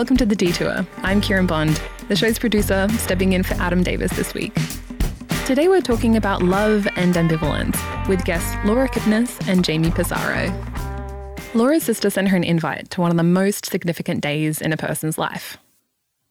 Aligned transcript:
welcome 0.00 0.16
to 0.16 0.24
The 0.24 0.34
Detour. 0.34 0.86
I'm 1.02 1.20
Kieran 1.20 1.46
Bond, 1.46 1.78
the 2.08 2.16
show's 2.16 2.38
producer, 2.38 2.88
stepping 2.96 3.34
in 3.34 3.42
for 3.42 3.52
Adam 3.60 3.82
Davis 3.82 4.10
this 4.16 4.32
week. 4.32 4.54
Today 5.44 5.68
we're 5.68 5.82
talking 5.82 6.16
about 6.16 6.42
love 6.42 6.88
and 6.96 7.12
ambivalence 7.12 8.08
with 8.08 8.24
guests 8.24 8.56
Laura 8.64 8.88
Kipnis 8.88 9.46
and 9.46 9.62
Jamie 9.62 9.90
Passaro. 9.90 10.48
Laura's 11.54 11.82
sister 11.82 12.08
sent 12.08 12.28
her 12.28 12.36
an 12.38 12.44
invite 12.44 12.88
to 12.92 13.02
one 13.02 13.10
of 13.10 13.18
the 13.18 13.22
most 13.22 13.66
significant 13.66 14.22
days 14.22 14.62
in 14.62 14.72
a 14.72 14.76
person's 14.78 15.18
life. 15.18 15.58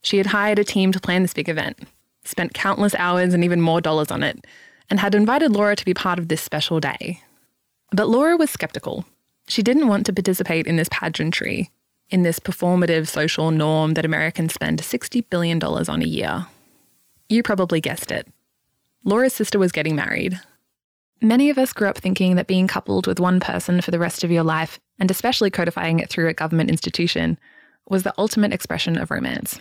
She 0.02 0.18
had 0.18 0.26
hired 0.26 0.58
a 0.58 0.64
team 0.64 0.92
to 0.92 1.00
plan 1.00 1.22
this 1.22 1.36
big 1.36 1.48
event, 1.48 1.78
spent 2.24 2.56
countless 2.56 2.96
hours 2.96 3.36
and 3.36 3.44
even 3.44 3.62
more 3.62 3.82
dollars 3.82 4.10
on 4.10 4.24
it, 4.24 4.48
and 4.90 5.00
had 5.00 5.14
invited 5.14 5.52
Laura 5.52 5.76
to 5.76 5.86
be 5.86 5.94
part 5.94 6.18
of 6.18 6.28
this 6.28 6.42
special 6.42 6.80
day. 6.80 7.21
But 7.92 8.10
Laura 8.10 8.36
was 8.36 8.50
skeptical. 8.50 9.06
She 9.48 9.62
didn't 9.62 9.88
want 9.88 10.07
to 10.07 10.14
participate 10.14 10.65
in 10.65 10.78
this 10.78 10.90
pageantry 10.90 11.70
in 12.10 12.24
this 12.24 12.40
performative 12.40 13.08
social 13.08 13.52
norm 13.52 13.94
that 13.94 14.06
Americans 14.06 14.54
spend 14.54 14.82
$60 14.82 15.24
billion 15.30 15.62
on 15.64 16.02
a 16.02 16.06
year. 16.06 16.48
You 17.28 17.44
probably 17.44 17.82
guessed 17.82 18.12
it. 18.12 18.28
Laura's 19.04 19.34
sister 19.34 19.60
was 19.60 19.72
getting 19.72 19.96
married. 19.96 20.40
Many 21.22 21.50
of 21.50 21.58
us 21.58 21.74
grew 21.74 21.88
up 21.88 21.98
thinking 21.98 22.36
that 22.36 22.48
being 22.48 22.68
coupled 22.68 23.06
with 23.06 23.20
one 23.20 23.40
person 23.40 23.82
for 23.82 23.92
the 23.92 24.00
rest 24.00 24.24
of 24.24 24.32
your 24.32 24.44
life, 24.44 24.80
and 25.00 25.12
especially 25.12 25.50
codifying 25.50 26.00
it 26.00 26.10
through 26.10 26.28
a 26.28 26.34
government 26.34 26.70
institution, 26.70 27.38
was 27.88 28.04
the 28.04 28.14
ultimate 28.18 28.54
expression 28.54 28.98
of 28.98 29.12
romance. 29.12 29.60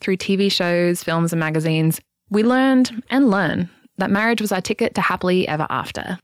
Through 0.00 0.18
TV 0.18 0.50
shows, 0.50 1.02
films, 1.02 1.32
and 1.32 1.40
magazines, 1.40 2.00
we 2.30 2.42
learned 2.42 3.02
and 3.10 3.30
learn 3.30 3.68
that 3.98 4.10
marriage 4.10 4.40
was 4.40 4.52
our 4.52 4.60
ticket 4.60 4.94
to 4.94 5.00
happily 5.00 5.46
ever 5.46 5.66
after. 5.68 6.18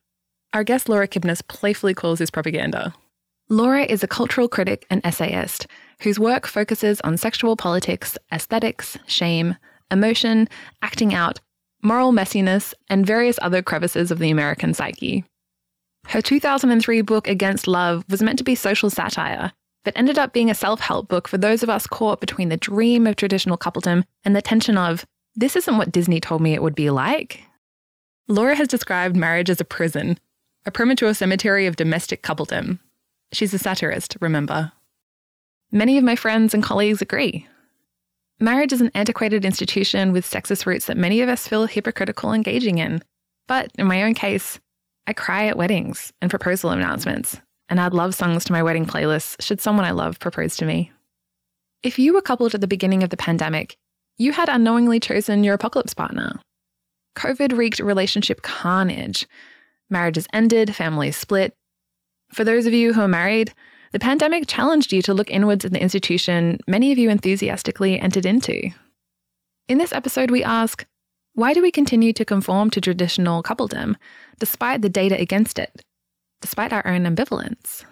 Our 0.52 0.64
guest 0.64 0.88
Laura 0.88 1.08
Kipnis 1.08 1.46
playfully 1.46 1.92
calls 1.92 2.18
this 2.18 2.30
propaganda. 2.30 2.94
Laura 3.48 3.84
is 3.84 4.02
a 4.02 4.08
cultural 4.08 4.48
critic 4.48 4.86
and 4.90 5.00
essayist 5.04 5.68
whose 6.02 6.18
work 6.18 6.48
focuses 6.48 7.00
on 7.02 7.16
sexual 7.16 7.56
politics, 7.56 8.18
aesthetics, 8.32 8.98
shame, 9.06 9.56
emotion, 9.88 10.48
acting 10.82 11.14
out, 11.14 11.40
moral 11.80 12.10
messiness, 12.10 12.74
and 12.90 13.06
various 13.06 13.38
other 13.40 13.62
crevices 13.62 14.10
of 14.10 14.18
the 14.18 14.30
American 14.30 14.74
psyche. 14.74 15.24
Her 16.08 16.20
2003 16.20 17.02
book 17.02 17.28
Against 17.28 17.68
Love 17.68 18.04
was 18.10 18.20
meant 18.20 18.38
to 18.38 18.44
be 18.44 18.56
social 18.56 18.90
satire, 18.90 19.52
but 19.84 19.96
ended 19.96 20.18
up 20.18 20.32
being 20.32 20.50
a 20.50 20.54
self 20.54 20.80
help 20.80 21.06
book 21.06 21.28
for 21.28 21.38
those 21.38 21.62
of 21.62 21.70
us 21.70 21.86
caught 21.86 22.20
between 22.20 22.48
the 22.48 22.56
dream 22.56 23.06
of 23.06 23.14
traditional 23.14 23.56
coupledom 23.56 24.02
and 24.24 24.34
the 24.34 24.42
tension 24.42 24.76
of, 24.76 25.06
this 25.36 25.54
isn't 25.54 25.78
what 25.78 25.92
Disney 25.92 26.18
told 26.18 26.40
me 26.40 26.52
it 26.52 26.62
would 26.62 26.74
be 26.74 26.90
like. 26.90 27.42
Laura 28.26 28.56
has 28.56 28.66
described 28.66 29.14
marriage 29.14 29.50
as 29.50 29.60
a 29.60 29.64
prison, 29.64 30.18
a 30.64 30.72
premature 30.72 31.14
cemetery 31.14 31.66
of 31.66 31.76
domestic 31.76 32.24
coupledom, 32.24 32.80
She's 33.36 33.52
a 33.52 33.58
satirist, 33.58 34.16
remember. 34.22 34.72
Many 35.70 35.98
of 35.98 36.04
my 36.04 36.16
friends 36.16 36.54
and 36.54 36.62
colleagues 36.62 37.02
agree. 37.02 37.46
Marriage 38.40 38.72
is 38.72 38.80
an 38.80 38.90
antiquated 38.94 39.44
institution 39.44 40.12
with 40.12 40.24
sexist 40.24 40.64
roots 40.64 40.86
that 40.86 40.96
many 40.96 41.20
of 41.20 41.28
us 41.28 41.46
feel 41.46 41.66
hypocritical 41.66 42.32
engaging 42.32 42.78
in. 42.78 43.02
But 43.46 43.70
in 43.78 43.86
my 43.86 44.04
own 44.04 44.14
case, 44.14 44.58
I 45.06 45.12
cry 45.12 45.48
at 45.48 45.58
weddings 45.58 46.14
and 46.22 46.30
proposal 46.30 46.70
announcements, 46.70 47.38
and 47.68 47.78
add 47.78 47.92
love 47.92 48.14
songs 48.14 48.46
to 48.46 48.52
my 48.52 48.62
wedding 48.62 48.86
playlist 48.86 49.42
should 49.42 49.60
someone 49.60 49.84
I 49.84 49.90
love 49.90 50.18
propose 50.18 50.56
to 50.56 50.64
me. 50.64 50.90
If 51.82 51.98
you 51.98 52.14
were 52.14 52.22
coupled 52.22 52.54
at 52.54 52.62
the 52.62 52.66
beginning 52.66 53.02
of 53.02 53.10
the 53.10 53.18
pandemic, 53.18 53.76
you 54.16 54.32
had 54.32 54.48
unknowingly 54.48 54.98
chosen 54.98 55.44
your 55.44 55.56
apocalypse 55.56 55.92
partner. 55.92 56.40
COVID 57.16 57.54
wreaked 57.54 57.80
relationship 57.80 58.40
carnage. 58.40 59.26
Marriages 59.90 60.26
ended, 60.32 60.74
families 60.74 61.18
split, 61.18 61.54
for 62.32 62.44
those 62.44 62.66
of 62.66 62.72
you 62.72 62.92
who 62.92 63.00
are 63.00 63.08
married, 63.08 63.52
the 63.92 63.98
pandemic 63.98 64.46
challenged 64.46 64.92
you 64.92 65.00
to 65.02 65.14
look 65.14 65.30
inwards 65.30 65.64
at 65.64 65.72
the 65.72 65.80
institution 65.80 66.58
many 66.66 66.92
of 66.92 66.98
you 66.98 67.08
enthusiastically 67.08 67.98
entered 67.98 68.26
into. 68.26 68.70
In 69.68 69.78
this 69.78 69.92
episode, 69.92 70.30
we 70.30 70.44
ask 70.44 70.84
why 71.34 71.52
do 71.52 71.60
we 71.60 71.70
continue 71.70 72.14
to 72.14 72.24
conform 72.24 72.70
to 72.70 72.80
traditional 72.80 73.42
coupledom 73.42 73.94
despite 74.38 74.80
the 74.80 74.88
data 74.88 75.20
against 75.20 75.58
it, 75.58 75.82
despite 76.40 76.72
our 76.72 76.86
own 76.86 77.04
ambivalence? 77.04 77.84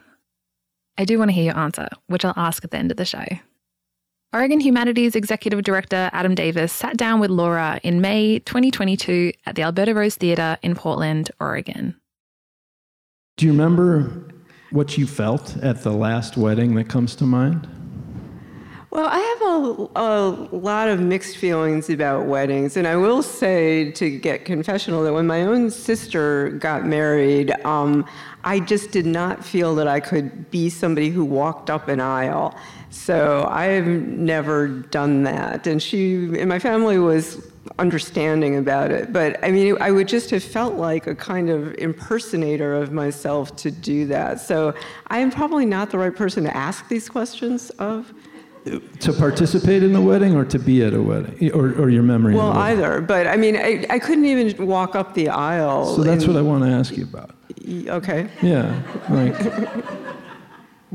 I 0.96 1.04
do 1.04 1.18
want 1.18 1.28
to 1.28 1.34
hear 1.34 1.44
your 1.44 1.58
answer, 1.58 1.88
which 2.06 2.24
I'll 2.24 2.34
ask 2.36 2.64
at 2.64 2.70
the 2.70 2.78
end 2.78 2.90
of 2.90 2.96
the 2.96 3.04
show. 3.04 3.24
Oregon 4.32 4.60
Humanities 4.60 5.14
Executive 5.14 5.62
Director 5.62 6.10
Adam 6.12 6.34
Davis 6.34 6.72
sat 6.72 6.96
down 6.96 7.20
with 7.20 7.30
Laura 7.30 7.78
in 7.82 8.00
May 8.00 8.40
2022 8.40 9.32
at 9.46 9.54
the 9.54 9.62
Alberta 9.62 9.94
Rose 9.94 10.16
Theatre 10.16 10.56
in 10.62 10.74
Portland, 10.74 11.30
Oregon. 11.38 11.94
Do 13.36 13.46
you 13.46 13.52
remember 13.52 14.26
what 14.74 14.98
you 14.98 15.06
felt 15.06 15.56
at 15.58 15.84
the 15.84 15.92
last 15.92 16.36
wedding 16.36 16.74
that 16.74 16.88
comes 16.88 17.14
to 17.14 17.24
mind? 17.24 17.68
Well, 18.90 19.06
I 19.06 19.18
have 19.18 19.42
a, 19.42 19.88
a, 19.96 20.56
lot 20.56 20.88
of 20.88 21.00
mixed 21.00 21.36
feelings 21.36 21.90
about 21.90 22.26
weddings. 22.26 22.76
And 22.76 22.86
I 22.86 22.96
will 22.96 23.22
say, 23.22 23.92
to 23.92 24.18
get 24.18 24.44
confessional, 24.44 25.04
that 25.04 25.12
when 25.12 25.28
my 25.28 25.42
own 25.42 25.70
sister 25.70 26.50
got 26.50 26.86
married, 26.86 27.52
um, 27.64 28.04
I 28.42 28.60
just 28.60 28.90
did 28.90 29.06
not 29.06 29.44
feel 29.44 29.76
that 29.76 29.86
I 29.86 30.00
could 30.00 30.50
be 30.50 30.70
somebody 30.70 31.10
who 31.10 31.24
walked 31.24 31.70
up 31.70 31.86
an 31.88 32.00
aisle. 32.00 32.56
So 32.94 33.46
I've 33.50 33.86
never 33.86 34.68
done 34.68 35.24
that. 35.24 35.66
And 35.66 35.82
she, 35.82 36.14
and 36.38 36.48
my 36.48 36.58
family 36.58 36.98
was 36.98 37.44
understanding 37.78 38.56
about 38.56 38.90
it. 38.90 39.12
But 39.12 39.42
I 39.44 39.50
mean, 39.50 39.76
I 39.80 39.90
would 39.90 40.06
just 40.06 40.30
have 40.30 40.44
felt 40.44 40.74
like 40.74 41.06
a 41.06 41.14
kind 41.14 41.50
of 41.50 41.74
impersonator 41.74 42.74
of 42.74 42.92
myself 42.92 43.56
to 43.56 43.70
do 43.70 44.06
that. 44.06 44.40
So 44.40 44.74
I 45.08 45.18
am 45.18 45.30
probably 45.30 45.66
not 45.66 45.90
the 45.90 45.98
right 45.98 46.14
person 46.14 46.44
to 46.44 46.56
ask 46.56 46.88
these 46.88 47.08
questions 47.08 47.70
of. 47.70 48.12
To 49.00 49.12
participate 49.12 49.82
in 49.82 49.92
the 49.92 50.00
wedding 50.00 50.34
or 50.34 50.44
to 50.46 50.58
be 50.58 50.82
at 50.84 50.94
a 50.94 51.02
wedding? 51.02 51.52
Or, 51.52 51.72
or 51.74 51.90
your 51.90 52.02
memory 52.02 52.34
Well, 52.34 52.52
either. 52.52 53.02
But 53.02 53.26
I 53.26 53.36
mean, 53.36 53.56
I, 53.56 53.84
I 53.90 53.98
couldn't 53.98 54.24
even 54.24 54.66
walk 54.66 54.94
up 54.94 55.12
the 55.12 55.28
aisle. 55.28 55.96
So 55.96 56.02
that's 56.02 56.24
in, 56.24 56.32
what 56.32 56.38
I 56.38 56.42
want 56.42 56.64
to 56.64 56.70
ask 56.70 56.96
you 56.96 57.04
about. 57.04 57.32
Okay. 57.68 58.30
Yeah. 58.40 58.80
Like, 59.10 60.03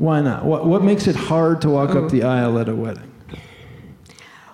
why 0.00 0.22
not? 0.22 0.46
What, 0.46 0.64
what 0.64 0.82
makes 0.82 1.06
it 1.06 1.14
hard 1.14 1.60
to 1.60 1.68
walk 1.68 1.90
oh. 1.90 2.04
up 2.04 2.10
the 2.10 2.22
aisle 2.22 2.58
at 2.58 2.70
a 2.70 2.74
wedding? 2.74 3.12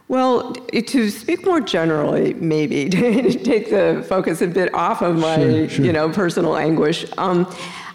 Well, 0.09 0.53
to 0.53 1.11
speak 1.11 1.47
more 1.47 1.61
generally, 1.61 2.35
maybe 2.35 2.89
to 2.91 3.39
take 3.39 3.71
the 3.71 4.05
focus 4.09 4.43
a 4.43 4.49
bit 4.49 4.75
off 4.75 5.03
of 5.03 5.17
my, 5.17 5.37
sure, 5.37 5.69
sure. 5.69 5.85
you 5.85 5.93
know, 5.93 6.11
personal 6.11 6.57
anguish. 6.57 7.07
Um, 7.17 7.47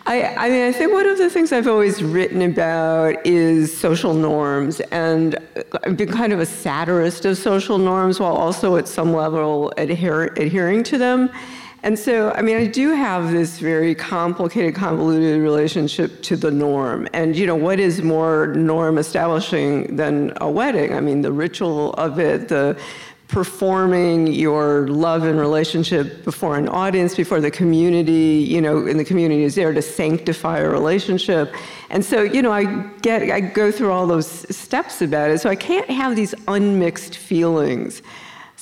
I, 0.05 0.33
I, 0.35 0.49
mean, 0.49 0.63
I 0.63 0.71
think 0.71 0.93
one 0.93 1.05
of 1.05 1.17
the 1.17 1.29
things 1.29 1.51
I've 1.51 1.67
always 1.67 2.01
written 2.01 2.41
about 2.41 3.25
is 3.25 3.77
social 3.77 4.13
norms, 4.13 4.79
and 4.91 5.37
I've 5.83 5.97
been 5.97 6.11
kind 6.11 6.31
of 6.31 6.39
a 6.39 6.45
satirist 6.45 7.25
of 7.25 7.37
social 7.37 7.77
norms 7.77 8.19
while 8.19 8.33
also 8.33 8.77
at 8.77 8.87
some 8.87 9.13
level 9.13 9.73
adhere, 9.77 10.33
adhering 10.37 10.83
to 10.85 10.97
them. 10.97 11.29
And 11.83 11.97
so, 11.97 12.31
I 12.31 12.41
mean, 12.43 12.57
I 12.57 12.67
do 12.67 12.93
have 12.93 13.31
this 13.31 13.57
very 13.57 13.95
complicated, 13.95 14.75
convoluted 14.75 15.41
relationship 15.41 16.21
to 16.23 16.35
the 16.35 16.51
norm. 16.51 17.07
And, 17.11 17.35
you 17.35 17.47
know, 17.47 17.55
what 17.55 17.79
is 17.79 18.03
more 18.03 18.47
norm 18.47 18.99
establishing 18.99 19.95
than 19.95 20.33
a 20.39 20.49
wedding? 20.49 20.93
I 20.93 20.99
mean, 20.99 21.21
the 21.21 21.31
ritual 21.31 21.93
of 21.93 22.19
it, 22.19 22.49
the 22.49 22.79
performing 23.31 24.27
your 24.27 24.89
love 24.89 25.23
and 25.23 25.39
relationship 25.39 26.23
before 26.25 26.57
an 26.57 26.67
audience, 26.67 27.15
before 27.15 27.39
the 27.39 27.49
community, 27.49 28.45
you 28.45 28.61
know, 28.61 28.85
and 28.85 28.99
the 28.99 29.05
community 29.05 29.43
is 29.43 29.55
there 29.55 29.73
to 29.73 29.81
sanctify 29.81 30.59
a 30.59 30.69
relationship. 30.69 31.55
And 31.89 32.03
so, 32.03 32.21
you 32.21 32.41
know, 32.41 32.51
I 32.51 32.65
get, 33.01 33.23
I 33.31 33.39
go 33.39 33.71
through 33.71 33.91
all 33.91 34.05
those 34.05 34.27
steps 34.55 35.01
about 35.01 35.31
it. 35.31 35.39
So 35.39 35.49
I 35.49 35.55
can't 35.55 35.89
have 35.89 36.17
these 36.17 36.35
unmixed 36.49 37.15
feelings. 37.15 38.03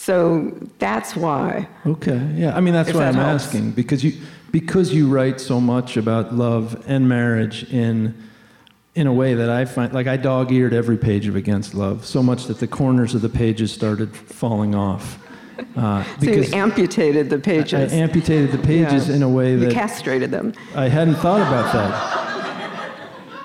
So 0.10 0.52
that's 0.80 1.16
why. 1.16 1.68
Okay. 1.86 2.20
Yeah. 2.34 2.58
I 2.58 2.62
mean, 2.62 2.74
that's 2.74 2.92
why 2.92 3.02
that 3.02 3.10
I'm 3.10 3.24
helps. 3.24 3.46
asking 3.46 3.74
because 3.74 4.04
you 4.04 4.14
because 4.52 4.92
you 4.92 5.08
write 5.08 5.40
so 5.40 5.62
much 5.62 5.98
about 5.98 6.34
love 6.34 6.84
and 6.88 7.08
marriage 7.08 7.72
in 7.72 8.16
in 8.96 9.06
a 9.06 9.14
way 9.14 9.36
that 9.36 9.52
I 9.52 9.66
find 9.66 9.94
like 9.94 10.08
I 10.08 10.18
dog-eared 10.18 10.74
every 10.74 10.98
page 10.98 11.28
of 11.28 11.36
Against 11.36 11.76
Love 11.76 12.08
so 12.08 12.24
much 12.24 12.46
that 12.46 12.58
the 12.58 12.66
corners 12.66 13.14
of 13.14 13.22
the 13.22 13.30
pages 13.30 13.72
started 13.72 14.16
falling 14.18 14.74
off. 14.74 15.20
Uh, 15.76 16.04
so 16.20 16.32
you 16.32 16.46
amputated 16.54 17.30
the 17.30 17.38
pages. 17.38 17.94
I, 17.94 17.96
I 17.96 18.00
amputated 18.00 18.52
the 18.52 18.66
pages 18.66 19.10
yeah. 19.10 19.16
in 19.18 19.22
a 19.22 19.30
way 19.30 19.58
that 19.58 19.68
you 19.68 19.72
castrated 19.72 20.32
them. 20.32 20.54
I 20.74 20.88
hadn't 20.88 21.18
thought 21.18 21.42
about 21.42 21.72
that. 21.74 22.18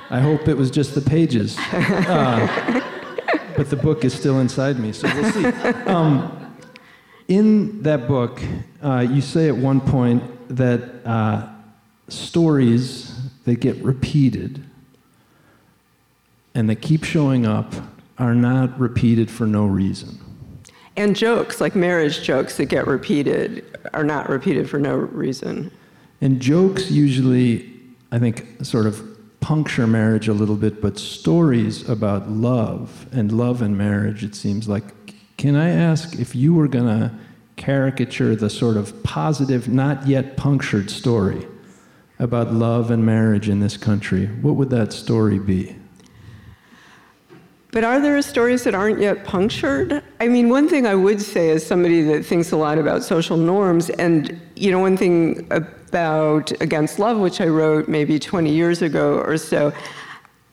I 0.08 0.20
hope 0.20 0.48
it 0.48 0.56
was 0.56 0.70
just 0.70 0.94
the 0.94 1.02
pages. 1.02 1.58
Uh, 1.74 2.80
but 3.56 3.70
the 3.70 3.76
book 3.76 4.04
is 4.04 4.12
still 4.12 4.40
inside 4.40 4.80
me, 4.80 4.92
so 4.92 5.08
we'll 5.14 5.30
see. 5.30 5.44
Um, 5.86 6.43
in 7.28 7.82
that 7.82 8.06
book, 8.06 8.40
uh, 8.82 9.06
you 9.08 9.20
say 9.20 9.48
at 9.48 9.56
one 9.56 9.80
point 9.80 10.22
that 10.48 11.06
uh, 11.06 11.48
stories 12.08 13.18
that 13.44 13.60
get 13.60 13.76
repeated 13.82 14.64
and 16.54 16.68
that 16.68 16.76
keep 16.76 17.04
showing 17.04 17.46
up 17.46 17.72
are 18.18 18.34
not 18.34 18.78
repeated 18.78 19.30
for 19.30 19.46
no 19.46 19.66
reason. 19.66 20.18
And 20.96 21.16
jokes, 21.16 21.60
like 21.60 21.74
marriage 21.74 22.22
jokes 22.22 22.56
that 22.58 22.66
get 22.66 22.86
repeated, 22.86 23.64
are 23.92 24.04
not 24.04 24.28
repeated 24.28 24.70
for 24.70 24.78
no 24.78 24.94
reason. 24.94 25.70
And 26.20 26.40
jokes 26.40 26.90
usually, 26.90 27.72
I 28.12 28.18
think, 28.18 28.46
sort 28.62 28.86
of 28.86 29.02
puncture 29.40 29.86
marriage 29.86 30.28
a 30.28 30.32
little 30.32 30.56
bit, 30.56 30.80
but 30.80 30.98
stories 30.98 31.86
about 31.88 32.30
love 32.30 33.06
and 33.12 33.32
love 33.32 33.60
and 33.60 33.76
marriage, 33.76 34.22
it 34.22 34.34
seems 34.34 34.68
like. 34.68 35.03
Can 35.36 35.56
I 35.56 35.70
ask 35.70 36.18
if 36.18 36.34
you 36.34 36.54
were 36.54 36.68
going 36.68 36.86
to 36.86 37.12
caricature 37.56 38.34
the 38.34 38.50
sort 38.50 38.76
of 38.76 39.02
positive, 39.02 39.68
not 39.68 40.06
yet 40.06 40.36
punctured 40.36 40.90
story 40.90 41.46
about 42.18 42.52
love 42.52 42.90
and 42.90 43.04
marriage 43.04 43.48
in 43.48 43.60
this 43.60 43.76
country, 43.76 44.26
what 44.26 44.54
would 44.54 44.70
that 44.70 44.92
story 44.92 45.38
be? 45.38 45.76
But 47.72 47.82
are 47.82 48.00
there 48.00 48.22
stories 48.22 48.62
that 48.64 48.74
aren't 48.74 49.00
yet 49.00 49.24
punctured? 49.24 50.00
I 50.20 50.28
mean, 50.28 50.48
one 50.48 50.68
thing 50.68 50.86
I 50.86 50.94
would 50.94 51.20
say 51.20 51.50
as 51.50 51.66
somebody 51.66 52.02
that 52.02 52.24
thinks 52.24 52.52
a 52.52 52.56
lot 52.56 52.78
about 52.78 53.02
social 53.02 53.36
norms, 53.36 53.90
and 53.90 54.40
you 54.54 54.70
know, 54.70 54.78
one 54.78 54.96
thing 54.96 55.44
about 55.50 56.52
Against 56.60 57.00
Love, 57.00 57.18
which 57.18 57.40
I 57.40 57.46
wrote 57.46 57.88
maybe 57.88 58.16
20 58.20 58.48
years 58.48 58.80
ago 58.80 59.18
or 59.18 59.36
so, 59.36 59.72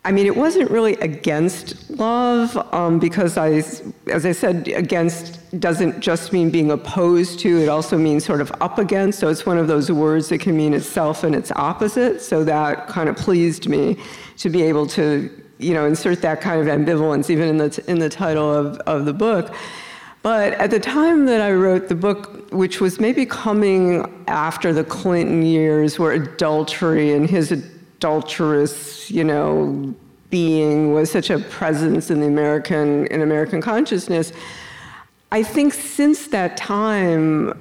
I 0.03 0.11
mean, 0.11 0.25
it 0.25 0.35
wasn't 0.35 0.71
really 0.71 0.93
against 0.95 1.89
love 1.91 2.57
um, 2.73 2.97
because 2.97 3.37
I, 3.37 3.61
as 4.07 4.25
I 4.25 4.31
said, 4.31 4.67
against 4.69 5.59
doesn't 5.59 5.99
just 5.99 6.33
mean 6.33 6.49
being 6.49 6.71
opposed 6.71 7.39
to, 7.41 7.59
it 7.59 7.69
also 7.69 7.99
means 7.99 8.25
sort 8.25 8.41
of 8.41 8.51
up 8.61 8.79
against. 8.79 9.19
So 9.19 9.27
it's 9.27 9.45
one 9.45 9.59
of 9.59 9.67
those 9.67 9.91
words 9.91 10.29
that 10.29 10.39
can 10.39 10.57
mean 10.57 10.73
itself 10.73 11.23
and 11.23 11.35
its 11.35 11.51
opposite. 11.51 12.19
So 12.21 12.43
that 12.45 12.87
kind 12.87 13.09
of 13.09 13.15
pleased 13.15 13.69
me 13.69 13.97
to 14.37 14.49
be 14.49 14.63
able 14.63 14.87
to, 14.87 15.29
you 15.59 15.73
know, 15.75 15.85
insert 15.85 16.21
that 16.23 16.41
kind 16.41 16.59
of 16.59 16.67
ambivalence 16.67 17.29
even 17.29 17.49
in 17.49 17.57
the, 17.57 17.83
in 17.87 17.99
the 17.99 18.09
title 18.09 18.51
of, 18.51 18.77
of 18.79 19.05
the 19.05 19.13
book. 19.13 19.53
But 20.23 20.53
at 20.53 20.71
the 20.71 20.79
time 20.79 21.25
that 21.27 21.41
I 21.41 21.51
wrote 21.51 21.89
the 21.89 21.95
book, 21.95 22.51
which 22.51 22.81
was 22.81 22.99
maybe 22.99 23.25
coming 23.25 24.23
after 24.27 24.73
the 24.73 24.83
Clinton 24.83 25.43
years, 25.43 25.99
where 25.99 26.11
adultery 26.11 27.13
and 27.13 27.29
his 27.29 27.51
adulterous, 28.01 29.11
you 29.11 29.23
know, 29.23 29.93
being 30.31 30.91
was 30.91 31.11
such 31.11 31.29
a 31.29 31.37
presence 31.37 32.09
in 32.09 32.19
the 32.19 32.25
American 32.25 33.05
in 33.07 33.21
American 33.21 33.61
consciousness. 33.61 34.33
I 35.31 35.43
think 35.43 35.71
since 35.71 36.27
that 36.27 36.57
time, 36.57 37.53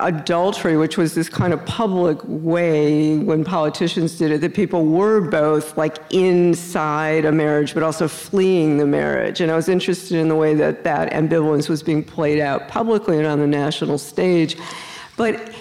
adultery, 0.00 0.76
which 0.76 0.98
was 0.98 1.14
this 1.14 1.28
kind 1.28 1.52
of 1.52 1.64
public 1.66 2.18
way 2.24 3.18
when 3.18 3.44
politicians 3.44 4.18
did 4.18 4.32
it, 4.32 4.40
that 4.40 4.54
people 4.54 4.86
were 4.86 5.20
both 5.20 5.78
like 5.78 5.98
inside 6.10 7.24
a 7.24 7.30
marriage 7.30 7.72
but 7.72 7.84
also 7.84 8.08
fleeing 8.08 8.78
the 8.78 8.86
marriage. 8.86 9.40
And 9.40 9.52
I 9.52 9.54
was 9.54 9.68
interested 9.68 10.16
in 10.18 10.26
the 10.26 10.34
way 10.34 10.52
that 10.54 10.82
that 10.82 11.12
ambivalence 11.12 11.68
was 11.68 11.80
being 11.80 12.02
played 12.02 12.40
out 12.40 12.66
publicly 12.66 13.18
and 13.18 13.26
on 13.26 13.38
the 13.38 13.46
national 13.46 13.98
stage. 13.98 14.56
But 15.16 15.54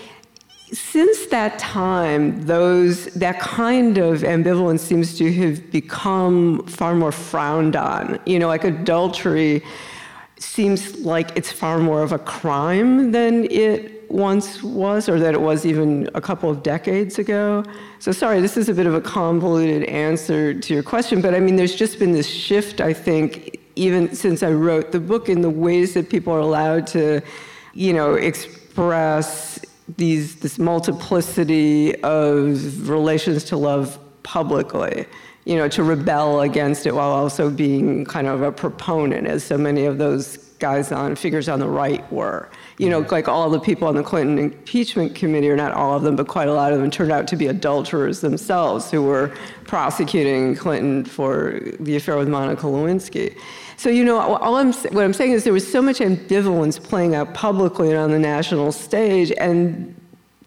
since 0.75 1.27
that 1.27 1.57
time, 1.57 2.41
those 2.41 3.05
that 3.07 3.39
kind 3.39 3.97
of 3.97 4.21
ambivalence 4.21 4.79
seems 4.79 5.17
to 5.17 5.31
have 5.33 5.71
become 5.71 6.65
far 6.67 6.95
more 6.95 7.11
frowned 7.11 7.75
on. 7.75 8.19
You 8.25 8.39
know, 8.39 8.47
like 8.47 8.63
adultery 8.63 9.63
seems 10.37 10.99
like 10.99 11.35
it's 11.37 11.51
far 11.51 11.79
more 11.79 12.03
of 12.03 12.11
a 12.11 12.19
crime 12.19 13.11
than 13.11 13.45
it 13.45 14.09
once 14.11 14.61
was, 14.63 15.07
or 15.07 15.19
that 15.19 15.33
it 15.33 15.41
was 15.41 15.65
even 15.65 16.09
a 16.13 16.21
couple 16.21 16.49
of 16.49 16.61
decades 16.61 17.17
ago. 17.19 17.63
So, 17.99 18.11
sorry, 18.11 18.41
this 18.41 18.57
is 18.57 18.69
a 18.69 18.73
bit 18.73 18.85
of 18.85 18.93
a 18.93 19.01
convoluted 19.01 19.83
answer 19.85 20.53
to 20.53 20.73
your 20.73 20.83
question, 20.83 21.21
but 21.21 21.33
I 21.33 21.39
mean, 21.39 21.55
there's 21.55 21.75
just 21.75 21.99
been 21.99 22.11
this 22.11 22.29
shift, 22.29 22.81
I 22.81 22.93
think, 22.93 23.57
even 23.75 24.13
since 24.13 24.43
I 24.43 24.51
wrote 24.51 24.91
the 24.91 24.99
book, 24.99 25.29
in 25.29 25.41
the 25.41 25.49
ways 25.49 25.93
that 25.95 26.09
people 26.09 26.33
are 26.33 26.39
allowed 26.39 26.85
to, 26.87 27.21
you 27.73 27.93
know, 27.93 28.13
express 28.13 29.59
these 29.87 30.37
this 30.37 30.57
multiplicity 30.57 31.95
of 32.01 32.89
relations 32.89 33.43
to 33.45 33.57
love 33.57 33.99
publicly 34.23 35.05
you 35.45 35.55
know 35.55 35.67
to 35.67 35.83
rebel 35.83 36.41
against 36.41 36.85
it 36.85 36.95
while 36.95 37.11
also 37.11 37.49
being 37.49 38.03
kind 38.05 38.27
of 38.27 38.41
a 38.41 38.51
proponent 38.51 39.27
as 39.27 39.43
so 39.43 39.57
many 39.57 39.85
of 39.85 39.97
those 39.97 40.37
guys 40.59 40.91
on 40.91 41.15
figures 41.15 41.49
on 41.49 41.59
the 41.59 41.67
right 41.67 42.09
were. 42.11 42.49
You 42.77 42.89
know 42.89 43.01
mm-hmm. 43.01 43.11
like 43.11 43.27
all 43.27 43.49
the 43.49 43.59
people 43.59 43.87
on 43.87 43.95
the 43.95 44.03
clinton 44.03 44.37
impeachment 44.37 45.15
committee 45.15 45.49
or 45.49 45.55
not 45.55 45.71
all 45.71 45.95
of 45.95 46.03
them 46.03 46.15
but 46.17 46.27
quite 46.27 46.49
a 46.49 46.53
lot 46.53 46.73
of 46.73 46.79
them 46.79 46.91
turned 46.91 47.11
out 47.11 47.27
to 47.29 47.37
be 47.37 47.47
adulterers 47.47 48.19
themselves 48.19 48.91
who 48.91 49.03
were 49.03 49.33
prosecuting 49.63 50.55
clinton 50.55 51.05
for 51.05 51.61
the 51.79 51.95
affair 51.95 52.17
with 52.17 52.27
monica 52.27 52.65
lewinsky 52.65 53.37
so, 53.77 53.89
you 53.89 54.03
know, 54.05 54.19
all 54.19 54.55
I'm, 54.55 54.73
what 54.73 55.03
I'm 55.03 55.13
saying 55.13 55.31
is 55.31 55.43
there 55.43 55.53
was 55.53 55.69
so 55.69 55.81
much 55.81 55.99
ambivalence 55.99 56.81
playing 56.81 57.15
out 57.15 57.33
publicly 57.33 57.89
and 57.89 57.97
on 57.97 58.11
the 58.11 58.19
national 58.19 58.71
stage. 58.71 59.31
And 59.37 59.93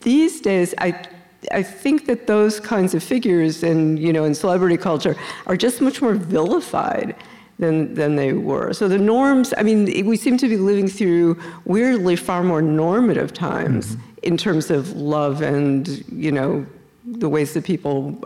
these 0.00 0.40
days, 0.40 0.75
I, 0.78 1.06
I 1.52 1.62
think 1.62 2.06
that 2.06 2.26
those 2.26 2.58
kinds 2.58 2.94
of 2.94 3.02
figures 3.02 3.62
in, 3.62 3.96
you 3.96 4.12
know, 4.12 4.25
in 4.25 4.34
celebrity 4.34 4.76
culture 4.76 5.16
are 5.46 5.56
just 5.56 5.80
much 5.80 6.00
more 6.00 6.14
vilified 6.14 7.14
than, 7.58 7.94
than 7.94 8.16
they 8.16 8.32
were. 8.32 8.72
So 8.72 8.88
the 8.88 8.98
norms, 8.98 9.52
I 9.56 9.62
mean, 9.62 10.06
we 10.06 10.16
seem 10.16 10.38
to 10.38 10.48
be 10.48 10.56
living 10.56 10.88
through 10.88 11.38
weirdly 11.64 12.16
far 12.16 12.42
more 12.42 12.62
normative 12.62 13.32
times 13.34 13.96
mm-hmm. 13.96 14.19
in 14.22 14.36
terms 14.36 14.70
of 14.70 14.96
love 14.96 15.42
and, 15.42 15.88
you 16.10 16.32
know, 16.32 16.66
the 17.04 17.28
ways 17.28 17.54
that 17.54 17.64
people 17.64 18.16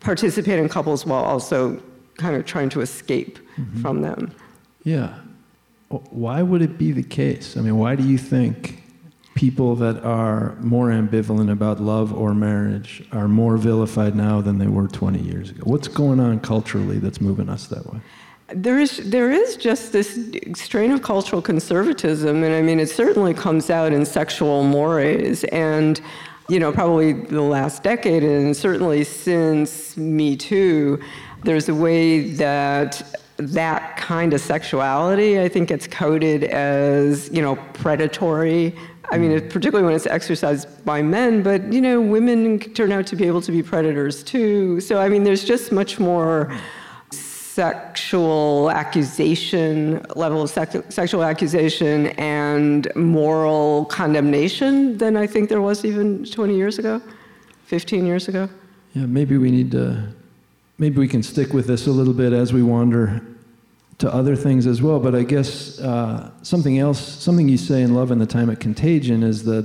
participate 0.00 0.58
in 0.58 0.68
couples 0.68 1.04
while 1.04 1.24
also 1.24 1.80
kind 2.16 2.36
of 2.36 2.44
trying 2.44 2.68
to 2.70 2.80
escape 2.80 3.38
mm-hmm. 3.56 3.80
from 3.80 4.02
them. 4.02 4.32
Yeah. 4.84 5.18
Why 5.88 6.42
would 6.42 6.62
it 6.62 6.78
be 6.78 6.92
the 6.92 7.02
case? 7.02 7.56
I 7.56 7.60
mean, 7.60 7.76
why 7.76 7.94
do 7.94 8.02
you 8.02 8.18
think 8.18 8.82
people 9.34 9.76
that 9.76 10.02
are 10.02 10.56
more 10.60 10.88
ambivalent 10.88 11.52
about 11.52 11.80
love 11.80 12.12
or 12.12 12.34
marriage 12.34 13.04
are 13.12 13.28
more 13.28 13.56
vilified 13.56 14.16
now 14.16 14.40
than 14.40 14.58
they 14.58 14.66
were 14.66 14.88
20 14.88 15.20
years 15.20 15.50
ago? 15.50 15.62
What's 15.64 15.88
going 15.88 16.18
on 16.18 16.40
culturally 16.40 16.98
that's 16.98 17.20
moving 17.20 17.48
us 17.48 17.68
that 17.68 17.86
way? 17.92 18.00
There 18.48 18.78
is, 18.78 19.10
there 19.10 19.30
is 19.30 19.56
just 19.56 19.92
this 19.92 20.18
strain 20.54 20.92
of 20.92 21.02
cultural 21.02 21.42
conservatism, 21.42 22.44
and 22.44 22.54
I 22.54 22.62
mean, 22.62 22.78
it 22.80 22.88
certainly 22.88 23.34
comes 23.34 23.70
out 23.70 23.92
in 23.92 24.06
sexual 24.06 24.62
mores. 24.62 25.44
And, 25.44 26.00
you 26.48 26.60
know, 26.60 26.72
probably 26.72 27.12
the 27.12 27.42
last 27.42 27.82
decade, 27.82 28.22
and 28.22 28.56
certainly 28.56 29.02
since 29.02 29.96
Me 29.96 30.36
Too, 30.36 31.00
there's 31.46 31.68
a 31.68 31.74
way 31.74 32.30
that 32.32 33.02
that 33.38 33.96
kind 33.96 34.32
of 34.32 34.40
sexuality, 34.40 35.40
I 35.40 35.48
think, 35.48 35.68
gets 35.68 35.86
coded 35.86 36.44
as, 36.44 37.30
you 37.30 37.42
know, 37.42 37.56
predatory. 37.74 38.74
I 39.10 39.18
mean, 39.18 39.30
mm. 39.30 39.50
particularly 39.50 39.84
when 39.84 39.94
it's 39.94 40.06
exercised 40.06 40.84
by 40.84 41.02
men, 41.02 41.42
but, 41.42 41.72
you 41.72 41.80
know, 41.80 42.00
women 42.00 42.58
turn 42.58 42.92
out 42.92 43.06
to 43.08 43.16
be 43.16 43.26
able 43.26 43.42
to 43.42 43.52
be 43.52 43.62
predators 43.62 44.22
too. 44.22 44.80
So, 44.80 44.98
I 44.98 45.08
mean, 45.08 45.24
there's 45.24 45.44
just 45.44 45.70
much 45.70 45.98
more 45.98 46.52
sexual 47.10 48.70
accusation, 48.70 50.04
level 50.14 50.42
of 50.42 50.50
sexual 50.50 51.22
accusation 51.22 52.08
and 52.18 52.88
moral 52.96 53.86
condemnation 53.86 54.98
than 54.98 55.16
I 55.16 55.26
think 55.26 55.48
there 55.48 55.62
was 55.62 55.84
even 55.84 56.24
20 56.24 56.56
years 56.56 56.78
ago, 56.78 57.00
15 57.64 58.04
years 58.04 58.28
ago. 58.28 58.48
Yeah, 58.94 59.06
maybe 59.06 59.38
we 59.38 59.50
need 59.50 59.70
to 59.70 60.08
maybe 60.78 60.98
we 60.98 61.08
can 61.08 61.22
stick 61.22 61.52
with 61.52 61.66
this 61.66 61.86
a 61.86 61.90
little 61.90 62.14
bit 62.14 62.32
as 62.32 62.52
we 62.52 62.62
wander 62.62 63.22
to 63.98 64.12
other 64.12 64.36
things 64.36 64.66
as 64.66 64.82
well. 64.82 65.00
But 65.00 65.14
I 65.14 65.22
guess 65.22 65.80
uh, 65.80 66.30
something 66.42 66.78
else, 66.78 67.00
something 67.00 67.48
you 67.48 67.56
say 67.56 67.82
in 67.82 67.94
Love 67.94 68.10
and 68.10 68.20
the 68.20 68.26
Time 68.26 68.50
of 68.50 68.58
Contagion 68.58 69.22
is 69.22 69.44
that 69.44 69.64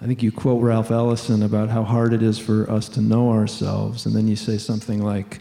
I 0.00 0.06
think 0.06 0.22
you 0.22 0.32
quote 0.32 0.60
Ralph 0.62 0.90
Ellison 0.90 1.44
about 1.44 1.68
how 1.68 1.84
hard 1.84 2.12
it 2.12 2.22
is 2.22 2.36
for 2.36 2.68
us 2.68 2.88
to 2.90 3.00
know 3.00 3.30
ourselves. 3.30 4.04
And 4.04 4.16
then 4.16 4.26
you 4.26 4.34
say 4.34 4.58
something 4.58 5.00
like, 5.00 5.40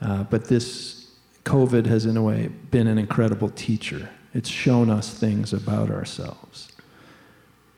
uh, 0.00 0.22
but 0.24 0.44
this 0.44 1.10
COVID 1.44 1.86
has, 1.86 2.06
in 2.06 2.16
a 2.16 2.22
way, 2.22 2.48
been 2.70 2.86
an 2.86 2.98
incredible 2.98 3.50
teacher. 3.50 4.08
It's 4.32 4.48
shown 4.48 4.90
us 4.90 5.12
things 5.12 5.52
about 5.52 5.90
ourselves. 5.90 6.70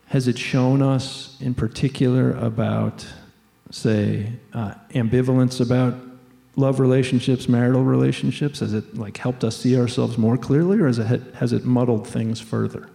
Has 0.07 0.29
it 0.29 0.39
shown 0.39 0.83
us, 0.83 1.37
in 1.41 1.55
particular, 1.55 2.33
about, 2.33 3.07
say, 3.71 4.33
uh, 4.53 4.75
ambivalence 4.91 5.61
about 5.61 5.95
love 6.59 6.81
relationships, 6.81 7.49
marital 7.49 7.85
relationships? 7.85 8.61
Has 8.61 8.75
it 8.75 8.97
like 8.97 9.17
helped 9.17 9.45
us 9.45 9.57
see 9.57 9.79
ourselves 9.79 10.19
more 10.19 10.37
clearly, 10.37 10.81
or 10.81 10.87
has 10.87 10.99
it 10.99 11.23
has 11.35 11.53
it 11.53 11.65
muddled 11.65 12.07
things 12.07 12.41
further? 12.41 12.89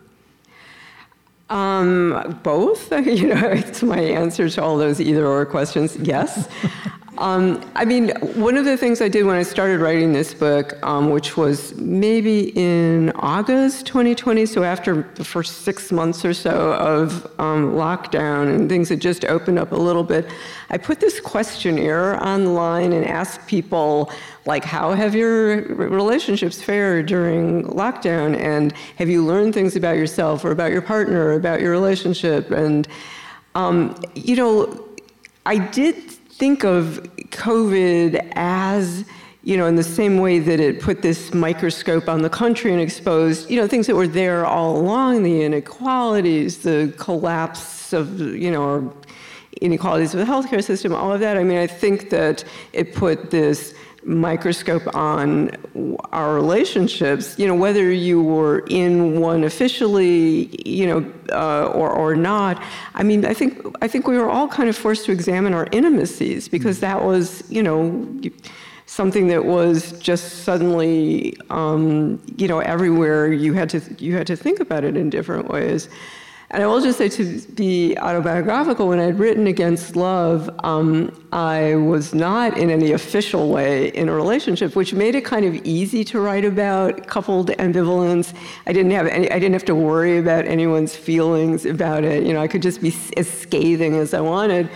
Um, 1.49 2.39
both. 2.43 2.91
you 3.05 3.27
know, 3.27 3.47
it's 3.47 3.83
my 3.95 3.99
answer 3.99 4.49
to 4.49 4.63
all 4.63 4.77
those 4.77 4.99
either 4.99 5.25
or 5.25 5.45
questions. 5.45 5.95
Yes. 5.97 6.47
Um, 7.19 7.63
I 7.75 7.85
mean, 7.85 8.09
one 8.33 8.57
of 8.57 8.65
the 8.65 8.75
things 8.75 8.99
I 8.99 9.07
did 9.07 9.25
when 9.25 9.35
I 9.35 9.43
started 9.43 9.79
writing 9.79 10.13
this 10.13 10.33
book, 10.33 10.73
um, 10.83 11.11
which 11.11 11.37
was 11.37 11.75
maybe 11.75 12.49
in 12.57 13.11
August 13.17 13.85
2020, 13.85 14.47
so 14.47 14.63
after 14.63 15.03
the 15.13 15.23
first 15.23 15.61
six 15.61 15.91
months 15.91 16.25
or 16.25 16.33
so 16.33 16.73
of 16.73 17.25
um, 17.39 17.73
lockdown 17.73 18.53
and 18.53 18.67
things 18.67 18.89
had 18.89 18.99
just 18.99 19.25
opened 19.25 19.59
up 19.59 19.71
a 19.71 19.75
little 19.75 20.03
bit, 20.03 20.27
I 20.71 20.79
put 20.79 20.99
this 20.99 21.19
questionnaire 21.19 22.21
online 22.23 22.93
and 22.93 23.05
asked 23.05 23.45
people, 23.45 24.11
like, 24.47 24.65
how 24.65 24.93
have 24.93 25.13
your 25.13 25.61
relationships 25.75 26.63
fared 26.63 27.05
during 27.05 27.65
lockdown? 27.65 28.35
And 28.35 28.73
have 28.97 29.07
you 29.07 29.23
learned 29.23 29.53
things 29.53 29.75
about 29.75 29.97
yourself 29.97 30.43
or 30.43 30.49
about 30.49 30.71
your 30.71 30.81
partner 30.81 31.25
or 31.25 31.33
about 31.33 31.61
your 31.61 31.71
relationship? 31.71 32.49
And, 32.49 32.87
um, 33.53 33.95
you 34.15 34.35
know, 34.35 34.89
I 35.45 35.59
did 35.59 35.95
think 36.37 36.63
of 36.63 37.01
COVID 37.31 38.31
as 38.35 39.05
you 39.45 39.57
know, 39.57 39.67
in 39.67 39.75
the 39.75 39.83
same 39.83 40.19
way 40.19 40.39
that 40.39 40.61
it 40.61 40.79
put 40.79 41.01
this 41.01 41.33
microscope 41.33 42.07
on 42.07 42.21
the 42.21 42.29
country 42.29 42.71
and 42.71 42.81
exposed, 42.81 43.49
you 43.51 43.57
know, 43.59 43.67
things 43.67 43.87
that 43.87 43.95
were 43.95 44.07
there 44.07 44.45
all 44.45 44.77
along, 44.77 45.23
the 45.23 45.43
inequalities, 45.43 46.59
the 46.59 46.93
collapse 46.97 47.91
of, 47.91 48.21
you 48.21 48.49
know, 48.49 48.93
inequalities 49.61 50.13
of 50.13 50.19
the 50.21 50.25
healthcare 50.25 50.63
system, 50.63 50.93
all 50.95 51.11
of 51.11 51.19
that. 51.19 51.35
I 51.35 51.43
mean, 51.43 51.57
I 51.57 51.67
think 51.67 52.09
that 52.09 52.45
it 52.71 52.95
put 52.95 53.31
this 53.31 53.75
microscope 54.05 54.83
on 54.95 55.51
our 56.11 56.33
relationships, 56.35 57.37
you 57.37 57.47
know, 57.47 57.55
whether 57.55 57.91
you 57.91 58.21
were 58.21 58.59
in 58.69 59.19
one 59.19 59.43
officially, 59.43 60.49
you 60.69 60.85
know, 60.87 61.13
uh, 61.31 61.67
or, 61.67 61.89
or 61.89 62.15
not. 62.15 62.61
I 62.93 63.03
mean, 63.03 63.25
I 63.25 63.33
think, 63.33 63.65
I 63.81 63.87
think 63.87 64.07
we 64.07 64.17
were 64.17 64.29
all 64.29 64.47
kind 64.47 64.69
of 64.69 64.75
forced 64.75 65.05
to 65.05 65.11
examine 65.11 65.53
our 65.53 65.67
intimacies 65.71 66.47
because 66.47 66.79
that 66.81 67.03
was, 67.03 67.43
you 67.49 67.63
know, 67.63 68.07
something 68.85 69.27
that 69.27 69.45
was 69.45 69.93
just 69.99 70.43
suddenly, 70.43 71.37
um, 71.49 72.21
you 72.37 72.47
know, 72.47 72.59
everywhere. 72.59 73.31
You 73.31 73.53
had 73.53 73.69
to, 73.69 73.81
you 73.97 74.15
had 74.15 74.27
to 74.27 74.35
think 74.35 74.59
about 74.59 74.83
it 74.83 74.97
in 74.97 75.09
different 75.09 75.47
ways. 75.49 75.89
And 76.53 76.61
I 76.61 76.67
will 76.67 76.81
just 76.81 76.99
say 76.99 77.09
to 77.09 77.39
be 77.55 77.97
autobiographical, 77.97 78.87
when 78.87 78.99
I'd 78.99 79.17
written 79.17 79.47
Against 79.47 79.95
Love, 79.95 80.51
um, 80.63 81.11
I 81.31 81.73
was 81.73 82.13
not 82.13 82.59
in 82.59 82.69
any 82.69 82.91
official 82.91 83.49
way 83.49 83.87
in 83.87 84.07
a 84.07 84.13
relationship, 84.13 84.75
which 84.75 84.93
made 84.93 85.15
it 85.15 85.25
kind 85.25 85.45
of 85.45 85.55
easy 85.65 86.03
to 86.03 86.19
write 86.19 86.45
about 86.45 87.07
coupled 87.07 87.49
ambivalence. 87.57 88.35
I 88.67 88.71
didn't 88.71 88.91
have 88.91 89.07
any, 89.07 89.31
I 89.31 89.39
didn't 89.39 89.53
have 89.53 89.65
to 89.65 89.73
worry 89.73 90.19
about 90.19 90.45
anyone's 90.45 90.95
feelings 90.95 91.65
about 91.65 92.03
it. 92.03 92.23
You 92.23 92.33
know, 92.33 92.41
I 92.41 92.47
could 92.47 92.61
just 92.61 92.83
be 92.83 92.93
as 93.17 93.27
scathing 93.27 93.95
as 93.95 94.13
I 94.13 94.21
wanted. 94.21 94.69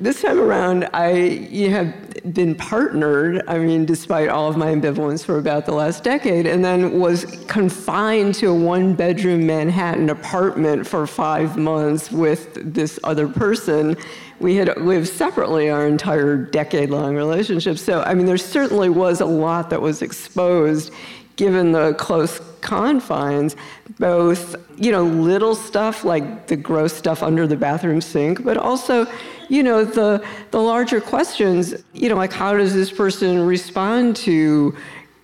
This 0.00 0.22
time 0.22 0.38
around, 0.38 0.88
I 0.94 1.48
have 1.70 2.32
been 2.32 2.54
partnered, 2.54 3.42
I 3.48 3.58
mean, 3.58 3.84
despite 3.84 4.28
all 4.28 4.48
of 4.48 4.56
my 4.56 4.66
ambivalence 4.66 5.24
for 5.24 5.38
about 5.38 5.66
the 5.66 5.72
last 5.72 6.04
decade, 6.04 6.46
and 6.46 6.64
then 6.64 7.00
was 7.00 7.24
confined 7.48 8.36
to 8.36 8.46
a 8.46 8.54
one 8.54 8.94
bedroom 8.94 9.44
Manhattan 9.44 10.08
apartment 10.08 10.86
for 10.86 11.04
five 11.08 11.56
months 11.56 12.12
with 12.12 12.54
this 12.74 13.00
other 13.02 13.26
person. 13.26 13.96
We 14.38 14.54
had 14.54 14.76
lived 14.76 15.08
separately 15.08 15.68
our 15.68 15.88
entire 15.88 16.36
decade 16.36 16.90
long 16.90 17.16
relationship. 17.16 17.76
So, 17.76 18.02
I 18.02 18.14
mean, 18.14 18.26
there 18.26 18.38
certainly 18.38 18.90
was 18.90 19.20
a 19.20 19.26
lot 19.26 19.68
that 19.70 19.82
was 19.82 20.00
exposed 20.00 20.92
given 21.34 21.72
the 21.72 21.94
close 21.94 22.40
confines, 22.60 23.56
both, 23.98 24.54
you 24.76 24.92
know, 24.92 25.04
little 25.04 25.54
stuff 25.54 26.04
like 26.04 26.48
the 26.48 26.56
gross 26.56 26.92
stuff 26.92 27.22
under 27.22 27.46
the 27.46 27.56
bathroom 27.56 28.00
sink, 28.00 28.44
but 28.44 28.56
also, 28.56 29.06
you 29.48 29.62
know, 29.62 29.84
the, 29.84 30.24
the 30.50 30.60
larger 30.60 31.00
questions, 31.00 31.74
you 31.94 32.08
know, 32.08 32.16
like 32.16 32.32
how 32.32 32.56
does 32.56 32.74
this 32.74 32.90
person 32.90 33.46
respond 33.46 34.16
to 34.16 34.76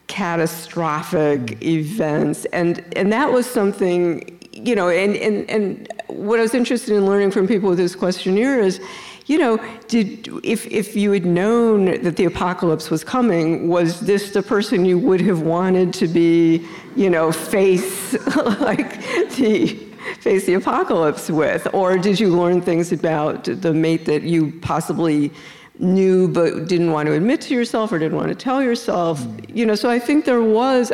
catastrophic 0.07 1.63
events? 1.63 2.45
And, 2.47 2.85
and 2.97 3.13
that 3.13 3.33
was 3.33 3.47
something, 3.47 4.39
you 4.53 4.75
know, 4.75 4.89
and, 4.89 5.17
and, 5.17 5.49
and 5.51 5.89
what 6.09 6.39
I 6.39 6.43
was 6.43 6.55
interested 6.55 6.95
in 6.95 7.07
learning 7.07 7.31
from 7.31 7.47
people 7.47 7.69
with 7.69 7.79
this 7.79 7.95
questionnaire 7.95 8.61
is, 8.61 8.81
you 9.27 9.39
know, 9.39 9.59
did, 9.89 10.29
if, 10.45 10.67
if 10.67 10.95
you 10.95 11.11
had 11.13 11.25
known 11.25 11.87
that 12.03 12.17
the 12.17 12.27
apocalypse 12.27 12.91
was 12.91 13.03
coming, 13.03 13.69
was 13.69 14.01
this 14.01 14.33
the 14.33 14.43
person 14.43 14.85
you 14.85 14.99
would 14.99 15.21
have 15.23 15.41
wanted 15.41 15.95
to 15.95 16.07
be, 16.07 16.67
you 16.95 17.09
know, 17.09 17.33
face 17.33 18.13
like 18.61 19.01
the 19.37 19.94
face 20.21 20.47
the 20.47 20.55
apocalypse 20.55 21.31
with? 21.31 21.67
Or 21.73 21.99
did 21.99 22.21
you 22.21 22.29
learn 22.29 22.61
things 22.61 22.93
about 22.93 23.45
the 23.45 23.73
mate 23.73 24.05
that 24.07 24.23
you 24.23 24.53
possibly 24.61 25.31
knew 25.79 26.29
but 26.29 26.69
didn't 26.69 26.93
want 26.93 27.07
to 27.07 27.13
admit 27.13 27.41
to 27.43 27.55
yourself 27.55 27.93
or 27.93 27.99
didn't 27.99 28.17
want 28.17 28.29
to 28.29 28.35
tell 28.35 28.63
yourself? 28.63 29.25
You 29.49 29.67
know, 29.67 29.75
so 29.75 29.91
I 29.91 29.99
think 29.99 30.25
there 30.25 30.43
was, 30.43 30.93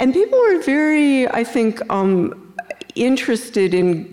and 0.00 0.12
people 0.12 0.38
were 0.38 0.62
very, 0.62 1.28
I 1.28 1.44
think, 1.44 1.80
um, 1.90 2.54
interested 2.94 3.74
in 3.74 4.12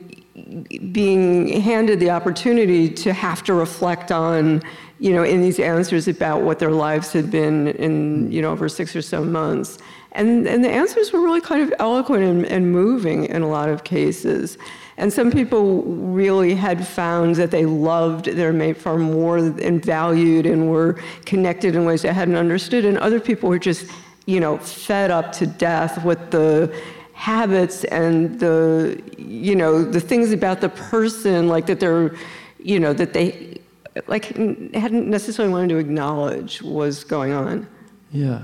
being 0.92 1.62
handed 1.62 2.00
the 2.00 2.10
opportunity 2.10 2.90
to 2.90 3.14
have 3.14 3.44
to 3.44 3.54
reflect 3.54 4.12
on, 4.12 4.62
you 5.00 5.14
know, 5.14 5.24
in 5.24 5.42
these 5.42 5.60
answers 5.60 6.08
about 6.08 6.42
what 6.42 6.60
their 6.60 6.72
lives 6.72 7.14
had 7.14 7.32
been 7.32 7.70
in, 7.70 8.32
you 8.32 8.42
know, 8.42 8.52
over 8.52 8.68
six 8.68 8.96
or 8.96 9.02
so 9.02 9.24
months. 9.24 9.78
And, 10.14 10.48
and 10.48 10.64
the 10.64 10.70
answers 10.70 11.12
were 11.12 11.22
really 11.22 11.42
kind 11.42 11.62
of 11.62 11.74
eloquent 11.80 12.24
and, 12.24 12.46
and 12.46 12.72
moving 12.72 13.26
in 13.26 13.42
a 13.42 13.50
lot 13.50 13.70
of 13.70 13.84
cases. 13.84 14.58
And 14.98 15.12
some 15.12 15.32
people 15.32 15.82
really 15.84 16.54
had 16.54 16.86
found 16.86 17.36
that 17.36 17.50
they 17.50 17.66
loved 17.66 18.26
their 18.26 18.54
mate 18.54 18.78
far 18.78 18.98
more 18.98 19.38
and 19.38 19.84
valued 19.84 20.46
and 20.46 20.70
were 20.70 21.00
connected 21.26 21.76
in 21.76 21.84
ways 21.86 22.04
they 22.04 22.14
hadn't 22.14 22.36
understood. 22.36 22.86
And 22.86 22.98
other 23.00 23.20
people 23.20 23.50
were 23.50 23.60
just, 23.60 23.90
you 24.28 24.40
know, 24.40 24.58
fed 24.60 25.10
up 25.10 25.32
to 25.34 25.48
death 25.48 26.06
with 26.06 26.30
the 26.30 26.74
habits 27.14 27.84
and 27.86 28.40
the 28.40 29.02
you 29.18 29.56
know 29.56 29.84
the 29.84 30.02
things 30.02 30.32
about 30.32 30.62
the 30.62 30.68
person 30.68 31.48
like 31.48 31.68
that 31.68 31.80
they're 31.80 32.14
you 32.60 32.80
know 32.80 32.92
that 32.92 33.14
they 33.14 33.62
like 34.08 34.26
hadn't 34.74 35.08
necessarily 35.08 35.54
wanted 35.54 35.70
to 35.70 35.78
acknowledge 35.78 36.62
was 36.64 37.04
going 37.04 37.32
on 37.32 37.68
yeah 38.12 38.42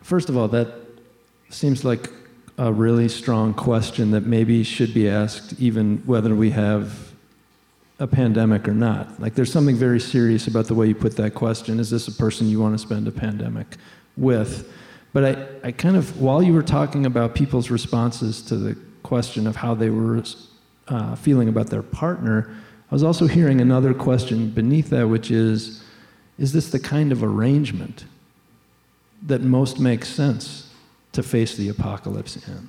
first 0.00 0.30
of 0.30 0.36
all 0.36 0.48
that 0.48 0.85
seems 1.56 1.86
like 1.86 2.10
a 2.58 2.70
really 2.70 3.08
strong 3.08 3.54
question 3.54 4.10
that 4.10 4.26
maybe 4.26 4.62
should 4.62 4.92
be 4.92 5.08
asked 5.08 5.58
even 5.58 5.96
whether 6.04 6.34
we 6.34 6.50
have 6.50 7.12
a 7.98 8.06
pandemic 8.06 8.68
or 8.68 8.74
not. 8.74 9.18
Like 9.20 9.34
there's 9.34 9.52
something 9.52 9.74
very 9.74 9.98
serious 9.98 10.46
about 10.48 10.66
the 10.66 10.74
way 10.74 10.86
you 10.86 10.94
put 10.94 11.16
that 11.16 11.34
question. 11.34 11.80
Is 11.80 11.88
this 11.88 12.08
a 12.08 12.12
person 12.12 12.46
you 12.50 12.60
want 12.60 12.74
to 12.74 12.78
spend 12.78 13.08
a 13.08 13.10
pandemic 13.10 13.78
with? 14.18 14.70
But 15.14 15.24
I, 15.24 15.68
I 15.68 15.72
kind 15.72 15.96
of, 15.96 16.20
while 16.20 16.42
you 16.42 16.52
were 16.52 16.62
talking 16.62 17.06
about 17.06 17.34
people's 17.34 17.70
responses 17.70 18.42
to 18.42 18.56
the 18.56 18.76
question 19.02 19.46
of 19.46 19.56
how 19.56 19.74
they 19.74 19.88
were 19.88 20.22
uh, 20.88 21.16
feeling 21.16 21.48
about 21.48 21.68
their 21.68 21.82
partner, 21.82 22.54
I 22.90 22.94
was 22.94 23.02
also 23.02 23.26
hearing 23.26 23.62
another 23.62 23.94
question 23.94 24.50
beneath 24.50 24.90
that, 24.90 25.08
which 25.08 25.30
is 25.30 25.82
Is 26.38 26.52
this 26.52 26.68
the 26.68 26.78
kind 26.78 27.12
of 27.12 27.24
arrangement 27.24 28.04
that 29.22 29.40
most 29.40 29.80
makes 29.80 30.10
sense 30.10 30.65
to 31.16 31.22
face 31.22 31.56
the 31.56 31.68
apocalypse 31.68 32.36
in? 32.46 32.68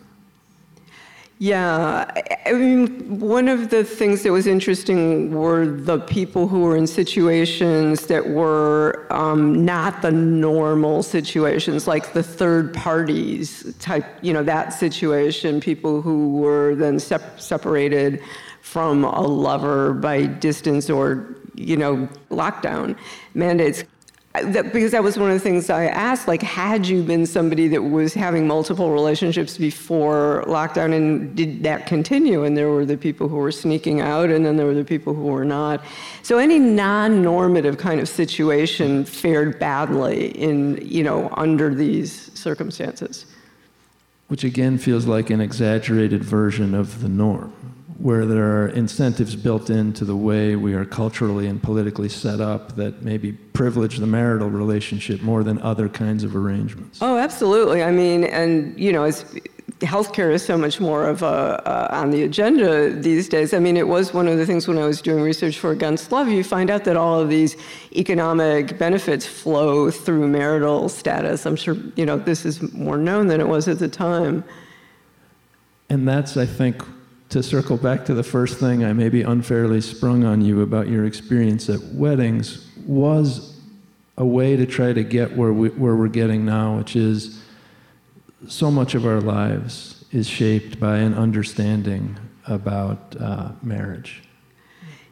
Yeah, 1.40 2.12
I 2.48 2.54
mean, 2.54 3.20
one 3.20 3.48
of 3.48 3.70
the 3.70 3.84
things 3.84 4.24
that 4.24 4.32
was 4.32 4.48
interesting 4.48 5.32
were 5.36 5.68
the 5.68 6.00
people 6.00 6.48
who 6.48 6.62
were 6.62 6.76
in 6.76 6.88
situations 6.88 8.08
that 8.08 8.30
were 8.30 9.06
um, 9.12 9.64
not 9.64 10.02
the 10.02 10.12
normal 10.12 11.04
situations, 11.04 11.88
like 11.88 12.14
the 12.14 12.24
third 12.24 12.74
parties 12.74 13.76
type, 13.78 14.06
you 14.24 14.34
know, 14.34 14.42
that 14.42 14.74
situation, 14.74 15.62
people 15.62 16.02
who 16.02 16.38
were 16.38 16.74
then 16.74 16.98
sep- 16.98 17.40
separated 17.40 18.20
from 18.62 19.04
a 19.04 19.22
lover 19.22 19.94
by 19.94 20.26
distance 20.26 20.90
or, 20.90 21.36
you 21.54 21.78
know, 21.78 22.10
lockdown 22.32 22.98
mandates 23.36 23.84
that, 24.44 24.74
because 24.74 24.92
that 24.92 25.04
was 25.04 25.18
one 25.18 25.30
of 25.30 25.36
the 25.36 25.40
things 25.40 25.70
I 25.70 25.86
asked, 25.86 26.28
like, 26.28 26.42
had 26.42 26.88
you 26.88 27.04
been 27.04 27.26
somebody 27.26 27.68
that 27.70 27.82
was 27.82 28.14
having 28.14 28.48
multiple 28.48 28.92
relationships 28.92 29.58
before 29.58 30.44
lockdown, 30.48 30.94
and 30.94 31.36
did 31.36 31.64
that 31.64 31.88
continue? 31.88 32.44
And 32.44 32.56
there 32.56 32.70
were 32.70 32.86
the 32.86 32.98
people 32.98 33.28
who 33.28 33.36
were 33.36 33.52
sneaking 33.52 34.02
out, 34.02 34.30
and 34.30 34.46
then 34.46 34.58
there 34.58 34.66
were 34.66 34.74
the 34.74 34.84
people 34.84 35.14
who 35.14 35.26
were 35.26 35.46
not. 35.46 35.84
So 36.24 36.38
any 36.38 36.60
non-normative 36.60 37.78
kind 37.78 38.00
of 38.00 38.08
situation 38.10 39.06
fared 39.06 39.60
badly 39.60 40.30
in, 40.38 40.80
you 40.82 41.04
know, 41.04 41.30
under 41.34 41.74
these 41.74 42.32
circumstances. 42.34 43.26
Which 44.28 44.44
again 44.44 44.78
feels 44.78 45.06
like 45.06 45.30
an 45.30 45.42
exaggerated 45.42 46.24
version 46.24 46.74
of 46.74 47.02
the 47.02 47.10
norm 47.10 47.54
where 48.00 48.26
there 48.26 48.62
are 48.64 48.68
incentives 48.68 49.36
built 49.36 49.70
into 49.70 50.06
the 50.06 50.16
way 50.16 50.56
we 50.56 50.74
are 50.74 50.86
culturally 50.86 51.48
and 51.48 51.62
politically 51.62 52.10
set 52.10 52.40
up 52.40 52.76
that 52.76 53.02
maybe 53.02 53.34
privilege 53.34 53.98
the 53.98 54.06
marital 54.06 54.50
relationship 54.50 55.22
more 55.22 55.44
than 55.44 55.60
other 55.62 55.90
kinds 55.90 56.24
of 56.24 56.36
arrangements. 56.36 57.00
Oh, 57.02 57.18
absolutely. 57.18 57.82
I 57.84 57.92
mean, 57.92 58.26
and 58.26 58.80
you 58.80 58.92
know, 58.92 59.04
as 59.04 59.26
healthcare 59.80 60.32
is 60.32 60.44
so 60.44 60.58
much 60.58 60.80
more 60.80 61.06
of 61.06 61.22
a 61.22 61.26
uh, 61.26 61.88
on 61.92 62.12
the 62.12 62.24
agenda 62.24 62.90
these 62.90 63.30
days. 63.30 63.54
I 63.54 63.60
mean, 63.60 63.78
it 63.78 63.88
was 63.88 64.14
one 64.14 64.28
of 64.28 64.38
the 64.38 64.46
things 64.46 64.68
when 64.68 64.78
I 64.78 64.86
was 64.86 65.02
doing 65.02 65.24
research 65.24 65.58
for 65.58 65.72
Against 65.72 66.12
Love. 66.12 66.30
You 66.30 66.44
find 66.44 66.70
out 66.70 66.84
that 66.86 66.98
all 66.98 67.20
of 67.20 67.30
these 67.30 67.56
economic 67.96 68.78
benefits 68.78 69.26
flow 69.26 69.92
through 69.92 70.28
marital 70.28 70.90
status. 70.90 71.46
I'm 71.46 71.56
sure 71.56 71.78
you 71.96 72.06
know 72.06 72.18
this 72.18 72.46
is 72.46 72.74
more 72.74 72.98
known 72.98 73.28
than 73.28 73.42
it 73.42 73.48
was 73.48 73.68
at 73.68 73.80
the 73.80 73.88
time. 73.88 74.44
And 75.90 76.08
that's, 76.08 76.36
I 76.36 76.46
think, 76.46 76.84
to 77.30 77.44
circle 77.44 77.78
back 77.78 78.06
to 78.06 78.14
the 78.14 78.24
first 78.24 78.58
thing 78.58 78.86
I 78.86 78.94
maybe 78.94 79.22
unfairly 79.22 79.82
sprung 79.82 80.24
on 80.24 80.42
you 80.42 80.62
about 80.62 80.88
your 80.88 81.06
experience 81.06 81.70
at 81.70 81.82
weddings 81.94 82.68
was 82.86 83.58
a 84.18 84.26
way 84.26 84.56
to 84.56 84.66
try 84.66 84.94
to 84.94 85.04
get 85.04 85.36
where, 85.36 85.54
we, 85.54 85.70
where 85.70 85.96
we're 85.96 86.08
getting 86.08 86.46
now, 86.46 86.78
which 86.78 86.96
is 86.96 87.42
so 88.48 88.72
much 88.72 88.96
of 88.96 89.06
our 89.06 89.20
lives 89.20 90.06
is 90.12 90.28
shaped 90.28 90.80
by 90.80 90.98
an 90.98 91.14
understanding 91.14 92.18
about 92.48 93.16
uh, 93.20 93.52
marriage. 93.62 94.24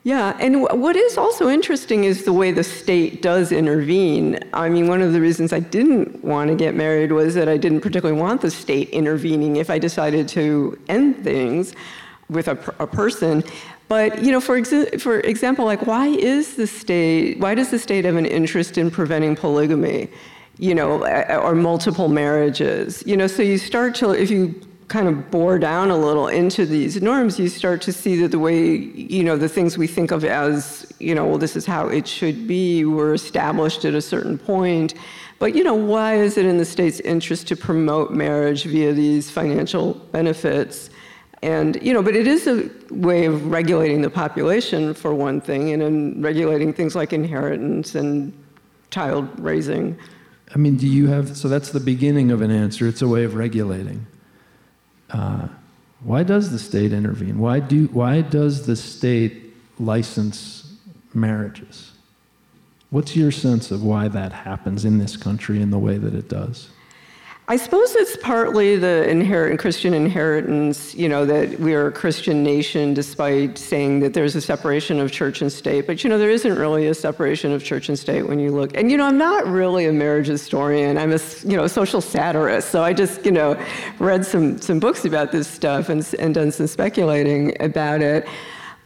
Yeah, 0.03 0.38
and 0.39 0.62
what 0.62 0.95
is 0.95 1.17
also 1.17 1.50
interesting 1.50 2.03
is 2.03 2.25
the 2.25 2.34
way 2.34 2.51
the 2.51 2.63
state 2.63 3.24
does 3.24 3.51
intervene. 3.51 4.39
I 4.53 4.69
mean, 4.69 4.88
one 4.88 5.01
of 5.01 5.13
the 5.13 5.19
reasons 5.19 5.51
I 5.51 5.60
didn't 5.60 6.24
want 6.24 6.50
to 6.50 6.55
get 6.55 6.75
married 6.75 7.12
was 7.12 7.34
that 7.34 7.50
I 7.50 7.57
didn't 7.57 7.81
particularly 7.81 8.22
want 8.22 8.41
the 8.41 8.51
state 8.51 8.89
intervening 8.89 9.55
if 9.55 9.72
I 9.72 9.79
decided 9.79 10.27
to 10.29 10.79
end 10.88 11.24
things 11.24 11.74
with 12.29 12.48
a, 12.48 12.58
a 12.79 12.88
person. 12.88 13.44
But 13.88 14.24
you 14.24 14.32
know, 14.32 14.41
for, 14.41 14.63
for 15.00 15.20
example, 15.20 15.65
like 15.65 15.86
why 15.86 16.08
is 16.08 16.55
the 16.55 16.67
state? 16.67 17.39
Why 17.39 17.55
does 17.55 17.72
the 17.72 17.79
state 17.79 18.05
have 18.05 18.15
an 18.15 18.25
interest 18.25 18.77
in 18.77 18.89
preventing 18.89 19.36
polygamy? 19.36 20.10
You 20.58 20.74
know, 20.74 21.05
or 21.39 21.53
multiple 21.53 22.08
marriages. 22.08 23.03
You 23.05 23.17
know, 23.17 23.27
so 23.27 23.44
you 23.44 23.58
start 23.58 23.94
to 23.96 24.12
if 24.12 24.32
you 24.32 24.60
kind 24.88 25.08
of 25.08 25.32
bore 25.32 25.58
down 25.58 25.89
a 25.89 25.98
little 25.98 26.27
into 26.27 26.65
these 26.65 27.01
norms, 27.01 27.39
you 27.39 27.50
start 27.50 27.82
to 27.82 27.91
see 27.91 28.15
that 28.22 28.29
the 28.29 28.39
way, 28.39 28.75
you 28.75 29.24
know, 29.24 29.36
the 29.36 29.50
things 29.50 29.77
we 29.77 29.88
think 29.88 30.12
of 30.12 30.24
as, 30.24 30.91
you 31.00 31.15
know, 31.15 31.25
well, 31.25 31.38
this 31.38 31.55
is 31.55 31.65
how 31.65 31.88
it 31.88 32.08
should 32.08 32.48
be, 32.48 32.86
were 32.86 33.13
established 33.13 33.84
at 33.84 33.96
a 33.96 34.01
certain 34.01 34.38
point. 34.38 34.94
But, 35.39 35.55
you 35.55 35.63
know, 35.63 35.74
why 35.74 36.15
is 36.15 36.38
it 36.38 36.46
in 36.46 36.58
the 36.58 36.65
state's 36.65 37.00
interest 37.00 37.48
to 37.48 37.55
promote 37.55 38.12
marriage 38.12 38.63
via 38.63 38.94
these 38.94 39.29
financial 39.29 39.96
benefits? 40.12 40.89
And, 41.45 41.77
you 41.79 41.93
know, 41.93 42.01
but 42.01 42.15
it 42.15 42.25
is 42.25 42.47
a 42.47 42.67
way 42.89 43.25
of 43.25 43.51
regulating 43.51 44.01
the 44.01 44.09
population, 44.09 44.95
for 44.95 45.13
one 45.13 45.39
thing, 45.39 45.73
and 45.73 45.83
in 45.83 46.19
regulating 46.19 46.73
things 46.73 46.95
like 46.95 47.13
inheritance 47.13 47.93
and 47.93 48.33
child 48.89 49.29
raising. 49.39 49.95
I 50.55 50.57
mean, 50.57 50.75
do 50.75 50.87
you 50.87 51.05
have, 51.05 51.37
so 51.37 51.47
that's 51.47 51.69
the 51.69 51.79
beginning 51.79 52.31
of 52.31 52.41
an 52.41 52.49
answer. 52.49 52.87
It's 52.87 53.03
a 53.03 53.07
way 53.07 53.25
of 53.25 53.35
regulating. 53.35 54.07
Uh, 55.11 55.47
why 56.03 56.23
does 56.23 56.49
the 56.49 56.57
state 56.57 56.91
intervene? 56.91 57.37
Why, 57.37 57.59
do, 57.59 57.89
why 57.93 58.21
does 58.21 58.65
the 58.65 58.75
state 58.75 59.53
license 59.79 60.73
marriages? 61.13 61.91
What's 62.89 63.15
your 63.15 63.31
sense 63.31 63.69
of 63.69 63.83
why 63.83 64.07
that 64.07 64.33
happens 64.33 64.83
in 64.83 64.97
this 64.97 65.15
country 65.15 65.61
in 65.61 65.69
the 65.69 65.77
way 65.77 65.99
that 65.99 66.15
it 66.15 66.27
does? 66.27 66.69
I 67.47 67.57
suppose 67.57 67.93
it's 67.95 68.17
partly 68.17 68.75
the 68.75 69.07
inherent 69.07 69.59
Christian 69.59 69.93
inheritance, 69.93 70.95
you 70.95 71.07
know, 71.07 71.27
that 71.27 71.59
we 71.59 71.75
are 71.75 71.85
a 71.85 71.91
Christian 71.91 72.43
nation 72.43 72.95
despite 72.95 73.59
saying 73.59 73.99
that 73.99 74.15
there's 74.15 74.35
a 74.35 74.41
separation 74.41 74.99
of 74.99 75.11
church 75.11 75.43
and 75.43 75.51
state. 75.51 75.85
But, 75.85 76.03
you 76.03 76.09
know, 76.09 76.17
there 76.17 76.31
isn't 76.31 76.55
really 76.55 76.87
a 76.87 76.95
separation 76.95 77.51
of 77.51 77.63
church 77.63 77.87
and 77.87 77.99
state 77.99 78.23
when 78.23 78.39
you 78.39 78.49
look. 78.49 78.75
And, 78.75 78.89
you 78.89 78.97
know, 78.97 79.05
I'm 79.05 79.19
not 79.19 79.45
really 79.45 79.85
a 79.85 79.93
marriage 79.93 80.25
historian. 80.25 80.97
I'm 80.97 81.11
a, 81.11 81.19
you 81.43 81.55
know, 81.55 81.67
social 81.67 82.01
satirist. 82.01 82.69
So 82.69 82.81
I 82.81 82.93
just, 82.93 83.23
you 83.23 83.31
know, 83.31 83.63
read 83.99 84.25
some, 84.25 84.59
some 84.59 84.79
books 84.79 85.05
about 85.05 85.31
this 85.31 85.47
stuff 85.47 85.89
and, 85.89 86.03
and 86.17 86.33
done 86.33 86.51
some 86.51 86.65
speculating 86.65 87.55
about 87.61 88.01
it. 88.01 88.27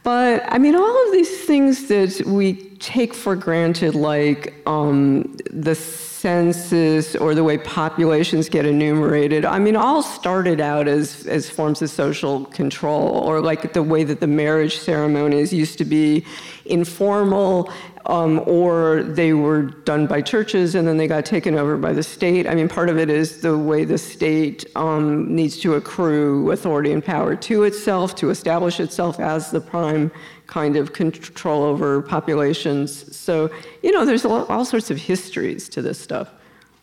But, 0.02 0.44
I 0.48 0.58
mean, 0.58 0.74
all 0.74 1.06
of 1.06 1.12
these 1.12 1.46
things 1.46 1.88
that 1.88 2.26
we 2.26 2.69
take 2.80 3.12
for 3.14 3.36
granted, 3.36 3.94
like 3.94 4.54
um, 4.66 5.36
the 5.50 5.74
census 5.74 7.14
or 7.14 7.34
the 7.34 7.44
way 7.44 7.58
populations 7.58 8.48
get 8.48 8.66
enumerated, 8.66 9.44
I 9.44 9.58
mean, 9.58 9.76
all 9.76 10.02
started 10.02 10.60
out 10.60 10.88
as, 10.88 11.26
as 11.26 11.48
forms 11.48 11.82
of 11.82 11.90
social 11.90 12.46
control, 12.46 13.18
or 13.18 13.40
like 13.40 13.74
the 13.74 13.82
way 13.82 14.02
that 14.04 14.20
the 14.20 14.26
marriage 14.26 14.78
ceremonies 14.78 15.52
used 15.52 15.78
to 15.78 15.84
be 15.84 16.24
informal 16.64 17.70
um, 18.06 18.42
or 18.46 19.02
they 19.02 19.34
were 19.34 19.62
done 19.62 20.06
by 20.06 20.22
churches 20.22 20.74
and 20.74 20.88
then 20.88 20.96
they 20.96 21.06
got 21.06 21.24
taken 21.24 21.54
over 21.54 21.76
by 21.76 21.92
the 21.92 22.02
state. 22.02 22.46
I 22.46 22.54
mean, 22.54 22.68
part 22.68 22.88
of 22.88 22.98
it 22.98 23.10
is 23.10 23.40
the 23.40 23.56
way 23.56 23.84
the 23.84 23.98
state 23.98 24.64
um, 24.74 25.34
needs 25.34 25.58
to 25.60 25.74
accrue 25.74 26.50
authority 26.50 26.92
and 26.92 27.04
power 27.04 27.36
to 27.36 27.64
itself 27.64 28.14
to 28.16 28.30
establish 28.30 28.80
itself 28.80 29.20
as 29.20 29.50
the 29.50 29.60
prime 29.60 30.10
kind 30.50 30.76
of 30.76 30.92
control 30.92 31.62
over 31.62 32.02
populations. 32.02 33.16
So, 33.16 33.50
you 33.82 33.92
know, 33.92 34.04
there's 34.04 34.24
all, 34.24 34.64
sorts 34.64 34.90
of 34.90 34.98
histories 34.98 35.68
to 35.68 35.80
this 35.80 35.98
stuff. 35.98 36.28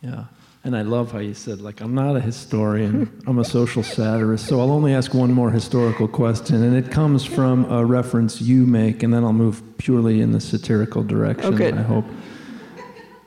Yeah. 0.02 0.24
And 0.64 0.76
I 0.76 0.82
love 0.82 1.12
how 1.12 1.20
you 1.20 1.34
said, 1.34 1.62
like, 1.62 1.82
I'm 1.82 1.94
not 1.94 2.16
a 2.16 2.20
historian, 2.20 3.22
I'm 3.28 3.40
a 3.40 3.46
social 3.46 3.84
satirist, 3.84 4.48
so 4.48 4.60
I'll 4.60 4.72
only 4.72 4.94
ask 4.94 5.14
one 5.14 5.32
more 5.32 5.52
historical 5.52 6.08
question, 6.08 6.62
and 6.64 6.76
it 6.76 6.92
comes 6.92 7.24
from 7.24 7.72
a 7.72 7.86
reference 7.86 8.42
you 8.42 8.66
make, 8.66 9.04
and 9.04 9.14
then 9.14 9.24
I'll 9.24 9.32
move 9.32 9.62
purely 9.78 10.20
in 10.20 10.32
the 10.32 10.42
satirical 10.42 11.04
direction, 11.04 11.54
okay. 11.54 11.72
I 11.72 11.84
hope. 11.84 12.06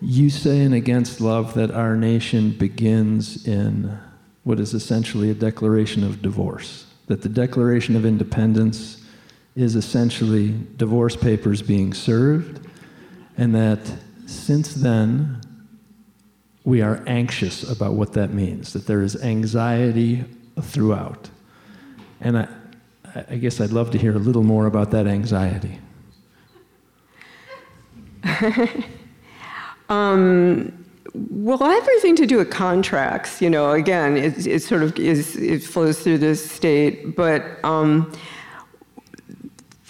You 0.03 0.29
say 0.29 0.61
in 0.61 0.75
Against 0.75 1.21
Love 1.21 1.55
that 1.55 1.71
our 1.71 1.97
nation 1.97 2.51
begins 2.51 3.47
in 3.47 3.99
what 4.45 4.61
is 4.61 4.75
essentially 4.75 5.31
a 5.31 5.35
declaration 5.35 6.05
of 6.05 6.21
divorce, 6.21 6.87
that 7.07 7.23
the 7.23 7.29
Declaration 7.29 7.97
of 7.97 8.05
Independence 8.05 9.00
is 9.57 9.75
essentially 9.77 10.55
divorce 10.77 11.17
papers 11.17 11.63
being 11.63 11.93
served, 11.93 12.67
and 13.37 13.55
that 13.55 13.81
since 14.27 14.75
then, 14.75 15.41
we 16.65 16.83
are 16.83 17.03
anxious 17.07 17.69
about 17.69 17.95
what 17.95 18.13
that 18.13 18.33
means, 18.33 18.73
that 18.73 18.87
there 18.87 19.03
is 19.03 19.21
anxiety 19.23 20.25
throughout. 20.61 21.31
And 22.21 22.39
I, 22.39 22.49
I 23.29 23.37
guess 23.37 23.61
I'd 23.61 23.73
love 23.73 23.91
to 23.93 23.99
hear 23.99 24.15
a 24.15 24.19
little 24.19 24.45
more 24.45 24.67
about 24.67 24.91
that 24.93 25.07
anxiety. 25.07 25.79
um, 29.89 30.73
well, 31.15 31.65
everything 31.65 32.15
to 32.17 32.27
do 32.27 32.37
with 32.37 32.51
contracts, 32.51 33.41
you 33.43 33.51
know, 33.51 33.73
again, 33.73 34.17
it, 34.17 34.47
it 34.47 34.63
sort 34.63 34.83
of 34.83 34.97
is, 34.99 35.37
it 35.37 35.63
flows 35.63 36.01
through 36.01 36.19
this 36.19 36.49
state, 36.49 37.17
but 37.17 37.43
um, 37.65 38.13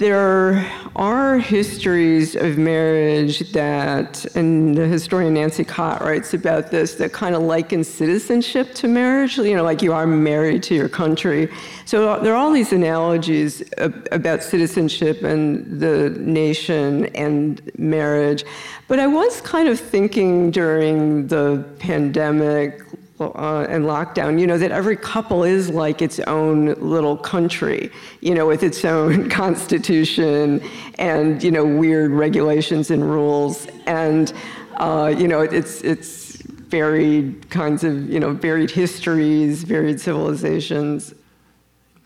there 0.00 0.66
are 0.96 1.36
histories 1.36 2.34
of 2.34 2.56
marriage 2.56 3.52
that, 3.52 4.24
and 4.34 4.74
the 4.74 4.86
historian 4.86 5.34
Nancy 5.34 5.62
Cott 5.62 6.00
writes 6.00 6.32
about 6.32 6.70
this, 6.70 6.94
that 6.94 7.12
kind 7.12 7.34
of 7.34 7.42
liken 7.42 7.84
citizenship 7.84 8.72
to 8.76 8.88
marriage, 8.88 9.36
you 9.36 9.54
know, 9.54 9.62
like 9.62 9.82
you 9.82 9.92
are 9.92 10.06
married 10.06 10.62
to 10.62 10.74
your 10.74 10.88
country. 10.88 11.52
So 11.84 12.18
there 12.22 12.32
are 12.32 12.36
all 12.36 12.50
these 12.50 12.72
analogies 12.72 13.62
about 13.76 14.42
citizenship 14.42 15.22
and 15.22 15.78
the 15.78 16.16
nation 16.18 17.04
and 17.14 17.60
marriage. 17.76 18.46
But 18.88 19.00
I 19.00 19.06
was 19.06 19.42
kind 19.42 19.68
of 19.68 19.78
thinking 19.78 20.50
during 20.50 21.26
the 21.26 21.62
pandemic, 21.78 22.80
uh, 23.20 23.66
and 23.68 23.84
lockdown, 23.84 24.40
you 24.40 24.46
know, 24.46 24.56
that 24.56 24.70
every 24.70 24.96
couple 24.96 25.44
is 25.44 25.68
like 25.68 26.00
its 26.00 26.18
own 26.20 26.72
little 26.74 27.16
country, 27.16 27.90
you 28.20 28.34
know, 28.34 28.46
with 28.46 28.62
its 28.62 28.84
own 28.84 29.28
constitution 29.40 30.62
and, 30.98 31.42
you 31.42 31.50
know, 31.50 31.64
weird 31.64 32.10
regulations 32.12 32.90
and 32.90 33.08
rules. 33.08 33.66
And, 33.86 34.32
uh, 34.76 35.14
you 35.16 35.28
know, 35.28 35.40
it's, 35.40 35.82
it's 35.82 36.36
varied 36.42 37.50
kinds 37.50 37.84
of, 37.84 38.08
you 38.08 38.20
know, 38.20 38.32
varied 38.32 38.70
histories, 38.70 39.64
varied 39.64 40.00
civilizations. 40.00 41.14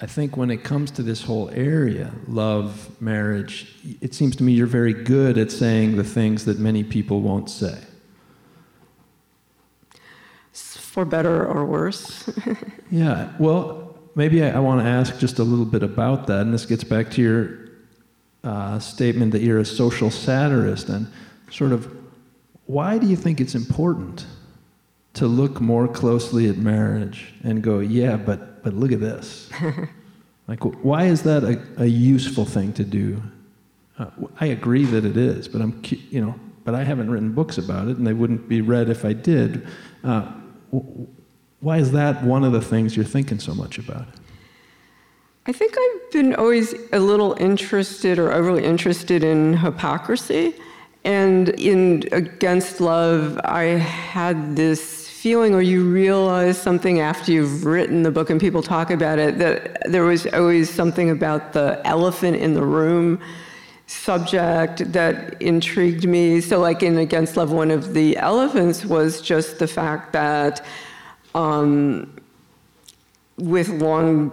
I 0.00 0.06
think 0.06 0.36
when 0.36 0.50
it 0.50 0.64
comes 0.64 0.90
to 0.92 1.02
this 1.02 1.22
whole 1.22 1.48
area, 1.50 2.12
love, 2.26 3.00
marriage, 3.00 3.72
it 4.00 4.12
seems 4.12 4.34
to 4.36 4.42
me 4.42 4.52
you're 4.52 4.66
very 4.66 4.92
good 4.92 5.38
at 5.38 5.52
saying 5.52 5.96
the 5.96 6.04
things 6.04 6.44
that 6.46 6.58
many 6.58 6.82
people 6.82 7.20
won't 7.20 7.48
say 7.48 7.78
for 10.94 11.04
better 11.04 11.44
or 11.44 11.64
worse. 11.64 12.30
yeah, 12.92 13.32
well, 13.40 13.98
maybe 14.14 14.44
I, 14.44 14.50
I 14.50 14.58
want 14.60 14.80
to 14.80 14.86
ask 14.86 15.18
just 15.18 15.40
a 15.40 15.42
little 15.42 15.64
bit 15.64 15.82
about 15.82 16.28
that, 16.28 16.42
and 16.42 16.54
this 16.54 16.66
gets 16.66 16.84
back 16.84 17.10
to 17.12 17.20
your 17.20 17.58
uh, 18.44 18.78
statement 18.78 19.32
that 19.32 19.42
you're 19.42 19.58
a 19.58 19.64
social 19.64 20.08
satirist, 20.08 20.88
and 20.88 21.08
sort 21.50 21.72
of 21.72 21.92
why 22.66 22.96
do 22.98 23.08
you 23.08 23.16
think 23.16 23.40
it's 23.40 23.56
important 23.56 24.24
to 25.14 25.26
look 25.26 25.60
more 25.60 25.88
closely 25.88 26.48
at 26.48 26.58
marriage 26.58 27.34
and 27.42 27.60
go, 27.60 27.80
yeah, 27.80 28.16
but 28.16 28.62
but 28.62 28.72
look 28.74 28.92
at 28.92 29.00
this. 29.00 29.50
like, 30.46 30.62
why 30.84 31.06
is 31.06 31.24
that 31.24 31.42
a, 31.42 31.60
a 31.82 31.86
useful 31.86 32.44
thing 32.44 32.72
to 32.72 32.84
do? 32.84 33.20
Uh, 33.98 34.06
I 34.40 34.46
agree 34.46 34.84
that 34.84 35.04
it 35.04 35.16
is, 35.16 35.48
but 35.48 35.60
I'm, 35.60 35.82
you 36.10 36.24
know, 36.24 36.38
but 36.62 36.76
I 36.76 36.84
haven't 36.84 37.10
written 37.10 37.32
books 37.32 37.58
about 37.58 37.88
it, 37.88 37.96
and 37.96 38.06
they 38.06 38.12
wouldn't 38.12 38.48
be 38.48 38.60
read 38.60 38.88
if 38.90 39.04
I 39.04 39.12
did. 39.12 39.66
Uh, 40.04 40.30
why 41.60 41.78
is 41.78 41.92
that 41.92 42.22
one 42.22 42.44
of 42.44 42.52
the 42.52 42.60
things 42.60 42.96
you're 42.96 43.04
thinking 43.04 43.38
so 43.38 43.54
much 43.54 43.78
about? 43.78 44.06
I 45.46 45.52
think 45.52 45.74
I've 45.76 46.12
been 46.12 46.34
always 46.34 46.74
a 46.92 47.00
little 47.00 47.34
interested 47.38 48.18
or 48.18 48.32
overly 48.32 48.64
interested 48.64 49.22
in 49.22 49.56
hypocrisy. 49.58 50.54
And 51.04 51.50
in 51.50 52.04
Against 52.12 52.80
Love, 52.80 53.38
I 53.44 53.64
had 53.64 54.56
this 54.56 55.08
feeling, 55.08 55.54
or 55.54 55.62
you 55.62 55.90
realize 55.90 56.60
something 56.60 57.00
after 57.00 57.32
you've 57.32 57.64
written 57.64 58.02
the 58.02 58.10
book 58.10 58.30
and 58.30 58.40
people 58.40 58.62
talk 58.62 58.90
about 58.90 59.18
it, 59.18 59.38
that 59.38 59.90
there 59.90 60.04
was 60.04 60.26
always 60.28 60.68
something 60.68 61.10
about 61.10 61.52
the 61.52 61.80
elephant 61.84 62.36
in 62.36 62.54
the 62.54 62.64
room 62.64 63.20
subject 63.86 64.92
that 64.92 65.40
intrigued 65.42 66.06
me. 66.06 66.40
So, 66.40 66.58
like 66.58 66.82
in 66.82 66.98
Against 66.98 67.36
Love, 67.36 67.52
one 67.52 67.70
of 67.70 67.94
the 67.94 68.16
elephants 68.16 68.84
was 68.84 69.20
just 69.20 69.58
the 69.58 69.68
fact 69.68 70.12
that 70.12 70.64
um, 71.34 72.14
with 73.36 73.68
long 73.68 74.32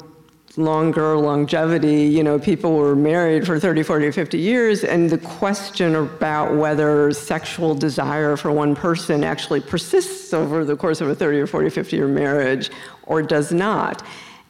longer 0.58 1.18
longevity. 1.18 2.04
You 2.04 2.24
know, 2.24 2.40
people 2.40 2.76
were 2.76 2.96
married 2.96 3.46
for 3.46 3.60
30, 3.60 3.84
40, 3.84 4.12
50 4.12 4.38
years, 4.38 4.84
and 4.84 5.10
the 5.10 5.18
question 5.18 5.96
about 5.96 6.56
whether 6.56 7.12
sexual 7.12 7.76
desire 7.76 8.36
for 8.38 8.52
one 8.52 8.76
person 8.76 9.24
actually 9.24 9.62
persists 9.62 10.34
over 10.34 10.66
the 10.66 10.76
course 10.76 11.02
of 11.02 11.10
a 11.10 11.16
30 11.16 11.40
or 11.40 11.48
40, 11.48 11.70
50 11.70 11.96
year 11.96 12.08
marriage 12.08 12.70
or 13.04 13.22
does 13.22 13.52
not. 13.52 14.04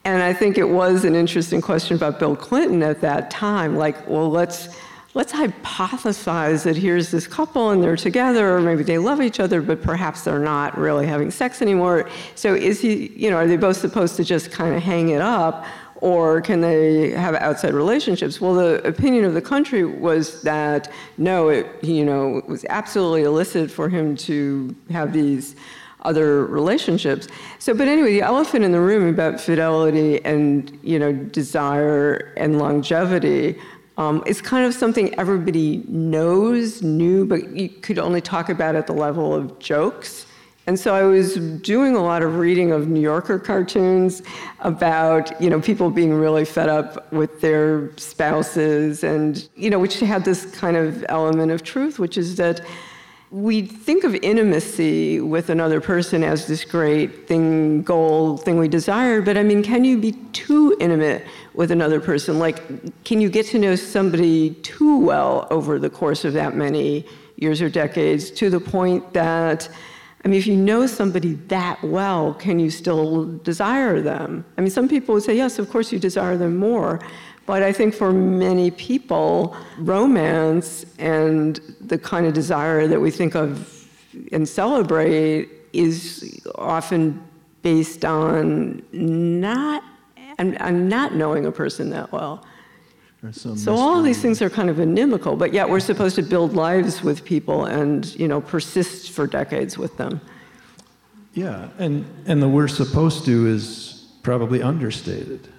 And 0.03 0.23
I 0.23 0.33
think 0.33 0.57
it 0.57 0.69
was 0.69 1.05
an 1.05 1.15
interesting 1.15 1.61
question 1.61 1.95
about 1.95 2.17
Bill 2.17 2.35
Clinton 2.35 2.81
at 2.81 3.01
that 3.01 3.29
time. 3.29 3.75
Like, 3.75 4.07
well, 4.07 4.29
let's 4.29 4.69
let's 5.13 5.33
hypothesize 5.33 6.63
that 6.63 6.77
here's 6.77 7.11
this 7.11 7.27
couple 7.27 7.71
and 7.71 7.83
they're 7.83 7.97
together, 7.97 8.55
or 8.55 8.61
maybe 8.61 8.83
they 8.83 8.97
love 8.97 9.21
each 9.21 9.39
other, 9.39 9.61
but 9.61 9.81
perhaps 9.81 10.23
they're 10.23 10.39
not 10.39 10.77
really 10.77 11.05
having 11.05 11.31
sex 11.31 11.61
anymore. 11.61 12.09
So 12.35 12.53
is 12.53 12.79
he, 12.79 13.07
you 13.15 13.29
know, 13.29 13.37
are 13.37 13.47
they 13.47 13.57
both 13.57 13.77
supposed 13.77 14.15
to 14.17 14.23
just 14.23 14.51
kind 14.51 14.73
of 14.75 14.81
hang 14.81 15.09
it 15.09 15.21
up? 15.21 15.65
Or 15.95 16.41
can 16.41 16.61
they 16.61 17.11
have 17.11 17.35
outside 17.35 17.75
relationships? 17.75 18.41
Well, 18.41 18.55
the 18.55 18.81
opinion 18.87 19.23
of 19.23 19.35
the 19.35 19.41
country 19.41 19.85
was 19.85 20.41
that 20.41 20.91
no, 21.19 21.49
it, 21.49 21.67
you 21.83 22.03
know, 22.03 22.37
it 22.37 22.47
was 22.47 22.65
absolutely 22.69 23.21
illicit 23.23 23.69
for 23.69 23.87
him 23.87 24.15
to 24.17 24.75
have 24.89 25.13
these 25.13 25.55
other 26.03 26.45
relationships. 26.47 27.27
So, 27.59 27.75
but 27.75 27.87
anyway, 27.87 28.13
the 28.13 28.21
elephant 28.21 28.65
in 28.65 28.71
the 28.71 28.79
room 28.79 29.07
about 29.07 29.39
fidelity 29.39 30.23
and 30.25 30.77
you 30.81 30.97
know 30.97 31.13
desire 31.13 32.33
and 32.37 32.57
longevity 32.57 33.59
um, 33.97 34.23
is 34.25 34.41
kind 34.41 34.65
of 34.65 34.73
something 34.73 35.13
everybody 35.19 35.83
knows, 35.87 36.81
knew, 36.81 37.25
but 37.25 37.55
you 37.55 37.69
could 37.69 37.99
only 37.99 38.21
talk 38.21 38.49
about 38.49 38.75
at 38.75 38.87
the 38.87 38.93
level 38.93 39.33
of 39.33 39.59
jokes. 39.59 40.25
And 40.67 40.79
so 40.79 40.93
I 40.93 41.03
was 41.03 41.35
doing 41.35 41.95
a 41.95 42.03
lot 42.03 42.21
of 42.21 42.37
reading 42.37 42.71
of 42.71 42.87
New 42.87 42.99
Yorker 42.99 43.39
cartoons 43.39 44.21
about, 44.59 45.41
you 45.41 45.49
know, 45.49 45.59
people 45.59 45.89
being 45.89 46.13
really 46.13 46.45
fed 46.45 46.69
up 46.69 47.11
with 47.11 47.41
their 47.41 47.89
spouses 47.97 49.03
and, 49.03 49.49
you 49.55 49.69
know, 49.71 49.79
which 49.79 49.99
had 49.99 50.23
this 50.23 50.45
kind 50.55 50.77
of 50.77 51.03
element 51.09 51.51
of 51.51 51.63
truth, 51.63 51.97
which 51.97 52.17
is 52.17 52.35
that 52.35 52.61
we 53.31 53.61
think 53.61 54.03
of 54.03 54.13
intimacy 54.15 55.21
with 55.21 55.49
another 55.49 55.79
person 55.79 56.21
as 56.21 56.47
this 56.47 56.65
great 56.65 57.29
thing, 57.29 57.81
goal, 57.81 58.35
thing 58.35 58.59
we 58.59 58.67
desire, 58.67 59.21
but 59.21 59.37
I 59.37 59.43
mean, 59.43 59.63
can 59.63 59.85
you 59.85 59.97
be 59.97 60.11
too 60.33 60.75
intimate 60.81 61.25
with 61.53 61.71
another 61.71 62.01
person? 62.01 62.39
Like, 62.39 62.61
can 63.05 63.21
you 63.21 63.29
get 63.29 63.45
to 63.47 63.59
know 63.59 63.77
somebody 63.77 64.53
too 64.55 64.99
well 64.99 65.47
over 65.49 65.79
the 65.79 65.89
course 65.89 66.25
of 66.25 66.33
that 66.33 66.55
many 66.55 67.05
years 67.37 67.61
or 67.61 67.69
decades 67.69 68.31
to 68.31 68.49
the 68.49 68.59
point 68.59 69.13
that, 69.13 69.69
I 70.25 70.27
mean, 70.27 70.37
if 70.37 70.45
you 70.45 70.57
know 70.57 70.85
somebody 70.85 71.35
that 71.47 71.81
well, 71.81 72.33
can 72.33 72.59
you 72.59 72.69
still 72.69 73.37
desire 73.37 74.01
them? 74.01 74.43
I 74.57 74.61
mean, 74.61 74.71
some 74.71 74.89
people 74.89 75.15
would 75.15 75.23
say, 75.23 75.37
yes, 75.37 75.57
of 75.57 75.69
course 75.69 75.93
you 75.93 75.99
desire 75.99 76.35
them 76.35 76.57
more. 76.57 76.99
But 77.51 77.63
I 77.63 77.73
think 77.73 77.93
for 77.93 78.13
many 78.13 78.71
people, 78.71 79.57
romance 79.77 80.85
and 80.99 81.59
the 81.81 81.97
kind 81.97 82.25
of 82.25 82.33
desire 82.33 82.87
that 82.87 83.01
we 83.01 83.11
think 83.11 83.35
of 83.35 83.89
and 84.31 84.47
celebrate 84.47 85.49
is 85.73 86.39
often 86.55 87.21
based 87.61 88.05
on 88.05 88.81
not 88.93 89.83
and, 90.37 90.61
and 90.61 90.87
not 90.87 91.15
knowing 91.15 91.45
a 91.45 91.51
person 91.51 91.89
that 91.89 92.09
well. 92.13 92.45
So 93.33 93.75
all 93.75 93.99
of 93.99 94.05
these 94.05 94.21
things 94.21 94.41
are 94.41 94.49
kind 94.49 94.69
of 94.69 94.79
inimical, 94.79 95.35
but 95.35 95.51
yet 95.51 95.69
we're 95.69 95.81
supposed 95.81 96.15
to 96.15 96.21
build 96.23 96.53
lives 96.53 97.03
with 97.03 97.25
people 97.25 97.65
and 97.65 98.15
you 98.15 98.29
know 98.29 98.39
persist 98.39 99.11
for 99.11 99.27
decades 99.27 99.77
with 99.77 99.97
them. 99.97 100.21
Yeah, 101.33 101.67
and 101.79 102.05
and 102.27 102.41
the 102.41 102.47
we're 102.47 102.69
supposed 102.69 103.25
to 103.25 103.45
is 103.45 104.07
probably 104.23 104.63
understated 104.63 105.49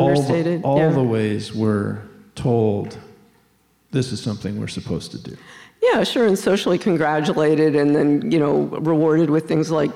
understated. 0.00 0.62
All, 0.64 0.76
the, 0.76 0.82
all 0.82 0.90
yeah. 0.90 0.94
the 0.96 1.02
ways 1.02 1.54
we're 1.54 2.02
told 2.34 2.98
this 3.90 4.12
is 4.12 4.20
something 4.20 4.60
we're 4.60 4.68
supposed 4.68 5.10
to 5.12 5.18
do. 5.18 5.36
Yeah, 5.82 6.04
sure, 6.04 6.26
and 6.26 6.38
socially 6.38 6.78
congratulated 6.78 7.76
and 7.76 7.94
then, 7.94 8.30
you 8.30 8.38
know, 8.38 8.62
rewarded 8.80 9.30
with 9.30 9.46
things 9.46 9.70
like 9.70 9.90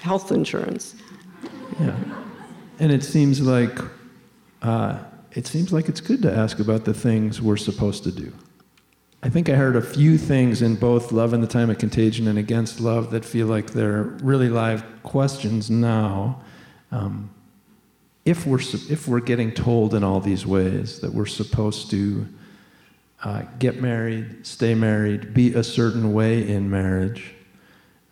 health 0.00 0.32
insurance. 0.32 0.94
Yeah. 1.80 1.96
And 2.78 2.90
it 2.92 3.04
seems 3.04 3.40
like 3.40 3.78
uh, 4.62 4.98
it 5.32 5.46
seems 5.46 5.72
like 5.72 5.88
it's 5.88 6.00
good 6.00 6.22
to 6.22 6.32
ask 6.32 6.58
about 6.60 6.84
the 6.84 6.94
things 6.94 7.42
we're 7.42 7.56
supposed 7.56 8.04
to 8.04 8.12
do. 8.12 8.32
I 9.22 9.28
think 9.28 9.48
I 9.48 9.54
heard 9.54 9.74
a 9.74 9.82
few 9.82 10.18
things 10.18 10.62
in 10.62 10.76
both 10.76 11.10
Love 11.10 11.32
and 11.32 11.42
the 11.42 11.46
Time 11.48 11.70
of 11.70 11.78
Contagion 11.78 12.28
and 12.28 12.38
Against 12.38 12.78
Love 12.78 13.10
that 13.10 13.24
feel 13.24 13.46
like 13.46 13.70
they're 13.70 14.02
really 14.02 14.48
live 14.48 14.84
questions 15.02 15.70
now. 15.70 16.42
Um, 16.92 17.30
if 18.24 18.46
we're, 18.46 18.60
if 18.60 19.06
we're 19.06 19.20
getting 19.20 19.52
told 19.52 19.94
in 19.94 20.02
all 20.02 20.20
these 20.20 20.46
ways 20.46 21.00
that 21.00 21.12
we're 21.12 21.26
supposed 21.26 21.90
to 21.90 22.26
uh, 23.22 23.42
get 23.58 23.80
married, 23.80 24.46
stay 24.46 24.74
married, 24.74 25.34
be 25.34 25.54
a 25.54 25.62
certain 25.64 26.12
way 26.12 26.48
in 26.48 26.70
marriage, 26.70 27.34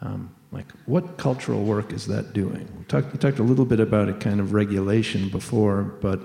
um, 0.00 0.34
like 0.50 0.70
what 0.84 1.16
cultural 1.16 1.64
work 1.64 1.92
is 1.92 2.06
that 2.06 2.34
doing? 2.34 2.68
We 2.78 2.84
talked, 2.84 3.12
we 3.12 3.18
talked 3.18 3.38
a 3.38 3.42
little 3.42 3.64
bit 3.64 3.80
about 3.80 4.08
a 4.08 4.14
kind 4.14 4.38
of 4.38 4.52
regulation 4.52 5.30
before, 5.30 5.82
but 5.82 6.20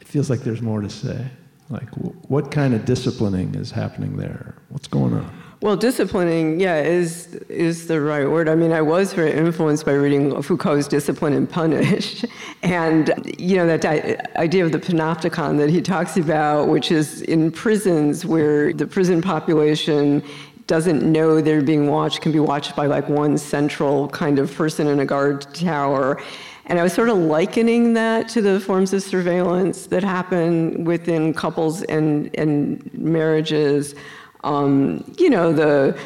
it 0.00 0.08
feels 0.08 0.30
like 0.30 0.40
there's 0.40 0.62
more 0.62 0.80
to 0.80 0.90
say. 0.90 1.26
Like, 1.68 1.88
what 2.28 2.50
kind 2.52 2.74
of 2.74 2.84
disciplining 2.84 3.54
is 3.56 3.72
happening 3.72 4.16
there? 4.16 4.54
What's 4.68 4.86
going 4.86 5.14
on? 5.14 5.35
Well, 5.62 5.74
disciplining, 5.74 6.60
yeah, 6.60 6.82
is 6.82 7.34
is 7.48 7.86
the 7.86 8.02
right 8.02 8.28
word. 8.28 8.46
I 8.46 8.54
mean, 8.54 8.72
I 8.72 8.82
was 8.82 9.14
very 9.14 9.32
influenced 9.32 9.86
by 9.86 9.92
reading 9.92 10.42
Foucault's 10.42 10.86
Discipline 10.86 11.32
and 11.32 11.48
Punish, 11.48 12.26
and 12.62 13.10
you 13.38 13.56
know 13.56 13.66
that 13.66 14.36
idea 14.36 14.66
of 14.66 14.72
the 14.72 14.78
panopticon 14.78 15.56
that 15.56 15.70
he 15.70 15.80
talks 15.80 16.18
about, 16.18 16.68
which 16.68 16.92
is 16.92 17.22
in 17.22 17.50
prisons 17.50 18.26
where 18.26 18.74
the 18.74 18.86
prison 18.86 19.22
population 19.22 20.22
doesn't 20.66 21.10
know 21.10 21.40
they're 21.40 21.62
being 21.62 21.88
watched, 21.88 22.20
can 22.20 22.32
be 22.32 22.40
watched 22.40 22.76
by 22.76 22.84
like 22.84 23.08
one 23.08 23.38
central 23.38 24.08
kind 24.10 24.38
of 24.38 24.54
person 24.54 24.86
in 24.86 25.00
a 25.00 25.06
guard 25.06 25.42
tower. 25.54 26.20
And 26.66 26.78
I 26.78 26.82
was 26.82 26.92
sort 26.92 27.08
of 27.08 27.16
likening 27.16 27.94
that 27.94 28.28
to 28.30 28.42
the 28.42 28.58
forms 28.60 28.92
of 28.92 29.02
surveillance 29.02 29.86
that 29.86 30.02
happen 30.02 30.84
within 30.84 31.32
couples 31.32 31.82
and, 31.84 32.28
and 32.36 32.92
marriages 32.92 33.94
um, 34.44 35.04
you 35.18 35.30
know, 35.30 35.52
the 35.52 35.98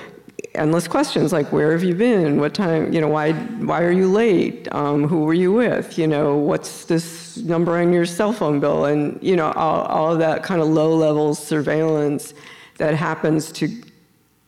endless 0.54 0.88
questions 0.88 1.32
like 1.32 1.52
where 1.52 1.72
have 1.72 1.84
you 1.84 1.94
been? 1.94 2.40
What 2.40 2.54
time 2.54 2.92
you 2.92 3.00
know 3.00 3.08
why 3.08 3.32
why 3.32 3.82
are 3.82 3.92
you 3.92 4.10
late? 4.10 4.68
Um, 4.72 5.06
who 5.06 5.24
were 5.24 5.34
you 5.34 5.52
with? 5.52 5.98
You 5.98 6.06
know 6.06 6.36
what's 6.36 6.84
this 6.86 7.36
number 7.38 7.78
on 7.78 7.92
your 7.92 8.06
cell 8.06 8.32
phone 8.32 8.60
bill? 8.60 8.84
And 8.86 9.22
you 9.22 9.36
know 9.36 9.52
all, 9.52 9.82
all 9.82 10.12
of 10.12 10.18
that 10.18 10.42
kind 10.42 10.60
of 10.60 10.68
low 10.68 10.94
level 10.94 11.34
surveillance 11.34 12.34
that 12.78 12.94
happens 12.94 13.52
to 13.52 13.68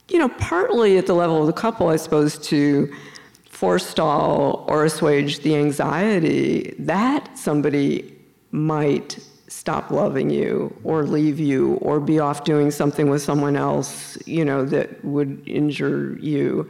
you 0.08 0.18
know 0.18 0.28
partly 0.30 0.98
at 0.98 1.06
the 1.06 1.14
level 1.14 1.40
of 1.40 1.46
the 1.46 1.52
couple 1.52 1.88
i 1.88 1.96
suppose 1.96 2.38
to 2.38 2.92
forestall 3.44 4.64
or 4.68 4.84
assuage 4.84 5.40
the 5.40 5.54
anxiety 5.54 6.74
that 6.78 7.38
somebody 7.38 8.12
might 8.50 9.18
stop 9.52 9.90
loving 9.90 10.30
you 10.30 10.74
or 10.82 11.04
leave 11.04 11.38
you 11.38 11.74
or 11.74 12.00
be 12.00 12.18
off 12.18 12.42
doing 12.44 12.70
something 12.70 13.10
with 13.10 13.22
someone 13.22 13.54
else, 13.54 14.16
you 14.26 14.44
know, 14.44 14.64
that 14.64 15.04
would 15.04 15.42
injure 15.46 16.16
you. 16.20 16.68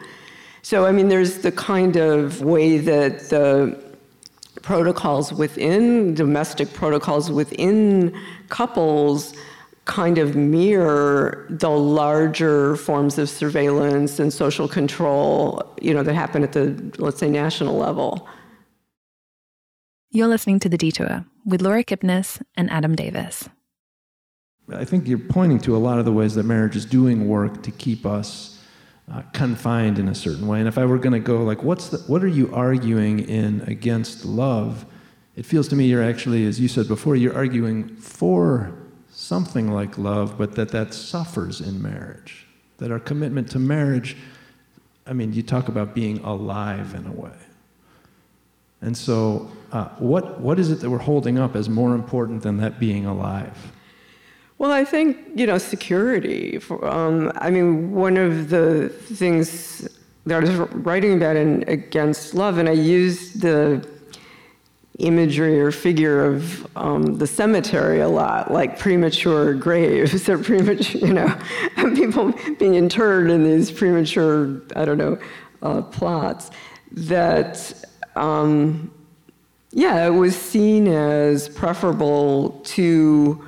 So, 0.63 0.85
I 0.85 0.93
mean, 0.93 1.09
there's 1.09 1.39
the 1.39 1.53
kind 1.53 1.97
of 1.97 2.43
way 2.43 2.79
that 2.79 3.31
the 3.31 3.81
protocols 4.63 5.33
within 5.33 6.15
domestic 6.15 6.73
protocols 6.73 7.31
within 7.31 8.17
couples 8.49 9.33
kind 9.85 10.19
of 10.19 10.37
mirror 10.37 11.47
the 11.51 11.71
larger 11.71 12.77
forms 12.77 13.19
of 13.19 13.29
surveillance 13.29 14.19
and 14.21 14.33
social 14.33 14.69
control, 14.69 15.63
you 15.81 15.93
know, 15.95 16.03
that 16.03 16.15
happen 16.15 16.45
at 16.45 16.53
the, 16.53 16.77
let's 16.99 17.19
say, 17.19 17.29
national 17.29 17.77
level. 17.77 18.29
You're 20.15 20.29
listening 20.29 20.59
to 20.59 20.69
The 20.69 20.77
Detour 20.77 21.25
with 21.47 21.63
Laura 21.63 21.83
Kipnis 21.83 22.43
and 22.55 22.71
Adam 22.71 22.95
Davis. 22.95 23.49
I 24.71 24.85
think 24.85 25.09
you're 25.09 25.17
pointing 25.17 25.59
to 25.61 25.75
a 25.75 25.79
lot 25.79 25.99
of 25.99 26.05
the 26.05 26.13
ways 26.13 26.35
that 26.35 26.43
marriage 26.43 26.77
is 26.77 26.85
doing 26.85 27.29
work 27.29 27.63
to 27.63 27.71
keep 27.71 28.05
us 28.05 28.63
uh, 29.11 29.23
confined 29.33 29.99
in 29.99 30.09
a 30.09 30.15
certain 30.15 30.47
way. 30.47 30.59
And 30.59 30.69
if 30.69 30.77
I 30.77 30.85
were 30.85 30.99
going 30.99 31.15
to 31.15 31.19
go, 31.19 31.43
like, 31.43 31.63
what's 31.63 31.89
the, 31.89 31.97
what 32.13 32.23
are 32.23 32.29
you 32.29 32.55
arguing 32.55 33.21
in 33.21 33.63
against 33.63 34.27
love? 34.27 34.85
It 35.35 35.47
feels 35.47 35.67
to 35.69 35.77
me 35.77 35.87
you're 35.87 36.05
actually, 36.05 36.45
as 36.45 36.61
you 36.61 36.69
said 36.69 36.89
before, 36.89 37.17
you're 37.17 37.35
arguing 37.35 37.97
for 37.97 38.71
something 39.09 39.73
like 39.73 39.97
love, 39.97 40.37
but 40.37 40.57
that 40.57 40.69
that 40.73 40.93
suffers 40.93 41.63
in 41.63 41.81
marriage. 41.81 42.47
That 42.77 42.93
our 42.93 43.01
commitment 43.01 43.51
to 43.53 43.59
marriage, 43.59 44.19
I 45.07 45.15
mean, 45.15 45.33
you 45.33 45.43
talk 45.43 45.69
about 45.69 45.95
being 45.95 46.19
alive 46.19 46.95
in 46.95 47.07
a 47.07 47.13
way. 47.13 47.33
And 48.83 48.97
so, 48.97 49.51
uh, 49.71 49.89
what, 49.99 50.41
what 50.41 50.59
is 50.59 50.71
it 50.71 50.81
that 50.81 50.91
we're 50.91 50.99
holding 50.99 51.39
up 51.39 51.57
as 51.57 51.69
more 51.69 51.95
important 51.95 52.43
than 52.43 52.59
that 52.59 52.79
being 52.79 53.07
alive? 53.07 53.73
Well, 54.59 54.71
I 54.71 54.85
think, 54.85 55.17
you 55.35 55.47
know, 55.47 55.59
security. 55.59 56.59
For, 56.59 56.87
um, 56.87 57.33
I 57.37 57.51
mean, 57.51 57.93
one 57.93 58.17
of 58.17 58.51
the 58.51 58.91
things 58.91 59.89
that 60.27 60.37
I 60.37 60.41
was 60.41 60.51
writing 60.51 61.17
about 61.17 61.37
in 61.37 61.65
Against 61.67 62.35
Love, 62.35 62.59
and 62.59 62.69
I 62.69 62.73
used 62.73 63.41
the 63.41 63.89
imagery 64.99 65.61
or 65.61 65.73
figure 65.73 66.25
of 66.25 66.67
um, 66.77 67.19
the 67.19 67.27
cemetery 67.27 68.01
a 68.01 68.09
lot, 68.09 68.53
like 68.53 68.79
premature 68.79 69.55
graves 69.55 70.29
or 70.29 70.39
premature, 70.39 71.01
you 71.01 71.13
know, 71.13 71.39
people 71.95 72.33
being 72.59 72.75
interred 72.75 73.31
in 73.31 73.45
these 73.45 73.71
premature, 73.71 74.61
I 74.77 74.85
don't 74.85 74.99
know, 74.99 75.19
uh, 75.63 75.83
plots. 75.83 76.51
That, 76.93 77.85
um, 78.17 78.91
yeah, 79.71 80.07
it 80.07 80.11
was 80.11 80.37
seen 80.37 80.87
as 80.87 81.49
preferable 81.49 82.61
to 82.65 83.43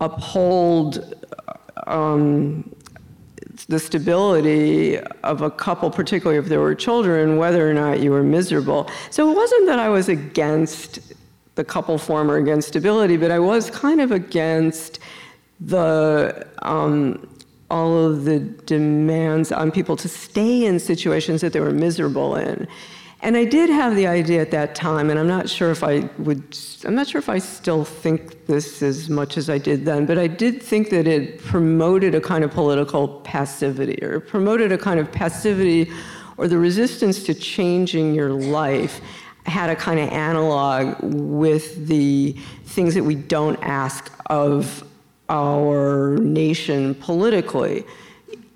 uphold 0.00 1.14
um, 1.86 2.70
the 3.68 3.78
stability 3.78 4.98
of 4.98 5.40
a 5.40 5.50
couple, 5.50 5.90
particularly 5.90 6.38
if 6.38 6.46
there 6.46 6.60
were 6.60 6.74
children, 6.74 7.38
whether 7.38 7.68
or 7.68 7.72
not 7.72 8.00
you 8.00 8.10
were 8.10 8.22
miserable. 8.22 8.90
So 9.10 9.30
it 9.30 9.34
wasn't 9.34 9.66
that 9.66 9.78
I 9.78 9.88
was 9.88 10.08
against 10.08 11.14
the 11.54 11.64
couple 11.64 11.96
form 11.98 12.30
or 12.30 12.36
against 12.36 12.68
stability, 12.68 13.16
but 13.16 13.30
I 13.30 13.38
was 13.38 13.70
kind 13.70 14.00
of 14.00 14.10
against 14.10 14.98
the 15.60 16.46
um, 16.62 17.26
all 17.70 18.04
of 18.04 18.24
the 18.24 18.40
demands 18.40 19.50
on 19.50 19.70
people 19.70 19.96
to 19.96 20.08
stay 20.08 20.66
in 20.66 20.78
situations 20.78 21.40
that 21.40 21.52
they 21.52 21.60
were 21.60 21.72
miserable 21.72 22.36
in. 22.36 22.68
And 23.24 23.38
I 23.38 23.46
did 23.46 23.70
have 23.70 23.96
the 23.96 24.06
idea 24.06 24.42
at 24.42 24.50
that 24.50 24.74
time, 24.74 25.08
and 25.08 25.18
I'm 25.18 25.26
not 25.26 25.48
sure 25.48 25.70
if 25.70 25.82
I 25.82 26.10
would, 26.18 26.58
I'm 26.84 26.94
not 26.94 27.06
sure 27.06 27.18
if 27.18 27.30
I 27.30 27.38
still 27.38 27.82
think 27.82 28.44
this 28.44 28.82
as 28.82 29.08
much 29.08 29.38
as 29.38 29.48
I 29.48 29.56
did 29.56 29.86
then, 29.86 30.04
but 30.04 30.18
I 30.18 30.26
did 30.26 30.62
think 30.62 30.90
that 30.90 31.06
it 31.06 31.38
promoted 31.38 32.14
a 32.14 32.20
kind 32.20 32.44
of 32.44 32.50
political 32.50 33.08
passivity, 33.20 33.98
or 34.04 34.20
promoted 34.20 34.72
a 34.72 34.76
kind 34.76 35.00
of 35.00 35.10
passivity 35.10 35.90
or 36.36 36.48
the 36.48 36.58
resistance 36.58 37.24
to 37.24 37.32
changing 37.32 38.14
your 38.14 38.28
life 38.28 39.00
had 39.46 39.70
a 39.70 39.76
kind 39.76 39.98
of 40.00 40.10
analog 40.10 40.96
with 41.02 41.86
the 41.86 42.32
things 42.66 42.94
that 42.94 43.04
we 43.04 43.14
don't 43.14 43.58
ask 43.62 44.12
of 44.26 44.84
our 45.30 46.18
nation 46.18 46.94
politically. 46.96 47.84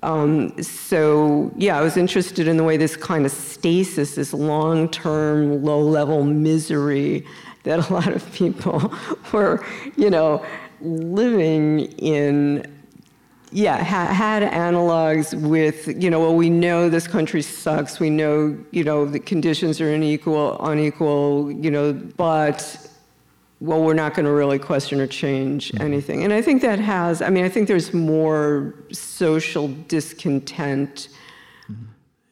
Um, 0.01 0.61
so 0.63 1.51
yeah, 1.57 1.77
I 1.77 1.81
was 1.81 1.97
interested 1.97 2.47
in 2.47 2.57
the 2.57 2.63
way 2.63 2.77
this 2.77 2.95
kind 2.95 3.25
of 3.25 3.31
stasis, 3.31 4.15
this 4.15 4.33
long-term, 4.33 5.63
low-level 5.63 6.23
misery 6.23 7.25
that 7.63 7.89
a 7.89 7.93
lot 7.93 8.07
of 8.07 8.31
people 8.31 8.93
were, 9.33 9.63
you 9.97 10.09
know, 10.09 10.45
living 10.81 11.81
in 11.97 12.65
yeah, 13.51 13.83
ha- 13.83 14.13
had 14.13 14.43
analogs 14.43 15.33
with, 15.33 15.87
you 16.01 16.09
know, 16.09 16.19
well, 16.19 16.35
we 16.35 16.49
know 16.49 16.87
this 16.87 17.07
country 17.07 17.41
sucks. 17.41 17.99
We 17.99 18.09
know, 18.09 18.57
you 18.71 18.83
know, 18.83 19.05
the 19.05 19.19
conditions 19.19 19.81
are 19.81 19.91
unequal, 19.91 20.63
unequal, 20.63 21.51
you 21.51 21.71
know, 21.71 21.93
but 21.93 22.88
well, 23.61 23.83
we're 23.83 23.93
not 23.93 24.13
going 24.13 24.25
to 24.25 24.31
really 24.31 24.59
question 24.59 25.01
or 25.01 25.07
change 25.07 25.71
mm-hmm. 25.71 25.83
anything. 25.83 26.23
And 26.23 26.31
I 26.31 26.41
think 26.41 26.61
that 26.61 26.79
has, 26.79 27.21
I 27.21 27.29
mean, 27.29 27.43
I 27.43 27.49
think 27.49 27.67
there's 27.67 27.93
more 27.93 28.73
social 28.91 29.67
discontent 29.87 31.09
mm-hmm. 31.69 31.85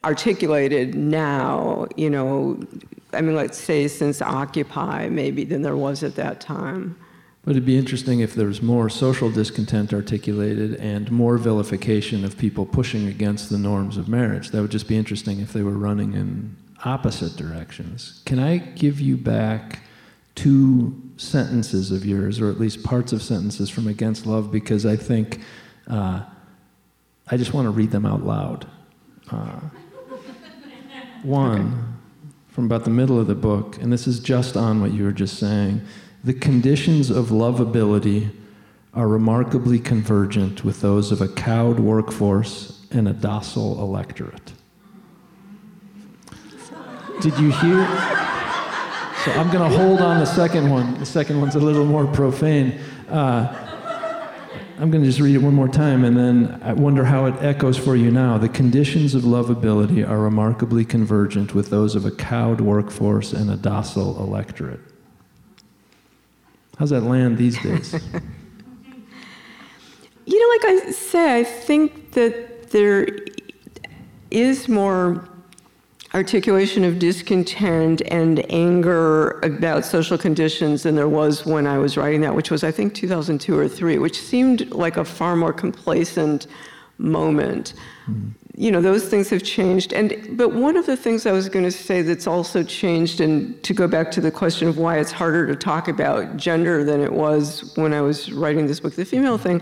articulated 0.06 0.96
now, 0.96 1.88
you 1.98 2.10
know, 2.10 2.60
I 3.14 3.22
mean, 3.22 3.36
let's 3.36 3.58
say 3.58 3.88
since 3.88 4.22
Occupy, 4.22 5.10
maybe, 5.10 5.44
than 5.44 5.62
there 5.62 5.78
was 5.78 6.04
at 6.04 6.16
that 6.16 6.40
time. 6.40 6.98
But 7.44 7.52
it'd 7.52 7.66
be 7.66 7.78
interesting 7.78 8.20
if 8.20 8.36
there 8.36 8.48
was 8.48 8.62
more 8.62 8.90
social 8.90 9.32
discontent 9.32 9.94
articulated 9.94 10.76
and 10.76 11.10
more 11.10 11.38
vilification 11.38 12.26
of 12.26 12.38
people 12.38 12.66
pushing 12.66 13.08
against 13.08 13.50
the 13.50 13.58
norms 13.58 13.96
of 13.96 14.10
marriage. 14.10 14.52
That 14.52 14.62
would 14.62 14.72
just 14.72 14.90
be 14.90 14.98
interesting 14.98 15.40
if 15.40 15.54
they 15.54 15.64
were 15.64 15.78
running 15.78 16.14
in 16.14 16.58
opposite 16.84 17.38
directions. 17.38 18.22
Can 18.26 18.40
I 18.40 18.58
give 18.58 19.00
you 19.00 19.16
back 19.16 19.80
two 20.38 20.96
sentences 21.18 21.92
of 21.92 22.06
yours, 22.06 22.40
or 22.40 22.50
at 22.50 22.60
least 22.60 22.84
parts 22.84 23.12
of 23.12 23.22
sentences 23.22 23.70
from 23.70 23.88
Against 23.88 24.26
Love, 24.26 24.52
because 24.52 24.86
I 24.86 24.96
think 24.96 25.42
uh, 25.88 26.22
I 27.28 27.38
just 27.38 27.54
want 27.54 27.66
to 27.66 27.72
read 27.72 27.92
them 27.92 28.06
out 28.06 28.24
loud. 28.24 28.68
Uh, 29.30 29.60
one, 31.24 31.62
okay. 31.62 31.72
from 32.50 32.66
about 32.66 32.84
the 32.86 32.92
middle 32.92 33.20
of 33.20 33.28
the 33.28 33.36
book, 33.36 33.82
and 33.82 33.92
this 33.92 34.08
is 34.08 34.20
just 34.20 34.56
on 34.56 34.80
what 34.80 34.94
you 34.94 35.04
were 35.04 35.12
just 35.12 35.40
saying. 35.40 35.82
The 36.24 36.34
conditions 36.34 37.10
of 37.10 37.28
lovability 37.28 38.30
are 38.94 39.08
remarkably 39.08 39.80
convergent 39.80 40.64
with 40.64 40.82
those 40.82 41.12
of 41.12 41.20
a 41.20 41.28
cowed 41.28 41.80
workforce 41.80 42.86
and 42.92 43.08
a 43.08 43.14
docile 43.14 43.82
electorate. 43.82 44.54
Did 47.22 47.38
you 47.40 47.52
hear? 47.52 48.27
So 49.28 49.34
I'm 49.34 49.52
going 49.52 49.70
to 49.70 49.78
hold 49.78 50.00
on 50.00 50.20
the 50.20 50.26
second 50.26 50.70
one. 50.70 50.98
The 51.00 51.06
second 51.06 51.42
one's 51.42 51.56
a 51.56 51.60
little 51.60 51.84
more 51.84 52.08
profane. 52.08 52.80
Uh, 53.10 53.54
I'm 54.80 54.90
going 54.90 55.04
to 55.04 55.06
just 55.06 55.20
read 55.20 55.36
it 55.36 55.40
one 55.40 55.54
more 55.54 55.68
time, 55.68 56.06
and 56.06 56.16
then 56.16 56.62
I 56.64 56.72
wonder 56.72 57.04
how 57.04 57.26
it 57.26 57.36
echoes 57.44 57.78
for 57.78 57.98
you 57.98 58.10
now. 58.10 58.38
The 58.38 58.48
conditions 58.48 59.14
of 59.16 59.24
lovability 59.24 60.08
are 60.08 60.20
remarkably 60.20 60.86
convergent 60.86 61.54
with 61.54 61.70
those 61.70 61.94
of 61.94 62.06
a 62.06 62.12
cowed 62.12 62.62
workforce 62.62 63.34
and 63.34 63.52
a 63.52 63.58
docile 63.58 64.18
electorate. 64.18 64.80
How's 66.80 66.92
that 66.92 67.02
land 67.02 67.38
these 67.38 67.62
days? 67.62 67.92
you 70.26 70.40
know, 70.40 70.70
like 70.70 70.86
I 70.86 70.92
say, 70.92 71.40
I 71.42 71.44
think 71.44 72.14
that 72.14 72.70
there 72.70 73.10
is 74.32 74.70
more 74.70 75.28
articulation 76.14 76.84
of 76.84 77.00
discontent 77.00 78.02
and 78.10 78.50
anger 78.52 79.40
about 79.42 79.86
social 79.86 80.18
conditions 80.18 80.84
than 80.84 80.96
there 80.96 81.10
was 81.10 81.46
when 81.46 81.68
I 81.68 81.78
was 81.78 81.98
writing 81.98 82.22
that, 82.22 82.34
which 82.34 82.50
was, 82.50 82.64
I 82.64 82.72
think, 82.72 82.94
2002 82.94 83.58
or 83.58 83.68
3, 83.68 83.98
which 83.98 84.20
seemed 84.20 84.72
like 84.72 84.98
a 84.98 85.06
far 85.06 85.36
more 85.36 85.54
complacent 85.54 86.48
moment. 86.98 87.74
Mm. 88.10 88.32
You 88.56 88.72
know, 88.72 88.82
those 88.82 89.08
things 89.08 89.30
have 89.30 89.44
changed. 89.44 89.94
And 89.94 90.36
but 90.36 90.54
one 90.54 90.78
of 90.78 90.88
the 90.88 90.98
things 90.98 91.28
I 91.28 91.32
was 91.32 91.48
going 91.48 91.66
to 91.66 91.72
say 91.72 92.02
that's 92.02 92.26
also 92.26 92.64
changed, 92.64 93.22
and 93.22 93.62
to 93.64 93.74
go 93.74 93.88
back 93.88 94.10
to 94.12 94.22
the 94.22 94.32
question 94.32 94.68
of 94.68 94.78
why 94.80 94.98
it's 94.98 95.12
harder 95.12 95.46
to 95.46 95.56
talk 95.56 95.88
about 95.88 96.38
gender 96.38 96.84
than 96.84 97.02
it 97.02 97.14
was 97.14 97.72
when 97.76 97.94
I 97.94 98.02
was 98.02 98.32
writing 98.32 98.66
this 98.66 98.80
book, 98.80 98.96
the 98.96 99.06
female 99.06 99.38
thing, 99.38 99.62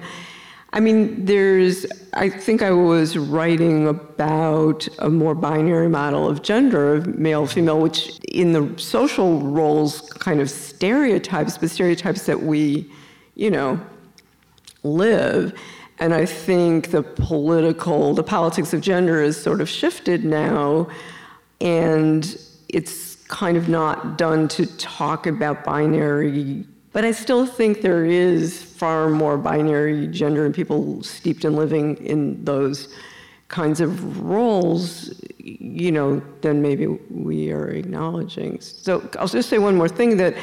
I 0.75 0.81
mean, 0.81 1.23
there's, 1.23 1.85
I 2.15 2.27
think 2.27 2.61
I 2.61 2.71
was 2.71 3.17
writing 3.17 3.87
about 3.87 4.85
a 4.99 5.09
more 5.09 5.33
binary 5.33 5.87
model 5.87 6.27
of 6.27 6.41
gender, 6.41 6.95
of 6.95 7.17
male, 7.17 7.47
female, 7.47 7.79
which 7.79 8.19
in 8.27 8.51
the 8.51 8.77
social 8.77 9.39
roles 9.39 10.01
kind 10.01 10.41
of 10.41 10.49
stereotypes, 10.49 11.57
but 11.57 11.71
stereotypes 11.71 12.25
that 12.25 12.43
we, 12.43 12.91
you 13.35 13.49
know, 13.49 13.79
live. 14.83 15.57
And 15.99 16.13
I 16.13 16.25
think 16.25 16.91
the 16.91 17.03
political, 17.03 18.13
the 18.13 18.23
politics 18.23 18.73
of 18.73 18.81
gender 18.81 19.21
is 19.21 19.41
sort 19.41 19.61
of 19.61 19.69
shifted 19.69 20.25
now, 20.25 20.89
and 21.61 22.37
it's 22.67 23.15
kind 23.29 23.55
of 23.55 23.69
not 23.69 24.17
done 24.17 24.49
to 24.49 24.65
talk 24.75 25.25
about 25.25 25.63
binary 25.63 26.65
but 26.95 27.03
I 27.03 27.11
still 27.11 27.45
think 27.45 27.81
there 27.81 28.05
is 28.05 28.63
far 28.63 29.09
more 29.09 29.37
binary 29.37 30.07
gender 30.07 30.45
and 30.45 30.55
people 30.55 31.03
steeped 31.03 31.43
in 31.43 31.57
living 31.57 31.97
in 31.97 32.41
those 32.45 32.87
kinds 33.49 33.81
of 33.81 34.21
roles, 34.21 35.13
you 35.37 35.91
know, 35.91 36.21
than 36.39 36.61
maybe 36.61 36.87
we 36.87 37.51
are 37.51 37.67
acknowledging. 37.67 38.61
So 38.61 39.09
I'll 39.19 39.27
just 39.27 39.49
say 39.49 39.57
one 39.57 39.75
more 39.75 39.89
thing 39.89 40.15
that, 40.15 40.37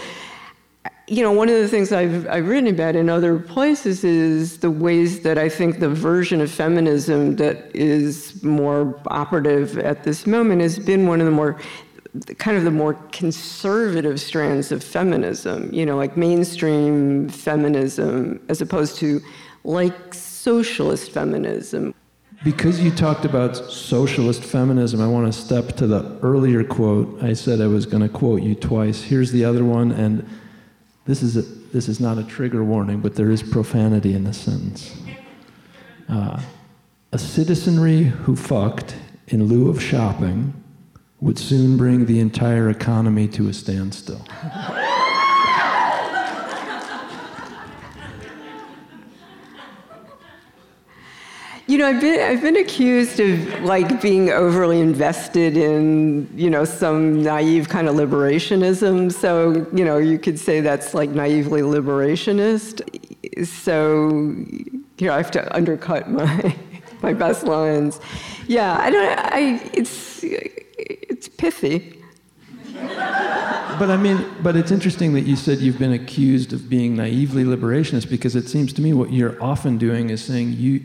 you 1.08 1.22
know, 1.22 1.32
one 1.32 1.48
of 1.48 1.54
the 1.54 1.68
things 1.68 1.90
I've, 1.90 2.28
I've 2.28 2.46
written 2.46 2.68
about 2.68 2.96
in 2.96 3.08
other 3.08 3.38
places 3.38 4.04
is 4.04 4.58
the 4.58 4.70
ways 4.70 5.20
that 5.20 5.38
I 5.38 5.48
think 5.48 5.80
the 5.80 5.88
version 5.88 6.42
of 6.42 6.50
feminism 6.50 7.36
that 7.36 7.74
is 7.74 8.44
more 8.44 9.00
operative 9.06 9.78
at 9.78 10.04
this 10.04 10.26
moment 10.26 10.60
has 10.60 10.78
been 10.78 11.06
one 11.06 11.18
of 11.22 11.24
the 11.24 11.32
more 11.32 11.58
kind 12.38 12.56
of 12.56 12.64
the 12.64 12.70
more 12.70 12.94
conservative 13.10 14.20
strands 14.20 14.70
of 14.70 14.84
feminism, 14.84 15.72
you 15.72 15.86
know, 15.86 15.96
like 15.96 16.16
mainstream 16.16 17.28
feminism, 17.28 18.40
as 18.48 18.60
opposed 18.60 18.96
to 18.98 19.20
like 19.64 20.12
socialist 20.12 21.10
feminism. 21.10 21.94
Because 22.44 22.80
you 22.80 22.90
talked 22.90 23.24
about 23.24 23.56
socialist 23.56 24.42
feminism, 24.42 25.00
I 25.00 25.06
want 25.06 25.32
to 25.32 25.32
step 25.32 25.76
to 25.76 25.86
the 25.86 26.18
earlier 26.22 26.64
quote. 26.64 27.22
I 27.22 27.34
said 27.34 27.60
I 27.60 27.68
was 27.68 27.86
going 27.86 28.02
to 28.02 28.08
quote 28.08 28.42
you 28.42 28.54
twice. 28.56 29.00
Here's 29.00 29.30
the 29.30 29.44
other 29.44 29.64
one, 29.64 29.92
and 29.92 30.28
this 31.06 31.22
is 31.22 31.36
a, 31.36 31.42
this 31.42 31.88
is 31.88 32.00
not 32.00 32.18
a 32.18 32.24
trigger 32.24 32.64
warning, 32.64 33.00
but 33.00 33.14
there 33.14 33.30
is 33.30 33.42
profanity 33.42 34.14
in 34.14 34.24
this 34.24 34.38
sentence. 34.38 35.00
Uh, 36.08 36.42
a 37.12 37.18
citizenry 37.18 38.02
who 38.04 38.34
fucked 38.34 38.96
in 39.28 39.44
lieu 39.44 39.70
of 39.70 39.80
shopping 39.80 40.61
would 41.22 41.38
soon 41.38 41.76
bring 41.76 42.06
the 42.06 42.18
entire 42.18 42.68
economy 42.68 43.28
to 43.28 43.48
a 43.48 43.52
standstill. 43.52 44.26
You 51.68 51.78
know, 51.78 51.86
I've 51.86 52.00
been 52.02 52.20
I've 52.20 52.42
been 52.42 52.56
accused 52.56 53.18
of 53.18 53.62
like 53.62 54.02
being 54.02 54.30
overly 54.30 54.80
invested 54.80 55.56
in 55.56 56.28
you 56.34 56.50
know 56.50 56.66
some 56.66 57.22
naive 57.22 57.70
kind 57.70 57.88
of 57.88 57.94
liberationism. 57.94 59.10
So 59.10 59.66
you 59.72 59.84
know, 59.84 59.96
you 59.96 60.18
could 60.18 60.38
say 60.38 60.60
that's 60.60 60.92
like 60.92 61.10
naively 61.10 61.62
liberationist. 61.62 62.82
So 63.46 64.08
you 64.10 65.06
know, 65.06 65.14
I 65.14 65.16
have 65.16 65.30
to 65.30 65.54
undercut 65.56 66.10
my 66.10 66.54
my 67.02 67.14
best 67.14 67.44
lines. 67.44 68.00
Yeah, 68.48 68.76
I 68.78 68.90
don't. 68.90 69.18
I 69.18 69.70
it's 69.72 70.24
it's 71.22 71.28
pithy. 71.36 72.02
But 73.78 73.90
I 73.90 73.96
mean, 73.96 74.26
but 74.42 74.56
it's 74.56 74.72
interesting 74.72 75.14
that 75.14 75.20
you 75.20 75.36
said 75.36 75.58
you've 75.58 75.78
been 75.78 75.92
accused 75.92 76.52
of 76.52 76.68
being 76.68 76.96
naively 76.96 77.44
liberationist 77.44 78.10
because 78.10 78.34
it 78.34 78.48
seems 78.48 78.72
to 78.72 78.82
me 78.82 78.92
what 78.92 79.12
you're 79.12 79.40
often 79.40 79.78
doing 79.78 80.10
is 80.10 80.24
saying, 80.24 80.54
you 80.54 80.82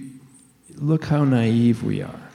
look 0.75 1.05
how 1.05 1.23
naive 1.23 1.81
we 1.81 2.03
are. 2.03 2.29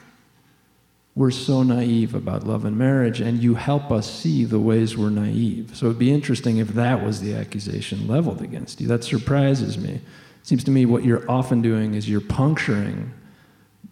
We're 1.14 1.30
so 1.30 1.62
naive 1.62 2.16
about 2.16 2.44
love 2.44 2.64
and 2.64 2.76
marriage, 2.76 3.20
and 3.20 3.40
you 3.40 3.54
help 3.54 3.92
us 3.92 4.10
see 4.10 4.44
the 4.44 4.58
ways 4.58 4.96
we're 4.96 5.10
naive. 5.10 5.70
So 5.76 5.86
it'd 5.86 5.98
be 5.98 6.10
interesting 6.10 6.56
if 6.56 6.68
that 6.68 7.04
was 7.04 7.20
the 7.20 7.36
accusation 7.36 8.08
leveled 8.08 8.42
against 8.42 8.80
you. 8.80 8.88
That 8.88 9.04
surprises 9.04 9.78
me. 9.78 9.92
It 9.92 10.46
seems 10.46 10.64
to 10.64 10.72
me 10.72 10.86
what 10.86 11.04
you're 11.04 11.30
often 11.30 11.62
doing 11.62 11.94
is 11.94 12.08
you're 12.08 12.20
puncturing 12.20 13.12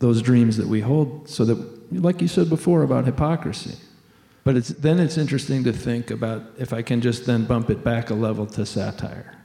those 0.00 0.20
dreams 0.20 0.56
that 0.56 0.66
we 0.66 0.80
hold 0.80 1.28
so 1.28 1.44
that, 1.44 1.92
like 1.92 2.20
you 2.20 2.26
said 2.26 2.48
before 2.48 2.82
about 2.82 3.04
hypocrisy, 3.04 3.76
but 4.44 4.56
it's, 4.56 4.68
then 4.68 4.98
it's 4.98 5.18
interesting 5.18 5.64
to 5.64 5.72
think 5.72 6.10
about 6.10 6.42
if 6.58 6.72
I 6.72 6.82
can 6.82 7.00
just 7.00 7.26
then 7.26 7.44
bump 7.44 7.70
it 7.70 7.84
back 7.84 8.10
a 8.10 8.14
level 8.14 8.46
to 8.46 8.64
satire. 8.64 9.36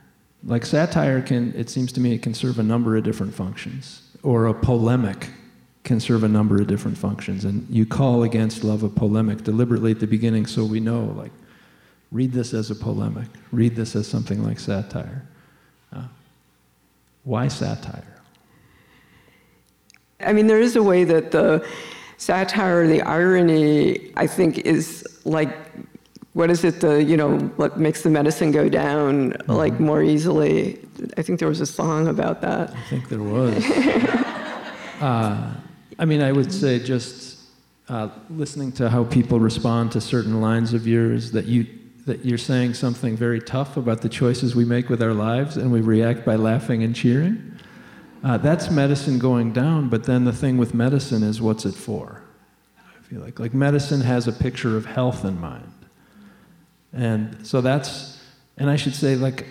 Like 0.44 0.66
satire 0.66 1.22
can, 1.22 1.54
it 1.56 1.70
seems 1.70 1.92
to 1.94 2.00
me, 2.00 2.14
it 2.14 2.22
can 2.22 2.34
serve 2.34 2.60
a 2.60 2.64
number 2.64 2.96
of 2.96 3.04
different 3.04 3.34
functions, 3.34 4.02
or 4.24 4.48
a 4.48 4.54
polemic 4.54 5.30
can 5.84 6.00
serve 6.00 6.24
a 6.24 6.28
number 6.28 6.62
of 6.62 6.68
different 6.68 6.98
functions. 6.98 7.46
And 7.46 7.68
you 7.70 7.86
call 7.86 8.24
against 8.24 8.64
love 8.64 8.84
a 8.84 8.90
polemic 8.90 9.44
deliberately 9.44 9.92
at 9.92 10.00
the 10.00 10.08
beginning 10.08 10.46
so 10.46 10.64
we 10.66 10.80
know, 10.80 11.14
like, 11.18 11.32
read 12.12 12.32
this 12.32 12.54
as 12.54 12.72
a 12.72 12.76
polemic, 12.76 13.28
read 13.52 13.76
this 13.76 13.96
as 13.96 14.08
something 14.08 14.44
like 14.44 14.60
satire. 14.60 15.28
Uh, 15.94 16.08
why 17.24 17.48
satire? 17.48 18.16
I 20.20 20.34
mean, 20.34 20.48
there 20.48 20.62
is 20.62 20.76
a 20.76 20.84
way 20.84 21.04
that 21.04 21.32
the 21.32 21.66
satire, 22.18 22.88
the 22.88 23.02
irony, 23.02 24.12
I 24.16 24.28
think 24.28 24.60
is 24.60 25.06
like, 25.26 25.56
what 26.34 26.52
is 26.52 26.64
it, 26.64 26.82
the, 26.82 27.04
you 27.04 27.16
know, 27.16 27.38
what 27.56 27.80
makes 27.80 28.04
the 28.04 28.10
medicine 28.10 28.52
go 28.52 28.68
down 28.68 29.32
mm-hmm. 29.32 29.52
like 29.52 29.80
more 29.80 30.04
easily? 30.04 30.80
I 31.18 31.22
think 31.22 31.40
there 31.40 31.48
was 31.48 31.62
a 31.62 31.66
song 31.66 32.08
about 32.08 32.42
that. 32.42 32.74
I 32.76 32.82
think 32.90 33.10
there 33.10 33.24
was. 33.24 33.64
uh, 35.02 35.54
I 35.98 36.06
mean, 36.06 36.22
I 36.22 36.32
would 36.32 36.52
say 36.52 36.80
just 36.80 37.40
uh, 37.88 38.10
listening 38.30 38.72
to 38.74 38.90
how 38.90 39.04
people 39.06 39.40
respond 39.40 39.92
to 39.94 40.02
certain 40.02 40.42
lines 40.42 40.74
of 40.74 40.88
yours 40.88 41.32
that 41.32 41.46
you 41.46 41.68
that 42.06 42.24
you're 42.24 42.38
saying 42.38 42.74
something 42.74 43.18
very 43.18 43.42
tough 43.42 43.78
about 43.78 44.02
the 44.02 44.10
choices 44.10 44.56
we 44.56 44.64
make 44.64 44.90
with 44.90 45.02
our 45.02 45.14
lives 45.14 45.58
and 45.58 45.72
we 45.72 45.82
react 45.82 46.24
by 46.24 46.36
laughing 46.36 46.84
and 46.84 46.96
cheering. 46.96 47.55
Uh, 48.26 48.38
that's 48.40 48.72
medicine 48.72 49.20
going 49.20 49.54
down, 49.54 49.88
but 49.88 50.06
then 50.06 50.26
the 50.26 50.34
thing 50.34 50.58
with 50.58 50.74
medicine 50.74 51.22
is 51.22 51.40
what's 51.40 51.64
it 51.64 51.76
for? 51.76 52.24
I 52.76 53.02
feel 53.04 53.22
like 53.22 53.40
like 53.40 53.54
medicine 53.54 54.02
has 54.02 54.28
a 54.28 54.32
picture 54.32 54.76
of 54.76 54.88
health 54.88 55.24
in 55.24 55.40
mind, 55.40 55.72
and 56.92 57.46
so 57.46 57.62
that's 57.62 58.20
and 58.58 58.68
I 58.68 58.78
should 58.78 58.96
say 58.96 59.16
like 59.16 59.46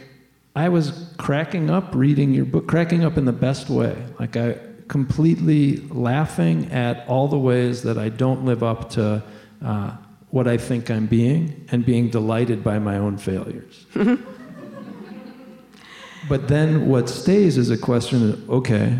I 0.56 0.70
was 0.70 1.08
cracking 1.18 1.70
up 1.70 1.94
reading 1.94 2.34
your 2.34 2.46
book, 2.46 2.66
cracking 2.66 3.04
up 3.04 3.16
in 3.16 3.26
the 3.26 3.32
best 3.32 3.70
way, 3.70 3.96
like 4.18 4.36
I 4.36 4.58
completely 4.88 5.76
laughing 5.90 6.72
at 6.72 7.06
all 7.06 7.28
the 7.28 7.38
ways 7.38 7.84
that 7.84 7.96
I 7.96 8.08
don't 8.08 8.44
live 8.44 8.64
up 8.64 8.90
to. 8.90 9.22
Uh, 9.64 9.92
what 10.30 10.48
I 10.48 10.56
think 10.56 10.90
I'm 10.90 11.06
being 11.06 11.64
and 11.70 11.86
being 11.86 12.10
delighted 12.10 12.64
by 12.64 12.80
my 12.80 12.96
own 12.96 13.18
failures. 13.18 13.86
But 16.28 16.48
then 16.48 16.88
what 16.88 17.08
stays 17.08 17.58
is 17.58 17.70
a 17.70 17.78
question 17.78 18.30
of, 18.30 18.50
okay, 18.50 18.98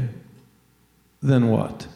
then 1.22 1.48
what? 1.48 1.86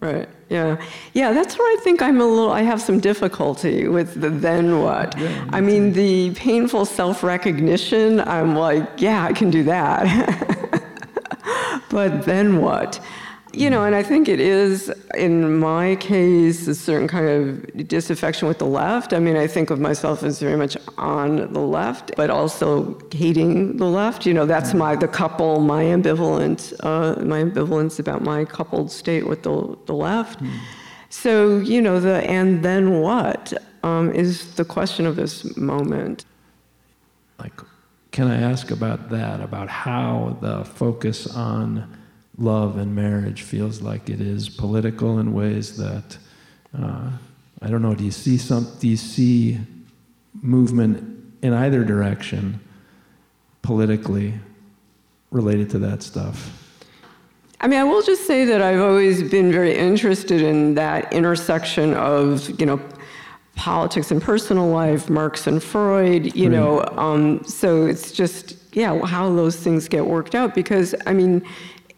Right. 0.00 0.28
Yeah. 0.48 0.82
Yeah, 1.12 1.32
that's 1.32 1.58
where 1.58 1.78
I 1.78 1.80
think 1.82 2.00
I'm 2.00 2.20
a 2.20 2.26
little, 2.26 2.50
I 2.50 2.62
have 2.62 2.80
some 2.80 3.00
difficulty 3.00 3.86
with 3.86 4.20
the 4.20 4.30
then 4.30 4.80
what. 4.80 5.16
Yeah, 5.18 5.48
I 5.52 5.60
mean, 5.60 5.92
the 5.92 6.32
painful 6.34 6.86
self 6.86 7.22
recognition, 7.22 8.20
I'm 8.20 8.56
like, 8.56 8.88
yeah, 8.96 9.24
I 9.24 9.32
can 9.32 9.50
do 9.50 9.62
that. 9.64 10.82
but 11.90 12.24
then 12.24 12.60
what? 12.60 13.00
You 13.52 13.68
know, 13.68 13.84
and 13.84 13.96
I 13.96 14.02
think 14.04 14.28
it 14.28 14.38
is, 14.38 14.92
in 15.16 15.58
my 15.58 15.96
case, 15.96 16.68
a 16.68 16.74
certain 16.74 17.08
kind 17.08 17.28
of 17.28 17.88
disaffection 17.88 18.46
with 18.46 18.58
the 18.58 18.66
left. 18.66 19.12
I 19.12 19.18
mean, 19.18 19.36
I 19.36 19.48
think 19.48 19.70
of 19.70 19.80
myself 19.80 20.22
as 20.22 20.38
very 20.38 20.56
much 20.56 20.76
on 20.98 21.52
the 21.52 21.60
left, 21.60 22.12
but 22.16 22.30
also 22.30 22.96
hating 23.10 23.76
the 23.78 23.86
left. 23.86 24.24
You 24.24 24.34
know, 24.34 24.46
that's 24.46 24.72
my, 24.72 24.94
the 24.94 25.08
couple, 25.08 25.58
my 25.58 25.82
ambivalent, 25.82 26.74
uh, 26.84 27.20
my 27.24 27.42
ambivalence 27.42 27.98
about 27.98 28.22
my 28.22 28.44
coupled 28.44 28.92
state 28.92 29.26
with 29.26 29.42
the, 29.42 29.76
the 29.86 29.94
left. 29.94 30.40
Mm. 30.40 30.58
So, 31.08 31.58
you 31.58 31.82
know, 31.82 31.98
the 31.98 32.22
and 32.30 32.64
then 32.64 33.00
what 33.00 33.52
um, 33.82 34.12
is 34.12 34.54
the 34.54 34.64
question 34.64 35.06
of 35.06 35.16
this 35.16 35.56
moment. 35.56 36.24
Like, 37.40 37.60
can 38.12 38.28
I 38.28 38.40
ask 38.40 38.70
about 38.70 39.10
that, 39.10 39.40
about 39.40 39.68
how 39.68 40.38
the 40.40 40.64
focus 40.64 41.26
on 41.26 41.96
love 42.40 42.78
and 42.78 42.94
marriage 42.94 43.42
feels 43.42 43.80
like 43.80 44.10
it 44.10 44.20
is 44.20 44.48
political 44.48 45.18
in 45.18 45.32
ways 45.32 45.76
that 45.76 46.18
uh, 46.76 47.10
I 47.62 47.68
don't 47.68 47.82
know. 47.82 47.94
Do 47.94 48.04
you 48.04 48.10
see 48.10 48.38
some? 48.38 48.66
Do 48.80 48.88
you 48.88 48.96
see 48.96 49.58
movement 50.42 51.34
in 51.42 51.52
either 51.52 51.84
direction 51.84 52.60
politically 53.62 54.34
related 55.30 55.70
to 55.70 55.78
that 55.80 56.02
stuff? 56.02 56.56
I 57.60 57.68
mean, 57.68 57.78
I 57.78 57.84
will 57.84 58.02
just 58.02 58.26
say 58.26 58.46
that 58.46 58.62
I've 58.62 58.80
always 58.80 59.22
been 59.30 59.52
very 59.52 59.76
interested 59.76 60.40
in 60.40 60.74
that 60.76 61.12
intersection 61.12 61.92
of, 61.92 62.58
you 62.58 62.64
know, 62.64 62.80
politics 63.54 64.10
and 64.10 64.22
personal 64.22 64.68
life, 64.68 65.10
Marx 65.10 65.46
and 65.46 65.62
Freud, 65.62 66.34
you 66.34 66.48
right. 66.48 66.56
know. 66.56 66.82
Um, 66.96 67.44
so 67.44 67.84
it's 67.84 68.12
just, 68.12 68.56
yeah, 68.72 68.98
how 69.04 69.34
those 69.34 69.56
things 69.56 69.88
get 69.88 70.06
worked 70.06 70.34
out. 70.34 70.54
Because, 70.54 70.94
I 71.06 71.12
mean, 71.12 71.46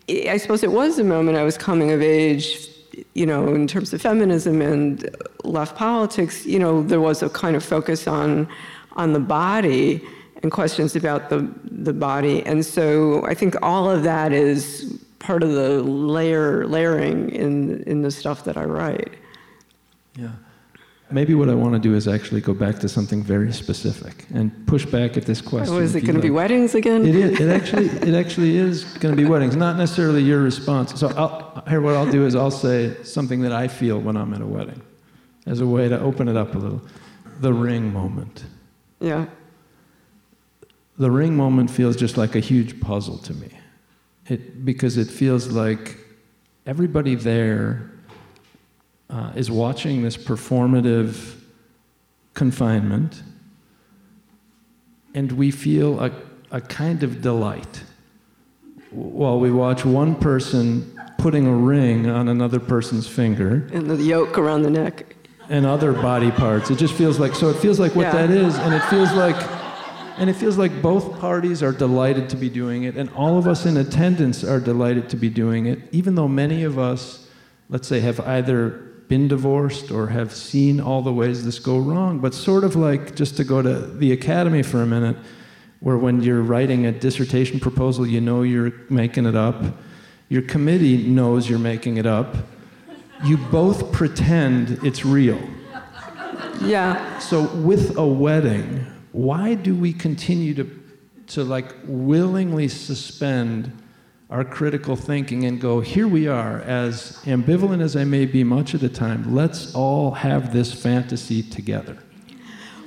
I 0.09 0.37
suppose 0.37 0.63
it 0.63 0.73
was 0.73 0.99
a 0.99 1.05
moment 1.05 1.39
I 1.39 1.45
was 1.45 1.57
coming 1.57 1.93
of 1.93 2.03
age, 2.03 2.69
you 3.15 3.27
know, 3.27 3.55
in 3.55 3.67
terms 3.67 3.93
of 3.93 4.03
feminism 4.03 4.61
and 4.61 5.09
left 5.45 5.77
politics. 5.77 6.45
You 6.45 6.59
know, 6.59 6.83
there 6.83 7.01
was 7.01 7.23
a 7.23 7.29
kind 7.31 7.57
of 7.57 7.65
focus 7.65 8.07
on 8.07 8.49
on 8.95 9.13
the 9.13 9.21
body 9.21 10.03
and 10.43 10.51
questions 10.51 10.97
about 10.97 11.31
the 11.31 11.49
the 11.65 11.93
body, 11.93 12.45
and 12.45 12.65
so 12.67 13.25
I 13.27 13.35
think 13.35 13.55
all 13.63 13.91
of 13.91 14.03
that 14.03 14.33
is 14.33 15.01
part 15.19 15.43
of 15.43 15.53
the 15.53 15.83
layer 15.83 16.67
layering 16.67 17.31
in 17.31 17.83
in 17.85 18.03
the 18.03 18.11
stuff 18.11 18.45
that 18.45 18.57
I 18.57 18.65
write. 18.65 19.15
Yeah. 20.17 20.33
Maybe 21.13 21.35
what 21.35 21.49
I 21.49 21.55
want 21.55 21.75
to 21.75 21.79
do 21.79 21.95
is 21.95 22.09
actually 22.09 22.41
go 22.41 22.55
back 22.55 22.79
to 22.79 22.89
something 22.89 23.23
very 23.23 23.53
specific 23.53 24.27
and 24.33 24.67
push 24.67 24.87
back 24.87 25.17
at 25.17 25.27
this 25.27 25.41
question. 25.41 25.75
Oh, 25.75 25.79
is 25.79 25.95
it 25.95 26.03
going 26.03 26.17
to 26.17 26.23
be 26.23 26.31
weddings 26.31 26.75
again? 26.75 27.05
It 27.07 27.15
is. 27.15 27.39
It 27.39 27.49
actually, 27.49 27.87
it 27.87 28.15
actually 28.15 28.57
is 28.57 28.85
going 28.99 29.15
to 29.15 29.23
be 29.23 29.29
weddings. 29.29 29.55
Not 29.55 29.77
necessarily 29.77 30.23
your 30.23 30.41
response. 30.41 30.99
So 30.99 31.09
I'll, 31.09 31.63
here, 31.69 31.81
what 31.81 31.95
I'll 31.95 32.11
do 32.11 32.25
is 32.25 32.35
I'll 32.35 32.51
say 32.51 32.97
something 33.05 33.43
that 33.43 33.53
I 33.53 33.69
feel 33.69 34.01
when 34.01 34.17
I'm 34.17 34.33
at 34.35 34.41
a 34.41 34.47
wedding, 34.47 34.81
as 35.47 35.61
a 35.61 35.67
way 35.67 35.89
to 35.89 36.01
open 36.01 36.29
it 36.29 36.37
up 36.37 36.55
a 36.55 36.59
little. 36.59 36.83
The 37.41 37.53
ring 37.53 37.93
moment. 37.93 38.45
Yeah. 38.99 39.27
The 40.99 41.11
ring 41.11 41.37
moment 41.37 41.71
feels 41.71 41.97
just 41.97 42.17
like 42.17 42.35
a 42.35 42.41
huge 42.41 42.81
puzzle 42.81 43.19
to 43.19 43.35
me, 43.35 43.49
it 44.27 44.65
because 44.65 44.97
it 44.97 45.09
feels 45.09 45.49
like 45.49 45.99
everybody 46.67 47.15
there 47.15 47.92
uh, 49.13 49.31
is 49.37 49.51
watching 49.51 50.03
this 50.03 50.17
performative 50.17 51.37
confinement, 52.35 53.23
and 55.15 55.31
we 55.33 55.51
feel 55.51 56.01
a, 56.01 56.11
a 56.51 56.61
kind 56.61 57.03
of 57.03 57.21
delight 57.21 57.83
while 58.91 59.39
we 59.39 59.51
watch 59.51 59.85
one 59.85 60.15
person 60.15 60.99
putting 61.19 61.47
a 61.47 61.55
ring 61.55 62.09
on 62.09 62.29
another 62.29 62.59
person's 62.59 63.07
finger. 63.07 63.69
And 63.73 63.89
the 63.89 63.97
yoke 63.97 64.39
around 64.39 64.63
the 64.63 64.71
neck. 64.71 65.17
And 65.49 65.67
other 65.67 65.93
body 65.93 66.31
parts. 66.31 66.71
It 66.71 66.79
just 66.79 66.95
feels 66.95 67.19
like, 67.19 67.35
so 67.35 67.51
it 67.51 67.57
feels 67.57 67.79
like 67.79 67.95
what 67.95 68.07
yeah. 68.07 68.27
that 68.27 68.31
is, 68.31 68.57
and 68.57 68.73
it 68.73 68.83
feels 68.85 69.13
like, 69.13 69.37
and 70.19 70.31
it 70.31 70.35
feels 70.35 70.57
like 70.57 70.81
both 70.81 71.19
parties 71.19 71.63
are 71.63 71.73
delighted 71.73 72.31
to 72.31 72.37
be 72.37 72.49
doing 72.49 72.85
it, 72.85 72.97
and 72.97 73.11
all 73.11 73.37
of 73.37 73.47
us 73.47 73.67
in 73.67 73.77
attendance 73.77 74.43
are 74.43 74.61
delighted 74.61 75.11
to 75.11 75.17
be 75.17 75.29
doing 75.29 75.67
it, 75.67 75.81
even 75.93 76.15
though 76.15 76.29
many 76.29 76.63
of 76.63 76.79
us, 76.79 77.29
let's 77.69 77.87
say, 77.87 78.01
have 78.01 78.19
either 78.21 78.92
been 79.13 79.29
divorced 79.29 79.91
or 79.91 80.07
have 80.07 80.35
seen 80.35 80.81
all 80.81 81.03
the 81.03 81.13
ways 81.13 81.45
this 81.45 81.59
go 81.59 81.77
wrong, 81.77 82.19
but 82.19 82.33
sort 82.33 82.65
of 82.65 82.77
like 82.77 83.15
just 83.15 83.37
to 83.37 83.45
go 83.45 83.61
to 83.61 83.75
the 83.99 84.11
academy 84.11 84.63
for 84.63 84.81
a 84.81 84.87
minute, 84.87 85.15
where 85.81 85.99
when 85.99 86.23
you're 86.23 86.41
writing 86.41 86.87
a 86.87 86.93
dissertation 86.93 87.61
proposal, 87.61 88.07
you 88.07 88.23
know 88.23 88.41
you're 88.41 88.73
making 88.89 89.27
it 89.27 89.37
up. 89.37 89.63
Your 90.31 90.41
committee 90.41 90.97
knows 90.97 91.47
you're 91.47 91.59
making 91.59 91.99
it 91.99 92.07
up. 92.07 92.37
You 93.23 93.37
both 93.37 93.93
pretend 93.93 94.79
it's 94.83 95.05
real. 95.05 95.43
Yeah. 96.63 97.19
So 97.19 97.49
with 97.57 97.99
a 97.99 98.07
wedding, 98.07 98.87
why 99.13 99.57
do 99.57 99.75
we 99.75 99.93
continue 99.93 100.55
to 100.55 100.65
to 101.35 101.45
like 101.45 101.75
willingly 101.85 102.69
suspend 102.69 103.77
our 104.33 104.45
critical 104.45 104.97
thinking 104.97 105.45
and 105.45 105.61
go, 105.61 105.81
here 105.81 106.09
we 106.09 106.27
are, 106.27 106.61
as 106.63 107.19
ambivalent 107.25 107.83
as 107.83 107.97
I 107.97 108.05
may 108.05 108.25
be 108.25 108.43
much 108.43 108.73
of 108.73 108.81
the 108.81 108.89
time, 108.89 109.35
let's 109.35 109.75
all 109.75 110.11
have 110.13 110.55
this 110.55 110.73
fantasy 110.73 111.43
together. 111.43 111.99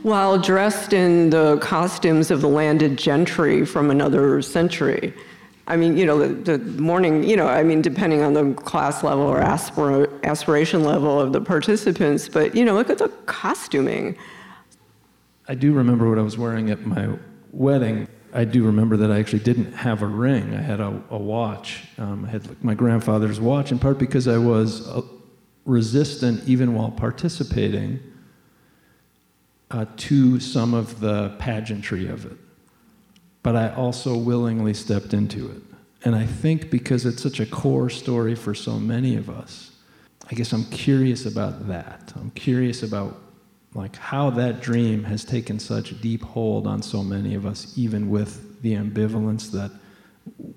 While 0.01 0.39
dressed 0.39 0.91
in 0.91 1.29
the 1.29 1.59
costumes 1.59 2.31
of 2.31 2.41
the 2.41 2.47
landed 2.47 2.97
gentry 2.97 3.63
from 3.63 3.91
another 3.91 4.41
century. 4.41 5.13
I 5.67 5.77
mean, 5.77 5.95
you 5.95 6.05
know, 6.07 6.17
the, 6.17 6.57
the 6.57 6.81
morning, 6.81 7.23
you 7.23 7.37
know, 7.37 7.47
I 7.47 7.61
mean, 7.61 7.81
depending 7.81 8.23
on 8.23 8.33
the 8.33 8.53
class 8.55 9.03
level 9.03 9.25
or 9.25 9.39
aspira- 9.39 10.23
aspiration 10.23 10.83
level 10.83 11.19
of 11.19 11.31
the 11.31 11.41
participants, 11.41 12.27
but, 12.27 12.55
you 12.55 12.65
know, 12.65 12.73
look 12.73 12.89
at 12.89 12.97
the 12.97 13.09
costuming. 13.27 14.17
I 15.47 15.53
do 15.53 15.73
remember 15.73 16.09
what 16.09 16.17
I 16.17 16.23
was 16.23 16.39
wearing 16.39 16.71
at 16.71 16.87
my 16.87 17.07
wedding. 17.51 18.07
I 18.35 18.43
do 18.43 18.65
remember 18.65 18.97
that 18.97 19.11
I 19.11 19.19
actually 19.19 19.39
didn't 19.39 19.71
have 19.71 20.01
a 20.01 20.07
ring. 20.07 20.53
I 20.53 20.61
had 20.61 20.81
a, 20.81 21.01
a 21.09 21.17
watch. 21.17 21.85
Um, 21.97 22.25
I 22.25 22.29
had 22.29 22.63
my 22.63 22.73
grandfather's 22.73 23.39
watch, 23.39 23.71
in 23.71 23.79
part 23.79 23.97
because 23.97 24.27
I 24.27 24.37
was 24.37 24.85
uh, 24.89 25.01
resistant, 25.65 26.43
even 26.45 26.73
while 26.73 26.91
participating, 26.91 28.01
uh, 29.71 29.85
to 29.95 30.41
some 30.41 30.73
of 30.73 30.99
the 30.99 31.29
pageantry 31.39 32.09
of 32.09 32.25
it. 32.25 32.37
But 33.41 33.55
I 33.55 33.73
also 33.73 34.17
willingly 34.17 34.73
stepped 34.73 35.13
into 35.13 35.49
it. 35.49 35.61
And 36.03 36.13
I 36.13 36.25
think 36.25 36.69
because 36.69 37.05
it's 37.05 37.23
such 37.23 37.39
a 37.39 37.45
core 37.45 37.89
story 37.89 38.35
for 38.35 38.53
so 38.53 38.77
many 38.77 39.15
of 39.15 39.29
us, 39.29 39.71
I 40.29 40.35
guess 40.35 40.51
I'm 40.51 40.65
curious 40.65 41.25
about 41.25 41.67
that. 41.69 42.11
I'm 42.17 42.31
curious 42.31 42.83
about 42.83 43.17
like 43.75 43.97
how 43.97 44.29
that 44.31 44.61
dream 44.61 45.03
has 45.03 45.25
taken 45.25 45.59
such 45.59 45.99
deep 46.01 46.23
hold 46.23 46.65
on 46.65 46.81
so 46.81 47.03
many 47.03 47.35
of 47.35 47.45
us, 47.45 47.73
even 47.77 48.09
with 48.09 48.61
the 48.61 48.73
ambivalence 48.73 49.51
that 49.51 49.69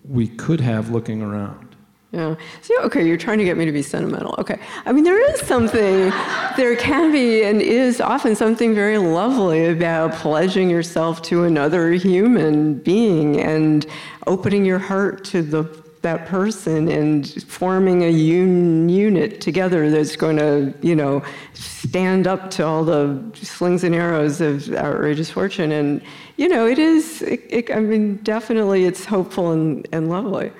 we 0.04 0.28
could 0.28 0.60
have 0.60 0.90
looking 0.90 1.20
around. 1.20 1.76
Yeah. 2.12 2.36
So, 2.62 2.80
okay, 2.84 3.06
you're 3.06 3.18
trying 3.18 3.36
to 3.36 3.44
get 3.44 3.58
me 3.58 3.66
to 3.66 3.72
be 3.72 3.82
sentimental. 3.82 4.34
Okay. 4.38 4.58
I 4.86 4.92
mean, 4.92 5.04
there 5.04 5.20
is 5.30 5.40
something, 5.40 6.10
there 6.56 6.74
can 6.76 7.12
be 7.12 7.42
and 7.42 7.60
is 7.60 8.00
often 8.00 8.34
something 8.34 8.74
very 8.74 8.96
lovely 8.96 9.66
about 9.66 10.14
pledging 10.14 10.70
yourself 10.70 11.20
to 11.22 11.44
another 11.44 11.92
human 11.92 12.78
being 12.78 13.38
and 13.38 13.84
opening 14.26 14.64
your 14.64 14.78
heart 14.78 15.22
to 15.26 15.42
the 15.42 15.64
that 16.08 16.26
person 16.26 16.88
and 16.88 17.42
forming 17.44 18.02
a 18.02 18.10
un- 18.10 18.88
unit 18.88 19.40
together 19.48 19.90
that's 19.90 20.16
going 20.16 20.38
to, 20.38 20.72
you 20.80 20.96
know, 20.96 21.22
stand 21.52 22.26
up 22.26 22.50
to 22.56 22.64
all 22.64 22.82
the 22.82 23.02
slings 23.34 23.84
and 23.84 23.94
arrows 23.94 24.40
of 24.40 24.54
outrageous 24.74 25.30
fortune. 25.30 25.70
And, 25.70 26.00
you 26.36 26.48
know, 26.48 26.66
it 26.66 26.78
is, 26.78 27.22
it, 27.22 27.40
it, 27.50 27.70
I 27.70 27.80
mean, 27.80 28.16
definitely 28.34 28.84
it's 28.84 29.04
hopeful 29.04 29.52
and, 29.52 29.86
and 29.92 30.08
lovely. 30.08 30.50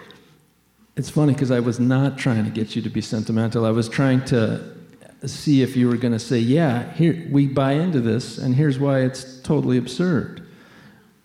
It's 0.97 1.11
funny 1.11 1.33
because 1.33 1.51
I 1.51 1.61
was 1.61 1.79
not 1.81 2.19
trying 2.19 2.45
to 2.45 2.51
get 2.51 2.77
you 2.77 2.83
to 2.83 2.91
be 2.91 3.01
sentimental. 3.01 3.65
I 3.65 3.71
was 3.71 3.89
trying 3.89 4.25
to 4.27 4.77
see 5.25 5.63
if 5.63 5.77
you 5.77 5.89
were 5.89 5.97
going 5.97 6.13
to 6.13 6.19
say, 6.19 6.39
yeah, 6.39 6.93
here, 6.93 7.27
we 7.31 7.47
buy 7.47 7.73
into 7.73 8.01
this, 8.01 8.37
and 8.39 8.55
here's 8.55 8.79
why 8.79 9.01
it's 9.01 9.41
totally 9.41 9.79
absurd. 9.79 10.47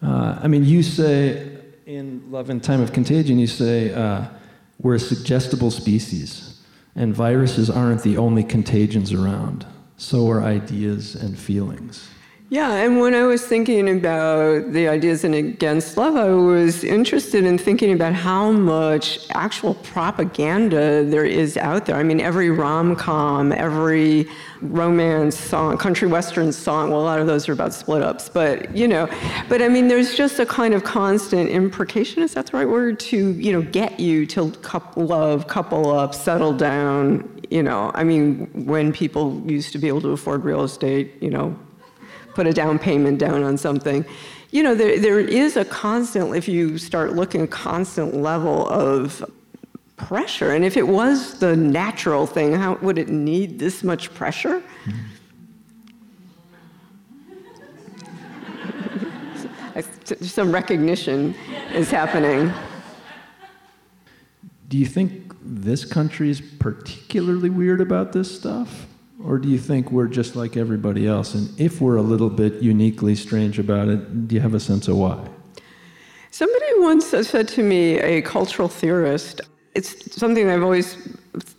Uh, 0.02 0.40
I 0.42 0.48
mean, 0.48 0.64
you 0.64 0.82
say, 0.82 1.53
in 1.86 2.32
Love 2.32 2.50
and 2.50 2.64
Time 2.64 2.82
of 2.82 2.94
Contagion, 2.94 3.40
you 3.40 3.48
say, 3.48 3.94
uh, 3.94 4.26
we're 4.80 4.96
a 4.96 5.00
suggestible 5.00 5.72
species, 5.72 6.62
and 6.96 7.14
viruses 7.14 7.70
aren't 7.70 8.04
the 8.04 8.18
only 8.18 8.44
contagions 8.44 9.12
around. 9.14 9.66
So 9.98 10.30
are 10.30 10.44
ideas 10.44 11.16
and 11.16 11.38
feelings. 11.38 12.08
Yeah, 12.54 12.72
and 12.72 13.00
when 13.00 13.16
I 13.16 13.24
was 13.24 13.44
thinking 13.44 13.90
about 13.90 14.74
the 14.74 14.88
ideas 14.88 15.24
in 15.24 15.34
Against 15.34 15.98
Love, 15.98 16.16
I 16.16 16.30
was 16.30 16.84
interested 16.84 17.46
in 17.46 17.58
thinking 17.58 17.92
about 17.94 18.14
how 18.14 18.52
much 18.52 19.28
actual 19.32 19.74
propaganda 19.74 21.04
there 21.04 21.26
is 21.26 21.58
out 21.58 21.88
there. 21.88 21.96
I 21.96 22.04
mean, 22.04 22.22
every 22.22 22.52
rom 22.52 22.96
com, 22.96 23.52
every 23.52 24.28
romance 24.62 25.36
song, 25.36 25.80
country 25.80 26.08
western 26.08 26.52
song, 26.52 26.92
well, 26.92 27.02
a 27.02 27.02
lot 27.02 27.20
of 27.20 27.26
those 27.26 27.50
are 27.50 27.54
about 27.54 27.74
split 27.74 28.04
ups, 28.04 28.30
but, 28.30 28.78
you 28.78 28.88
know, 28.88 29.10
but 29.50 29.64
I 29.64 29.68
mean, 29.68 29.88
there's 29.88 30.14
just 30.14 30.38
a 30.38 30.46
kind 30.46 30.76
of 30.76 30.84
constant 30.84 31.50
imprecation, 31.50 32.22
is 32.22 32.36
that 32.36 32.46
the 32.46 32.56
right 32.56 32.70
word, 32.70 33.00
to, 33.00 33.32
you 33.32 33.52
know, 33.52 33.64
get 33.64 34.00
you 34.00 34.28
to 34.28 34.52
couple 34.62 35.08
love, 35.08 35.48
couple 35.48 35.90
up, 35.90 36.14
settle 36.14 36.54
down, 36.54 37.42
you 37.50 37.64
know. 37.64 37.90
I 37.96 38.04
mean, 38.04 38.48
when 38.68 38.94
people 38.94 39.42
used 39.48 39.72
to 39.72 39.80
be 39.80 39.88
able 39.88 40.02
to 40.02 40.10
afford 40.10 40.44
real 40.44 40.62
estate, 40.62 41.16
you 41.20 41.32
know, 41.32 41.58
put 42.34 42.48
a 42.48 42.54
down 42.54 42.80
payment 42.80 43.20
down 43.20 43.44
on 43.44 43.58
something. 43.58 44.06
You 44.52 44.64
know, 44.64 44.76
there, 44.76 45.00
there 45.00 45.20
is 45.20 45.58
a 45.58 45.66
constant, 45.66 46.34
if 46.36 46.48
you 46.48 46.78
start 46.78 47.14
looking, 47.14 47.42
a 47.42 47.48
constant 47.48 48.16
level 48.16 48.68
of 48.70 49.30
pressure. 49.96 50.52
And 50.52 50.66
if 50.66 50.78
it 50.78 50.88
was 50.88 51.40
the 51.40 51.56
natural 51.56 52.28
thing, 52.28 52.54
how 52.54 52.76
would 52.82 52.98
it 52.98 53.10
need 53.10 53.60
this 53.60 53.84
much 53.84 54.14
pressure? 54.14 54.64
Some 60.22 60.52
recognition 60.52 61.34
is 61.74 61.90
happening. 61.90 62.54
Do 64.68 64.78
you 64.78 64.86
think 64.86 65.34
this 65.42 65.86
country 65.86 66.30
is 66.30 66.42
particularly 66.42 67.50
weird 67.50 67.82
about 67.82 68.14
this 68.14 68.36
stuff? 68.36 68.86
Or 69.26 69.38
do 69.38 69.48
you 69.48 69.58
think 69.58 69.92
we're 69.92 70.08
just 70.08 70.36
like 70.36 70.58
everybody 70.58 71.08
else? 71.08 71.34
And 71.34 71.58
if 71.60 71.80
we're 71.80 71.96
a 71.96 72.02
little 72.02 72.30
bit 72.30 72.62
uniquely 72.62 73.16
strange 73.16 73.58
about 73.58 73.88
it, 73.88 74.28
do 74.28 74.36
you 74.36 74.42
have 74.42 74.54
a 74.54 74.60
sense 74.60 74.88
of 74.88 74.98
why? 74.98 75.26
Somebody 76.32 76.66
once 76.80 77.08
said 77.08 77.48
to 77.50 77.64
me, 77.64 78.00
a 78.00 78.22
cultural 78.22 78.68
theorist, 78.68 79.40
it's 79.76 80.16
something 80.16 80.50
I've 80.50 80.64
always 80.64 80.98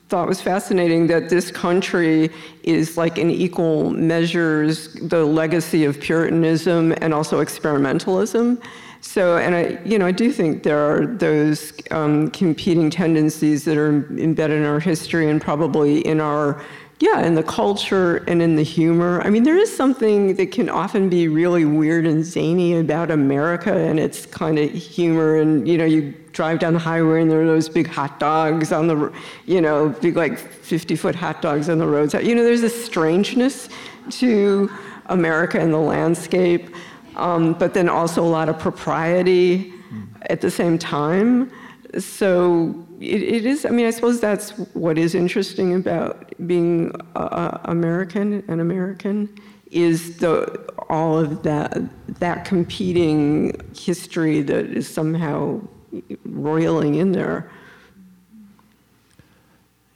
thought 0.08 0.28
was 0.28 0.40
fascinating 0.40 1.06
that 1.06 1.30
this 1.30 1.50
country 1.50 2.30
is 2.62 2.96
like 2.96 3.18
in 3.18 3.30
equal 3.30 3.90
measures 3.90 4.94
the 4.94 5.24
legacy 5.24 5.84
of 5.84 5.98
Puritanism 6.00 6.92
and 7.00 7.14
also 7.14 7.42
experimentalism. 7.42 8.62
So, 9.00 9.36
and 9.36 9.54
I, 9.54 9.78
you 9.84 9.98
know, 9.98 10.06
I 10.06 10.12
do 10.12 10.32
think 10.32 10.62
there 10.62 10.78
are 10.78 11.06
those 11.06 11.72
um, 11.90 12.30
competing 12.30 12.90
tendencies 12.90 13.64
that 13.64 13.76
are 13.76 13.90
embedded 14.16 14.58
in 14.58 14.64
our 14.64 14.80
history 14.80 15.28
and 15.28 15.40
probably 15.40 16.00
in 16.06 16.20
our 16.20 16.64
yeah, 17.00 17.26
in 17.26 17.34
the 17.34 17.42
culture 17.42 18.18
and 18.28 18.40
in 18.40 18.54
the 18.54 18.62
humor. 18.62 19.20
I 19.22 19.30
mean, 19.30 19.42
there 19.42 19.56
is 19.56 19.74
something 19.74 20.36
that 20.36 20.52
can 20.52 20.68
often 20.68 21.08
be 21.08 21.26
really 21.26 21.64
weird 21.64 22.06
and 22.06 22.24
zany 22.24 22.78
about 22.78 23.10
America 23.10 23.76
and 23.76 23.98
its 23.98 24.26
kind 24.26 24.58
of 24.58 24.70
humor. 24.70 25.40
And, 25.40 25.66
you 25.66 25.76
know, 25.76 25.84
you 25.84 26.14
drive 26.32 26.60
down 26.60 26.72
the 26.72 26.78
highway 26.78 27.22
and 27.22 27.30
there 27.30 27.42
are 27.42 27.46
those 27.46 27.68
big 27.68 27.88
hot 27.88 28.20
dogs 28.20 28.70
on 28.70 28.86
the, 28.86 29.12
you 29.44 29.60
know, 29.60 29.88
big 29.88 30.16
like 30.16 30.38
50 30.38 30.94
foot 30.94 31.16
hot 31.16 31.42
dogs 31.42 31.68
on 31.68 31.78
the 31.78 31.86
roads. 31.86 32.14
You 32.14 32.34
know, 32.34 32.44
there's 32.44 32.62
a 32.62 32.70
strangeness 32.70 33.68
to 34.10 34.70
America 35.06 35.58
and 35.58 35.72
the 35.72 35.78
landscape, 35.78 36.74
um, 37.16 37.54
but 37.54 37.74
then 37.74 37.88
also 37.88 38.22
a 38.22 38.26
lot 38.26 38.48
of 38.48 38.58
propriety 38.58 39.72
at 40.30 40.40
the 40.40 40.50
same 40.50 40.78
time. 40.78 41.50
So 41.98 42.86
it, 43.04 43.22
it 43.22 43.46
is, 43.46 43.66
I 43.66 43.70
mean, 43.70 43.86
I 43.86 43.90
suppose 43.90 44.20
that's 44.20 44.50
what 44.74 44.98
is 44.98 45.14
interesting 45.14 45.74
about 45.74 46.32
being 46.46 46.92
uh, 47.14 47.58
American 47.64 48.42
and 48.48 48.60
American 48.60 49.34
is 49.70 50.18
the 50.18 50.72
all 50.88 51.18
of 51.18 51.42
that 51.42 51.78
that 52.20 52.44
competing 52.44 53.60
history 53.74 54.40
that 54.42 54.66
is 54.66 54.88
somehow 54.88 55.60
roiling 56.24 56.94
in 56.96 57.12
there. 57.12 57.50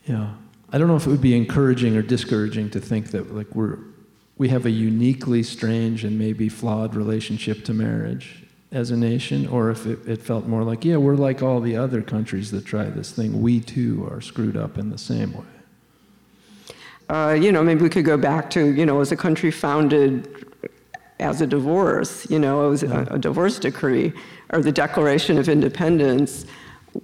Yeah, 0.07 0.33
I 0.73 0.79
don't 0.79 0.89
know 0.89 0.97
if 0.97 1.07
it 1.07 1.11
would 1.11 1.21
be 1.21 1.37
encouraging 1.37 1.97
or 1.97 2.03
discouraging 2.03 2.71
to 2.71 2.81
think 2.81 3.11
that 3.13 3.35
like 3.35 3.55
we're 3.55 3.79
we 4.37 4.49
have 4.49 4.67
a 4.67 4.71
uniquely 4.71 5.43
strange 5.43 6.05
and 6.05 6.19
maybe 6.19 6.49
flawed 6.49 6.95
relationship 6.95 7.65
to 7.65 7.75
marriage 7.75 8.48
as 8.71 8.91
a 8.91 8.97
nation, 8.97 9.47
or 9.47 9.71
if 9.71 9.87
it, 9.87 10.07
it, 10.07 10.23
felt 10.23 10.47
more 10.47 10.63
like, 10.63 10.85
yeah, 10.85 10.97
we're 10.97 11.17
like 11.17 11.43
all 11.43 11.61
the 11.61 11.77
other 11.77 12.03
countries 12.03 12.51
that 12.51 12.67
try 12.67 12.85
this 12.85 13.11
thing. 13.11 13.41
We 13.41 13.61
too 13.61 14.07
are 14.11 14.21
screwed 14.21 14.57
up 14.57 14.77
in 14.77 14.91
the 14.91 14.99
same 14.99 15.33
way. 15.33 15.45
Uh, 17.09 17.33
you 17.33 17.51
know, 17.51 17.63
maybe 17.63 17.83
we 17.83 17.89
could 17.89 18.05
go 18.05 18.19
back 18.19 18.51
to, 18.51 18.73
you 18.75 18.85
know, 18.85 19.01
as 19.01 19.11
a 19.11 19.17
country 19.17 19.51
founded 19.51 20.45
as 21.19 21.41
a 21.41 21.47
divorce, 21.47 22.31
you 22.31 22.39
know, 22.39 22.67
it 22.67 22.69
was 22.69 22.83
yeah. 22.83 23.07
a, 23.11 23.15
a 23.15 23.19
divorce 23.19 23.59
decree, 23.59 24.13
or 24.51 24.61
the 24.61 24.71
Declaration 24.71 25.39
of 25.39 25.49
Independence 25.49 26.45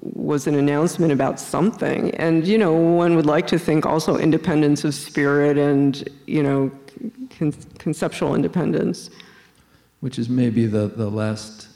was 0.02 0.46
an 0.46 0.54
announcement 0.54 1.12
about 1.12 1.40
something. 1.40 2.10
And, 2.16 2.46
you 2.46 2.58
know, 2.58 2.74
one 2.74 3.16
would 3.16 3.26
like 3.26 3.46
to 3.48 3.58
think 3.58 3.86
also 3.86 4.16
independence 4.16 4.84
of 4.84 4.94
spirit 4.94 5.58
and, 5.58 6.08
you 6.26 6.42
know, 6.42 6.70
con- 7.38 7.54
conceptual 7.78 8.34
independence 8.34 9.10
which 10.04 10.18
is 10.18 10.28
maybe 10.28 10.66
the, 10.66 10.86
the 10.86 11.08
last 11.08 11.66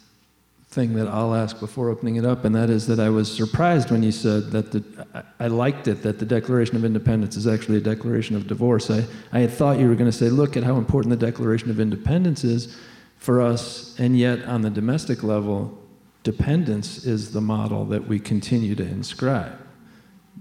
thing 0.69 0.93
that 0.93 1.09
I'll 1.09 1.35
ask 1.35 1.59
before 1.59 1.89
opening 1.89 2.17
it 2.17 2.27
up, 2.27 2.45
and 2.45 2.55
that 2.55 2.69
is 2.69 2.87
that 2.89 3.01
I 3.01 3.09
was 3.09 3.35
surprised 3.35 3.91
when 3.91 4.03
you 4.03 4.13
said 4.13 4.51
that 4.51 4.71
the, 4.71 4.85
I, 5.15 5.47
I 5.47 5.47
liked 5.47 5.89
it 5.89 6.03
that 6.03 6.19
the 6.19 6.27
Declaration 6.27 6.77
of 6.77 6.85
Independence 6.85 7.39
is 7.39 7.47
actually 7.47 7.79
a 7.79 7.81
declaration 7.81 8.37
of 8.37 8.47
divorce. 8.47 8.91
I, 8.91 9.07
I 9.33 9.39
had 9.39 9.51
thought 9.51 9.79
you 9.79 9.89
were 9.89 9.95
going 9.95 10.11
to 10.11 10.17
say, 10.17 10.29
look 10.29 10.59
at 10.59 10.63
how 10.63 10.77
important 10.77 11.19
the 11.19 11.27
Declaration 11.27 11.71
of 11.71 11.81
Independence 11.81 12.45
is 12.45 12.77
for 13.17 13.41
us, 13.41 13.99
and 13.99 14.19
yet 14.19 14.45
on 14.45 14.61
the 14.61 14.69
domestic 14.69 15.23
level, 15.23 15.83
dependence 16.23 17.07
is 17.07 17.33
the 17.33 17.41
model 17.41 17.87
that 17.87 18.09
we 18.09 18.19
continue 18.19 18.75
to 18.75 18.85
inscribe 18.85 19.59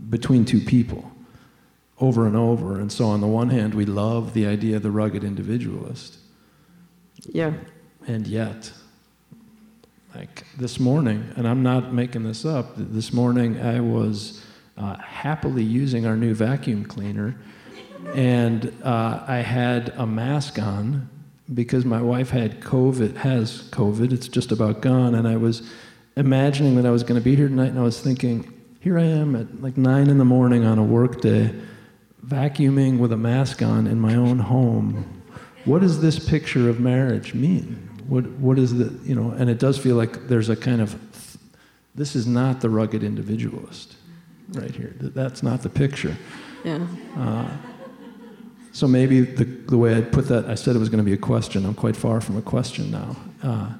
between 0.09 0.43
two 0.43 0.59
people 0.59 1.09
over 2.01 2.27
and 2.27 2.35
over. 2.35 2.81
And 2.81 2.91
so, 2.91 3.05
on 3.05 3.21
the 3.21 3.27
one 3.27 3.49
hand, 3.49 3.73
we 3.73 3.85
love 3.85 4.33
the 4.33 4.45
idea 4.45 4.75
of 4.75 4.83
the 4.83 4.91
rugged 4.91 5.23
individualist. 5.23 6.17
Yeah. 7.29 7.53
And 8.07 8.25
yet, 8.25 8.71
like 10.15 10.45
this 10.57 10.79
morning, 10.79 11.29
and 11.35 11.45
I'm 11.45 11.61
not 11.61 11.93
making 11.93 12.23
this 12.23 12.45
up, 12.45 12.71
this 12.77 13.11
morning 13.11 13.59
I 13.59 13.81
was 13.81 14.45
uh, 14.77 14.95
happily 14.95 15.63
using 15.63 16.05
our 16.05 16.15
new 16.15 16.33
vacuum 16.33 16.85
cleaner, 16.85 17.35
and 18.15 18.73
uh, 18.81 19.25
I 19.27 19.39
had 19.39 19.89
a 19.97 20.07
mask 20.07 20.57
on 20.57 21.09
because 21.53 21.83
my 21.83 22.01
wife 22.01 22.29
had 22.29 22.61
COVID, 22.61 23.17
has 23.17 23.63
COVID, 23.71 24.13
it's 24.13 24.29
just 24.29 24.53
about 24.53 24.79
gone, 24.79 25.13
and 25.13 25.27
I 25.27 25.35
was 25.35 25.69
imagining 26.15 26.75
that 26.77 26.85
I 26.85 26.91
was 26.91 27.03
going 27.03 27.19
to 27.19 27.23
be 27.23 27.35
here 27.35 27.49
tonight, 27.49 27.71
and 27.71 27.79
I 27.79 27.83
was 27.83 27.99
thinking, 27.99 28.53
here 28.79 28.97
I 28.97 29.03
am 29.03 29.35
at 29.35 29.61
like 29.61 29.75
nine 29.75 30.09
in 30.09 30.17
the 30.17 30.25
morning 30.25 30.63
on 30.63 30.79
a 30.79 30.83
work 30.83 31.19
day, 31.19 31.53
vacuuming 32.25 32.99
with 32.99 33.11
a 33.11 33.17
mask 33.17 33.61
on 33.61 33.85
in 33.85 33.99
my 33.99 34.15
own 34.15 34.39
home. 34.39 35.23
What 35.65 35.81
does 35.81 35.99
this 35.99 36.17
picture 36.17 36.69
of 36.69 36.79
marriage 36.79 37.33
mean? 37.33 37.86
What, 38.07 38.25
what 38.39 38.57
is 38.57 38.77
the, 38.77 38.93
you 39.03 39.15
know, 39.15 39.31
and 39.31 39.49
it 39.49 39.59
does 39.59 39.77
feel 39.77 39.95
like 39.95 40.27
there's 40.27 40.49
a 40.49 40.55
kind 40.55 40.81
of, 40.81 40.97
this 41.95 42.15
is 42.15 42.25
not 42.25 42.61
the 42.61 42.69
rugged 42.69 43.03
individualist 43.03 43.95
right 44.53 44.71
here. 44.71 44.93
That's 44.99 45.43
not 45.43 45.61
the 45.61 45.69
picture. 45.69 46.15
Yeah. 46.63 46.87
Uh, 47.17 47.49
so 48.71 48.87
maybe 48.87 49.21
the, 49.21 49.43
the 49.43 49.77
way 49.77 49.97
I 49.97 50.01
put 50.01 50.27
that, 50.27 50.45
I 50.45 50.55
said 50.55 50.75
it 50.75 50.79
was 50.79 50.89
going 50.89 51.03
to 51.03 51.05
be 51.05 51.13
a 51.13 51.17
question. 51.17 51.65
I'm 51.65 51.73
quite 51.73 51.95
far 51.95 52.21
from 52.21 52.37
a 52.37 52.41
question 52.41 52.91
now. 52.91 53.15
Uh, 53.41 53.73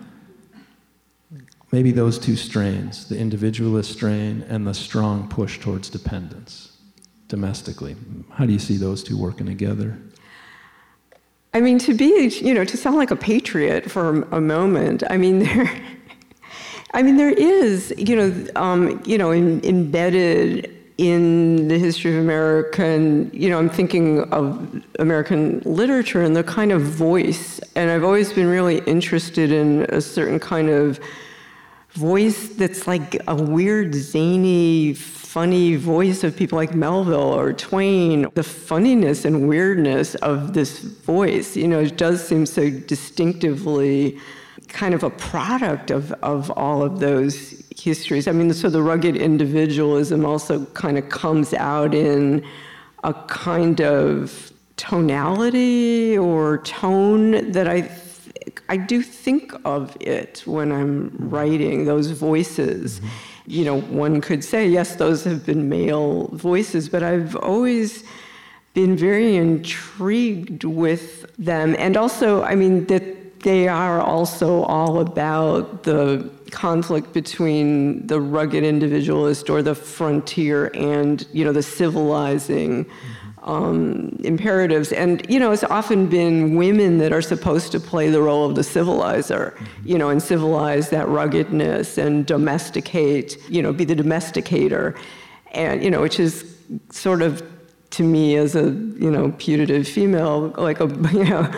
maybe 1.72 1.92
those 1.92 2.18
two 2.18 2.36
strains, 2.36 3.08
the 3.08 3.18
individualist 3.18 3.92
strain 3.92 4.44
and 4.50 4.66
the 4.66 4.74
strong 4.74 5.30
push 5.30 5.60
towards 5.60 5.90
dependence 5.90 6.78
domestically. 7.28 7.96
How 8.32 8.46
do 8.46 8.54
you 8.54 8.60
see 8.60 8.78
those 8.78 9.04
two 9.04 9.18
working 9.18 9.46
together? 9.46 10.00
I 11.58 11.60
mean, 11.60 11.80
to 11.80 11.96
be, 11.96 12.28
you 12.40 12.54
know, 12.54 12.64
to 12.66 12.78
sound 12.78 12.98
like 12.98 13.10
a 13.10 13.16
patriot 13.16 13.90
for 13.90 14.22
a 14.32 14.40
moment, 14.40 15.02
I 15.10 15.18
mean, 15.18 15.40
there, 15.44 15.82
I 16.94 17.02
mean, 17.02 17.18
there 17.18 17.32
is, 17.32 17.92
you 17.98 18.16
know, 18.16 18.48
um, 18.56 19.02
you 19.08 19.18
know, 19.18 19.32
in, 19.32 19.66
embedded 19.66 20.72
in 21.00 21.68
the 21.68 21.80
history 21.80 22.16
of 22.16 22.22
America, 22.24 22.86
and 22.86 23.34
you 23.34 23.50
know, 23.50 23.58
I'm 23.58 23.72
thinking 23.72 24.22
of 24.32 24.84
American 25.00 25.62
literature 25.66 26.22
and 26.22 26.36
the 26.36 26.44
kind 26.44 26.72
of 26.72 26.84
voice, 26.84 27.60
and 27.76 27.90
I've 27.90 28.04
always 28.04 28.32
been 28.32 28.48
really 28.48 28.78
interested 28.86 29.52
in 29.52 29.88
a 29.90 30.00
certain 30.00 30.40
kind 30.40 30.70
of 30.70 31.00
voice 31.98 32.50
that's 32.50 32.86
like 32.86 33.18
a 33.28 33.36
weird, 33.36 33.96
zany, 33.96 34.94
funny 34.94 35.76
voice 35.76 36.24
of 36.24 36.38
people 36.38 36.56
like 36.56 36.76
Melville 36.76 37.34
or 37.34 37.54
Twain. 37.54 38.28
The 38.36 38.44
funniness 38.44 39.26
and 39.26 39.48
weirdness 39.50 40.14
of 40.16 40.54
this 40.54 40.80
voice, 40.80 41.58
you 41.58 41.68
know, 41.68 41.80
it 41.80 41.98
does 41.98 42.26
seem 42.26 42.46
so 42.46 42.70
distinctively 42.70 44.18
kind 44.68 44.94
of 44.94 45.04
a 45.04 45.10
product 45.10 45.90
of, 45.90 46.12
of 46.22 46.52
all 46.52 46.84
of 46.84 47.00
those 47.00 47.64
histories. 47.76 48.28
I 48.28 48.32
mean, 48.32 48.54
so 48.54 48.70
the 48.70 48.84
rugged 48.84 49.16
individualism 49.16 50.24
also 50.24 50.66
kind 50.68 50.98
of 50.98 51.10
comes 51.10 51.54
out 51.54 51.96
in 51.96 52.46
a 53.04 53.14
kind 53.14 53.82
of 53.82 54.52
tonality 54.76 56.18
or 56.18 56.60
tone 56.60 57.52
that 57.52 57.68
I 57.68 57.90
I 58.70 58.78
do 58.78 59.02
think 59.02 59.54
of 59.66 59.96
it 60.00 60.44
when 60.46 60.72
I'm 60.72 61.16
writing 61.18 61.86
those 61.86 62.12
voices. 62.12 63.00
Mm-hmm. 63.00 63.08
You 63.48 63.66
know, 63.66 63.82
one 63.82 64.22
could 64.22 64.44
say, 64.44 64.68
yes, 64.68 64.96
those 64.96 65.24
have 65.24 65.46
been 65.46 65.70
male 65.70 66.28
voices, 66.34 66.90
but 66.90 67.04
I've 67.04 67.36
always 67.38 68.04
been 68.74 68.98
very 68.98 69.36
intrigued 69.36 70.64
with 70.64 71.26
them. 71.38 71.76
And 71.80 71.96
also, 71.96 72.44
I 72.44 72.56
mean, 72.56 72.86
that 72.88 73.40
they 73.42 73.68
are 73.68 74.02
also 74.02 74.64
all 74.64 75.00
about 75.00 75.84
the 75.84 76.30
conflict 76.52 77.14
between 77.14 78.06
the 78.08 78.20
rugged 78.20 78.64
individualist 78.64 79.50
or 79.50 79.62
the 79.62 79.76
frontier 79.76 80.72
and, 80.74 81.26
you 81.32 81.46
know, 81.46 81.54
the 81.54 81.64
civilizing. 81.64 82.86
Mm-hmm 82.86 83.27
um, 83.48 84.16
imperatives. 84.24 84.92
And, 84.92 85.26
you 85.30 85.40
know, 85.40 85.52
it's 85.52 85.64
often 85.64 86.08
been 86.08 86.56
women 86.56 86.98
that 87.00 87.14
are 87.14 87.22
supposed 87.22 87.72
to 87.72 87.80
play 87.80 88.10
the 88.10 88.22
role 88.22 88.46
of 88.46 88.56
the 88.56 88.64
civilizer, 88.64 89.56
mm-hmm. 89.58 89.88
you 89.88 89.98
know, 89.98 90.10
and 90.10 90.22
civilize 90.22 90.90
that 90.90 91.08
ruggedness 91.08 91.98
and 91.98 92.26
domesticate, 92.26 93.38
you 93.50 93.62
know, 93.62 93.72
be 93.72 93.86
the 93.86 93.96
domesticator. 93.96 94.96
And, 95.54 95.82
you 95.82 95.90
know, 95.90 96.02
which 96.02 96.20
is 96.20 96.58
sort 96.92 97.22
of 97.22 97.42
to 97.90 98.04
me 98.04 98.36
as 98.36 98.56
a 98.56 98.64
you 98.64 99.10
know 99.10 99.34
putative 99.38 99.88
female 99.88 100.54
like 100.58 100.80
a 100.80 100.88
you 101.14 101.26
know 101.26 101.50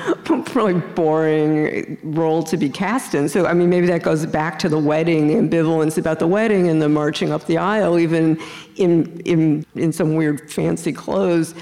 really 0.54 0.74
boring 0.74 1.98
role 2.04 2.44
to 2.44 2.58
be 2.58 2.70
cast 2.70 3.16
in. 3.16 3.28
So 3.30 3.46
i 3.46 3.54
mean 3.54 3.70
maybe 3.70 3.88
that 3.88 4.04
goes 4.04 4.26
back 4.26 4.60
to 4.60 4.70
the 4.70 4.80
wedding 4.80 5.28
the 5.28 5.36
ambivalence 5.36 5.98
about 5.98 6.20
the 6.20 6.28
wedding 6.28 6.68
and 6.68 6.82
the 6.82 6.90
marching 6.90 7.32
up 7.32 7.46
the 7.46 7.58
aisle 7.58 8.00
even 8.00 8.40
in 8.76 9.20
in 9.22 9.66
in 9.76 9.92
some 9.92 10.16
weird 10.16 10.52
fancy 10.52 10.94
clothes 10.94 11.56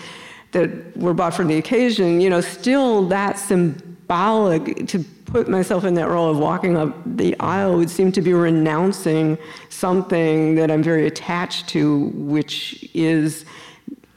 that 0.51 0.97
were 0.97 1.13
bought 1.13 1.33
for 1.33 1.43
the 1.43 1.57
occasion, 1.57 2.21
you 2.21 2.29
know, 2.29 2.41
still 2.41 3.07
that 3.07 3.37
symbolic 3.37 4.87
to 4.87 5.03
put 5.25 5.49
myself 5.49 5.83
in 5.83 5.93
that 5.95 6.07
role 6.07 6.31
of 6.31 6.37
walking 6.37 6.77
up 6.77 6.95
the 7.05 7.37
aisle 7.39 7.75
would 7.77 7.89
seem 7.89 8.11
to 8.13 8.21
be 8.21 8.33
renouncing 8.33 9.37
something 9.69 10.55
that 10.55 10.71
I'm 10.71 10.81
very 10.81 11.05
attached 11.05 11.67
to, 11.69 12.05
which 12.15 12.89
is 12.93 13.45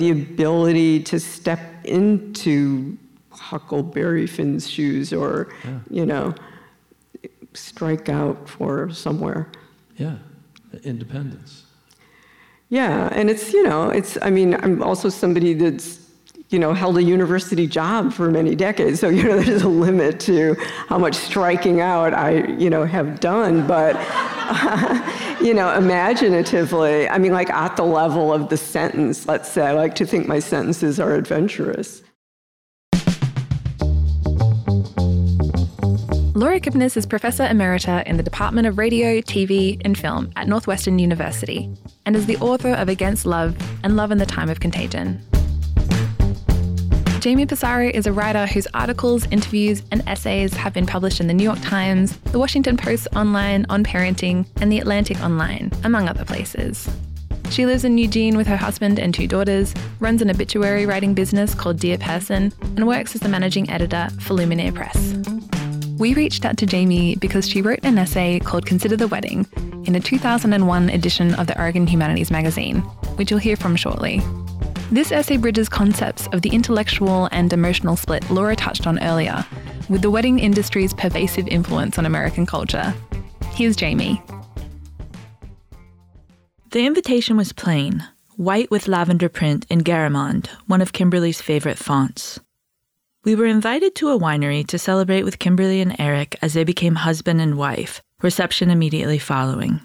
the 0.01 0.11
ability 0.11 1.03
to 1.05 1.21
step 1.21 1.61
into 1.85 2.97
Huckleberry 3.31 4.27
Finn's 4.27 4.69
shoes 4.69 5.13
or, 5.13 5.53
yeah. 5.65 5.79
you 5.91 6.07
know, 6.07 6.35
strike 7.55 8.09
out 8.09 8.49
for 8.49 8.91
somewhere. 8.91 9.53
Yeah, 9.97 10.17
independence. 10.83 11.65
Yeah, 12.71 13.11
and 13.13 13.29
it's, 13.29 13.53
you 13.53 13.63
know, 13.63 13.91
it's, 13.91 14.17
I 14.23 14.31
mean, 14.31 14.55
I'm 14.55 14.83
also 14.83 15.09
somebody 15.09 15.55
that's 15.55 16.01
you 16.49 16.59
know, 16.59 16.75
held 16.75 16.99
a 16.99 17.03
university 17.03 17.69
job 17.69 18.13
for 18.13 18.29
many 18.29 18.57
decades. 18.57 18.99
So, 18.99 19.09
you 19.09 19.23
know, 19.23 19.41
there's 19.41 19.63
a 19.63 19.69
limit 19.69 20.19
to 20.21 20.57
how 20.89 20.99
much 20.99 21.15
striking 21.15 21.81
out 21.81 22.13
I, 22.13 22.49
you 22.59 22.69
know, 22.69 22.85
have 22.85 23.21
done. 23.21 23.67
But, 23.67 23.95
uh, 23.99 25.30
you 25.41 25.55
know, 25.55 25.73
imaginatively, 25.75 27.09
I 27.09 27.19
mean, 27.19 27.33
like 27.33 27.51
at 27.51 27.77
the 27.77 27.85
level 27.85 28.33
of 28.33 28.49
the 28.51 28.57
sentence, 28.57 29.27
let's 29.27 29.51
say, 29.51 29.67
I 29.67 29.73
like 29.73 29.95
to 29.97 30.07
think 30.07 30.27
my 30.27 30.39
sentences 30.39 31.01
are 31.01 31.15
adventurous. 31.15 32.03
Laura 36.35 36.59
Kipnis 36.59 36.97
is 36.97 37.05
Professor 37.05 37.45
Emerita 37.45 38.03
in 38.05 38.17
the 38.17 38.23
Department 38.23 38.67
of 38.67 38.79
Radio, 38.79 39.21
TV, 39.21 39.81
and 39.85 39.97
Film 39.99 40.33
at 40.37 40.49
Northwestern 40.49 40.99
University 40.99 41.71
and 42.07 42.17
is 42.17 42.27
the 42.27 42.39
author 42.39 42.73
of 42.73 42.89
Against 42.89 43.27
Love 43.27 43.57
and 43.83 43.97
Love 43.97 44.11
in 44.11 44.19
the 44.19 44.27
Time 44.27 44.49
of 44.49 44.61
Contagion. 44.61 45.23
Jamie 47.21 47.45
Passaro 47.45 47.91
is 47.93 48.07
a 48.07 48.13
writer 48.15 48.47
whose 48.47 48.67
articles, 48.73 49.27
interviews, 49.27 49.83
and 49.91 50.03
essays 50.07 50.55
have 50.55 50.73
been 50.73 50.87
published 50.87 51.21
in 51.21 51.27
the 51.27 51.35
New 51.35 51.45
York 51.45 51.61
Times, 51.61 52.17
the 52.17 52.39
Washington 52.39 52.79
Post 52.79 53.09
Online 53.15 53.67
on 53.69 53.85
Parenting, 53.85 54.47
and 54.63 54.73
the 54.73 54.79
Atlantic 54.79 55.21
Online, 55.21 55.71
among 55.85 56.09
other 56.09 56.25
places. 56.25 56.89
She 57.51 57.67
lives 57.67 57.85
in 57.85 57.99
Eugene 57.99 58.39
with 58.39 58.47
her 58.47 58.57
husband 58.57 58.99
and 58.99 59.13
two 59.13 59.27
daughters, 59.27 59.75
runs 59.99 60.23
an 60.23 60.31
obituary 60.31 60.87
writing 60.87 61.13
business 61.13 61.55
called 61.55 61.79
Dear 61.79 61.99
Person, 61.99 62.55
and 62.63 62.87
works 62.87 63.15
as 63.15 63.21
the 63.21 63.29
managing 63.29 63.69
editor 63.69 64.09
for 64.21 64.33
Luminare 64.33 64.75
Press. 64.75 65.13
We 65.99 66.15
reached 66.15 66.47
out 66.47 66.57
to 66.57 66.67
Jamie 66.67 67.17
because 67.17 67.47
she 67.47 67.61
wrote 67.61 67.81
an 67.83 67.99
essay 67.99 68.39
called 68.39 68.65
Consider 68.65 68.97
the 68.97 69.09
Wedding 69.09 69.47
in 69.85 69.95
a 69.95 70.01
2001 70.01 70.89
edition 70.89 71.35
of 71.35 71.49
the 71.49 71.61
Oregon 71.61 71.87
Humanities 71.87 72.31
magazine, 72.31 72.79
which 73.17 73.31
you'll 73.31 73.41
hear 73.41 73.57
from 73.57 73.77
shortly. 73.77 74.23
This 74.93 75.13
essay 75.13 75.37
bridges 75.37 75.69
concepts 75.69 76.27
of 76.33 76.43
the 76.43 76.49
intellectual 76.49 77.29
and 77.31 77.53
emotional 77.53 77.95
split 77.95 78.29
Laura 78.29 78.57
touched 78.57 78.89
on 78.89 79.01
earlier, 79.01 79.47
with 79.89 80.03
the 80.03 80.11
wedding 80.11 80.41
industry's 80.41 80.93
pervasive 80.93 81.47
influence 81.47 81.97
on 81.97 82.07
American 82.07 82.45
culture. 82.45 82.93
Here's 83.53 83.77
Jamie. 83.77 84.21
The 86.73 86.87
invitation 86.87 87.37
was 87.37 87.53
plain 87.53 88.05
white 88.35 88.71
with 88.71 88.89
lavender 88.89 89.29
print 89.29 89.65
in 89.71 89.81
Garamond, 89.81 90.49
one 90.67 90.81
of 90.81 90.93
Kimberly's 90.93 91.41
favorite 91.41 91.79
fonts. 91.79 92.41
We 93.23 93.35
were 93.37 93.47
invited 93.47 93.95
to 93.97 94.09
a 94.09 94.19
winery 94.19 94.67
to 94.69 94.79
celebrate 94.79 95.25
with 95.25 95.39
Kimberly 95.39 95.83
and 95.83 95.95
Eric 96.01 96.37
as 96.41 96.55
they 96.55 96.65
became 96.65 96.95
husband 96.95 97.41
and 97.41 97.59
wife, 97.59 98.03
reception 98.23 98.71
immediately 98.71 99.19
following. 99.19 99.83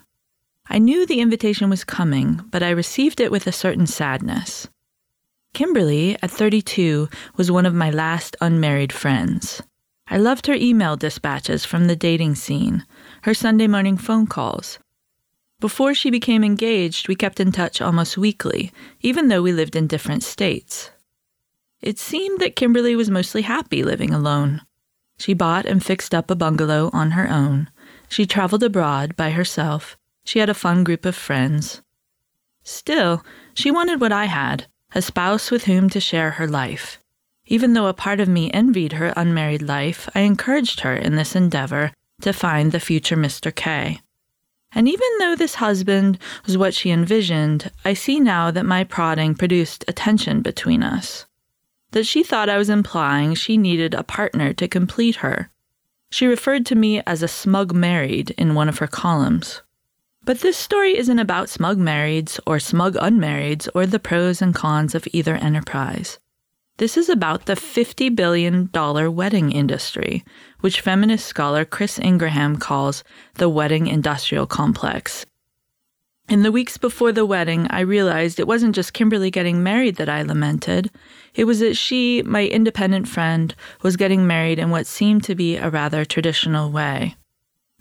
I 0.68 0.80
knew 0.80 1.06
the 1.06 1.20
invitation 1.20 1.70
was 1.70 1.84
coming, 1.84 2.42
but 2.50 2.64
I 2.64 2.70
received 2.70 3.20
it 3.20 3.30
with 3.30 3.46
a 3.46 3.52
certain 3.52 3.86
sadness. 3.86 4.68
Kimberly, 5.56 6.18
at 6.22 6.32
32, 6.32 7.08
was 7.38 7.50
one 7.50 7.66
of 7.66 7.74
my 7.74 7.90
last 7.90 8.36
unmarried 8.42 8.92
friends. 8.92 9.64
I 10.06 10.18
loved 10.18 10.48
her 10.48 10.54
email 10.54 10.98
dispatches 10.98 11.64
from 11.64 11.88
the 11.88 11.96
dating 11.96 12.36
scene, 12.36 12.84
her 13.22 13.34
Sunday 13.34 13.68
morning 13.68 13.96
phone 13.96 14.28
calls. 14.28 14.80
Before 15.62 15.94
she 15.94 16.10
became 16.10 16.44
engaged, 16.44 17.08
we 17.08 17.16
kept 17.16 17.40
in 17.40 17.54
touch 17.54 17.80
almost 17.80 18.18
weekly, 18.18 18.74
even 19.00 19.30
though 19.30 19.42
we 19.42 19.54
lived 19.54 19.78
in 19.78 19.88
different 19.88 20.24
states. 20.24 20.92
It 21.82 22.00
seemed 22.00 22.42
that 22.42 22.58
Kimberly 22.58 22.98
was 22.98 23.10
mostly 23.10 23.44
happy 23.44 23.82
living 23.82 24.14
alone. 24.14 24.62
She 25.18 25.34
bought 25.34 25.66
and 25.66 25.82
fixed 25.82 26.14
up 26.14 26.30
a 26.30 26.36
bungalow 26.36 26.90
on 26.92 27.12
her 27.12 27.30
own. 27.30 27.70
She 28.10 28.26
traveled 28.26 28.64
abroad 28.64 29.16
by 29.16 29.30
herself. 29.30 29.96
She 30.26 30.40
had 30.40 30.50
a 30.50 30.54
fun 30.54 30.84
group 30.84 31.06
of 31.06 31.16
friends. 31.16 31.82
Still, 32.62 33.24
she 33.54 33.72
wanted 33.72 34.02
what 34.02 34.12
I 34.12 34.26
had 34.26 34.68
a 34.96 35.02
spouse 35.02 35.52
with 35.52 35.66
whom 35.66 35.90
to 35.90 36.00
share 36.00 36.32
her 36.32 36.48
life. 36.48 37.00
Even 37.48 37.74
though 37.74 37.88
a 37.88 37.94
part 37.94 38.20
of 38.20 38.30
me 38.30 38.50
envied 38.52 38.94
her 38.94 39.14
unmarried 39.16 39.62
life, 39.62 40.10
I 40.16 40.22
encouraged 40.22 40.80
her 40.80 40.96
in 40.96 41.16
this 41.16 41.36
endeavor 41.36 41.92
to 42.22 42.34
find 42.34 42.72
the 42.72 42.80
future 42.80 43.18
Mr. 43.18 43.54
K. 43.54 44.00
And 44.72 44.88
even 44.88 45.08
though 45.20 45.36
this 45.36 45.56
husband 45.56 46.18
was 46.46 46.58
what 46.58 46.74
she 46.74 46.92
envisioned, 46.92 47.72
I 47.84 47.94
see 47.94 48.20
now 48.20 48.52
that 48.52 48.66
my 48.66 48.84
prodding 48.84 49.36
produced 49.36 49.86
a 49.88 49.94
tension 49.94 50.42
between 50.42 50.82
us. 50.82 51.26
That 51.92 52.08
she 52.08 52.24
thought 52.24 52.50
I 52.50 52.58
was 52.58 52.70
implying 52.70 53.36
she 53.36 53.58
needed 53.58 53.94
a 53.94 54.04
partner 54.04 54.54
to 54.54 54.68
complete 54.68 55.18
her. 55.18 55.52
She 56.10 56.26
referred 56.26 56.66
to 56.68 56.76
me 56.76 57.02
as 57.06 57.22
a 57.22 57.28
smug 57.28 57.74
married 57.74 58.32
in 58.32 58.56
one 58.56 58.70
of 58.70 58.80
her 58.80 58.88
columns. 58.88 59.62
But 60.26 60.40
this 60.40 60.58
story 60.58 60.98
isn't 60.98 61.20
about 61.20 61.50
smug 61.52 61.78
marrieds 61.78 62.40
or 62.48 62.58
smug 62.58 62.96
unmarrieds 62.96 63.70
or 63.76 63.86
the 63.86 64.00
pros 64.00 64.42
and 64.42 64.56
cons 64.56 64.96
of 64.96 65.08
either 65.14 65.36
enterprise. 65.36 66.18
This 66.78 66.98
is 66.98 67.10
about 67.10 67.46
the 67.46 67.54
$50 67.54 68.16
billion 68.16 68.72
wedding 68.74 69.52
industry, 69.52 70.26
which 70.62 70.82
feminist 70.82 71.28
scholar 71.28 71.64
Chrys 71.64 72.00
Ingraham 72.04 72.58
calls 72.58 73.04
the 73.36 73.48
wedding 73.48 73.86
industrial 73.86 74.48
complex. 74.48 75.28
In 76.28 76.42
the 76.42 76.52
weeks 76.52 76.80
before 76.80 77.12
the 77.12 77.24
wedding, 77.24 77.68
I 77.70 77.82
realized 77.82 78.40
it 78.40 78.48
wasn't 78.48 78.74
just 78.74 78.94
Kimberly 78.94 79.30
getting 79.30 79.62
married 79.62 79.98
that 79.98 80.10
I 80.10 80.24
lamented. 80.24 80.90
It 81.36 81.44
was 81.44 81.60
that 81.60 81.78
she, 81.78 82.24
my 82.24 82.48
independent 82.48 83.08
friend, 83.08 83.54
was 83.84 83.96
getting 83.96 84.26
married 84.26 84.58
in 84.58 84.72
what 84.72 84.88
seemed 84.88 85.24
to 85.26 85.36
be 85.36 85.56
a 85.56 85.70
rather 85.70 86.04
traditional 86.04 86.72
way 86.72 87.16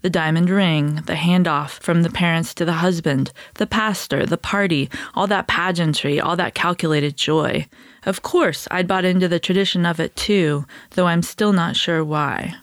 the 0.05 0.09
diamond 0.11 0.51
ring, 0.51 0.97
the 1.07 1.15
handoff 1.15 1.79
from 1.79 2.03
the 2.03 2.11
parents 2.11 2.53
to 2.53 2.63
the 2.63 2.73
husband, 2.73 3.33
the 3.55 3.65
pastor, 3.65 4.23
the 4.23 4.37
party, 4.37 4.87
all 5.15 5.25
that 5.25 5.47
pageantry, 5.47 6.19
all 6.19 6.35
that 6.35 6.53
calculated 6.53 7.17
joy. 7.17 7.65
Of 8.05 8.21
course, 8.21 8.67
I'd 8.69 8.87
bought 8.87 9.03
into 9.03 9.27
the 9.27 9.39
tradition 9.39 9.83
of 9.83 9.99
it 9.99 10.15
too, 10.15 10.67
though 10.91 11.07
I'm 11.07 11.23
still 11.23 11.53
not 11.53 11.75
sure 11.75 12.05
why. 12.05 12.53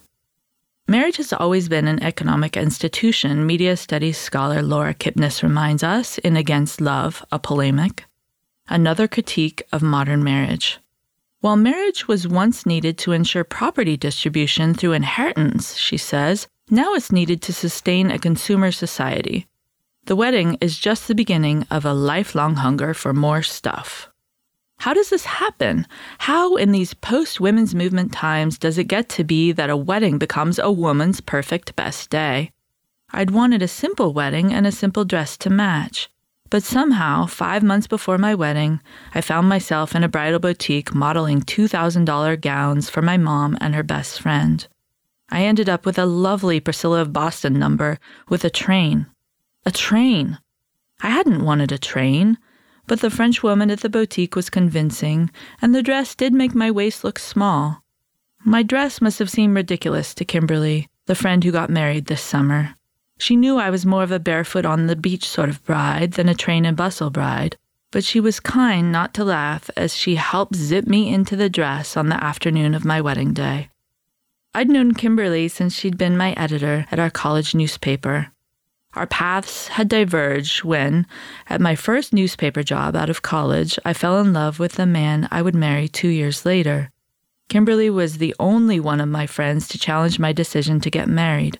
Marriage 0.87 1.17
has 1.17 1.33
always 1.33 1.69
been 1.69 1.89
an 1.89 2.01
economic 2.01 2.57
institution, 2.57 3.45
media 3.45 3.77
studies 3.77 4.19
scholar 4.19 4.63
Laura 4.63 4.95
Kipnis 4.95 5.43
reminds 5.43 5.83
us 5.83 6.19
in 6.19 6.37
Against 6.37 6.81
Love, 6.81 7.25
a 7.33 7.41
polemic. 7.41 8.05
Another 8.69 9.09
critique 9.09 9.65
of 9.73 9.83
modern 9.83 10.23
marriage. 10.23 10.79
While 11.41 11.57
marriage 11.57 12.07
was 12.07 12.29
once 12.29 12.65
needed 12.65 12.99
to 12.99 13.11
ensure 13.11 13.43
property 13.43 13.97
distribution 13.97 14.75
through 14.75 14.93
inheritance, 14.93 15.77
she 15.77 15.97
says, 15.97 16.47
now 16.73 16.95
it's 16.95 17.13
needed 17.13 17.43
to 17.43 17.53
sustain 17.53 18.11
a 18.11 18.19
consumer 18.19 18.73
society. 18.73 19.47
The 20.07 20.17
wedding 20.17 20.57
is 20.63 20.79
just 20.79 21.07
the 21.07 21.15
beginning 21.15 21.67
of 21.71 21.85
a 21.85 21.93
lifelong 21.93 22.55
hunger 22.57 22.95
for 22.95 23.13
more 23.13 23.43
stuff. 23.43 24.09
How 24.79 24.95
does 24.95 25.11
this 25.11 25.27
happen? 25.27 25.87
How, 26.17 26.57
in 26.57 26.73
these 26.73 26.95
post 26.95 27.41
women's 27.41 27.75
movement 27.75 28.11
times, 28.11 28.57
does 28.57 28.79
it 28.79 28.85
get 28.85 29.11
to 29.11 29.23
be 29.23 29.53
that 29.53 29.69
a 29.69 29.77
wedding 29.77 30.17
becomes 30.17 30.59
a 30.59 30.73
woman's 30.73 31.21
perfect 31.21 31.77
best 31.77 32.09
day? 32.09 32.51
I'd 33.11 33.33
wanted 33.33 33.61
a 33.61 33.69
simple 33.69 34.15
wedding 34.15 34.51
and 34.55 34.67
a 34.67 34.73
simple 34.73 35.05
dress 35.05 35.37
to 35.39 35.51
match. 35.51 36.09
But 36.49 36.63
somehow, 36.63 37.27
five 37.27 37.63
months 37.63 37.87
before 37.87 38.17
my 38.17 38.35
wedding, 38.35 38.81
I 39.15 39.21
found 39.21 39.47
myself 39.47 39.95
in 39.95 40.03
a 40.03 40.09
bridal 40.09 40.41
boutique 40.41 40.95
modeling 40.95 41.43
$2,000 41.43 42.41
gowns 42.41 42.89
for 42.89 43.03
my 43.03 43.19
mom 43.19 43.59
and 43.61 43.75
her 43.75 43.83
best 43.83 44.23
friend. 44.23 44.67
I 45.33 45.45
ended 45.45 45.67
up 45.67 45.87
with 45.87 45.99
a 45.99 46.05
lovely 46.05 46.61
Priscilla 46.61 47.01
of 47.01 47.15
Boston 47.15 47.59
number 47.59 47.99
with 48.29 48.45
a 48.45 48.51
train. 48.51 49.07
A 49.65 49.71
train! 49.71 50.39
I 51.01 51.09
hadn't 51.09 51.43
wanted 51.43 51.73
a 51.73 51.79
train, 51.79 52.37
but 52.87 53.01
the 53.01 53.09
French 53.09 53.43
woman 53.43 53.71
at 53.71 53.81
the 53.81 53.89
boutique 53.89 54.37
was 54.37 54.51
convincing, 54.51 55.31
and 55.63 55.75
the 55.75 55.83
dress 55.83 56.15
did 56.15 56.35
make 56.35 56.55
my 56.55 56.71
waist 56.71 57.03
look 57.03 57.19
small. 57.19 57.83
My 58.45 58.63
dress 58.63 59.01
must 59.01 59.19
have 59.21 59.31
seemed 59.31 59.57
ridiculous 59.57 60.13
to 60.17 60.27
Kimberly, 60.27 60.91
the 61.07 61.15
friend 61.15 61.43
who 61.43 61.51
got 61.51 61.71
married 61.71 62.07
this 62.07 62.21
summer. 62.21 62.75
She 63.17 63.35
knew 63.35 63.57
I 63.57 63.71
was 63.71 63.87
more 63.87 64.03
of 64.03 64.13
a 64.13 64.19
barefoot 64.21 64.67
on 64.67 64.87
the 64.87 64.97
beach 64.97 65.27
sort 65.27 65.49
of 65.49 65.65
bride 65.65 66.13
than 66.13 66.29
a 66.29 66.35
train 66.35 66.67
and 66.67 66.77
bustle 66.77 67.09
bride, 67.09 67.57
but 67.91 68.05
she 68.05 68.21
was 68.21 68.39
kind 68.39 68.93
not 68.93 69.15
to 69.15 69.25
laugh 69.25 69.71
as 69.79 69.97
she 69.97 70.17
helped 70.17 70.57
zip 70.57 70.87
me 70.87 71.09
into 71.09 71.37
the 71.37 71.49
dress 71.49 71.97
on 71.97 72.11
the 72.11 72.23
afternoon 72.23 72.75
of 72.75 72.85
my 72.85 73.01
wedding 73.01 73.33
day. 73.33 73.71
I'd 74.55 74.69
known 74.69 74.93
Kimberly 74.93 75.49
since 75.49 75.75
she'd 75.75 75.97
been 75.97 76.17
my 76.17 76.33
editor 76.33 76.87
at 76.91 76.99
our 76.99 77.09
college 77.09 77.55
newspaper. 77.55 78.33
Our 78.93 79.07
paths 79.07 79.69
had 79.69 79.89
diverged 79.89 80.63
when, 80.63 81.07
at 81.49 81.63
my 81.63 81.75
first 81.75 82.13
newspaper 82.13 82.63
job 82.63 82.95
out 82.95 83.09
of 83.09 83.23
college, 83.23 83.79
I 83.87 83.95
fell 83.95 84.21
in 84.21 84.35
love 84.35 84.59
with 84.59 84.73
the 84.73 84.85
man 84.85 85.27
I 85.31 85.41
would 85.41 85.55
marry 85.55 85.89
two 85.89 86.09
years 86.09 86.45
later. 86.45 86.91
Kimberly 87.49 87.89
was 87.89 88.19
the 88.19 88.35
only 88.39 88.79
one 88.79 89.01
of 89.01 89.09
my 89.09 89.27
friends 89.27 89.67
to 89.69 89.79
challenge 89.79 90.19
my 90.19 90.33
decision 90.33 90.81
to 90.81 90.91
get 90.91 91.09
married. 91.09 91.59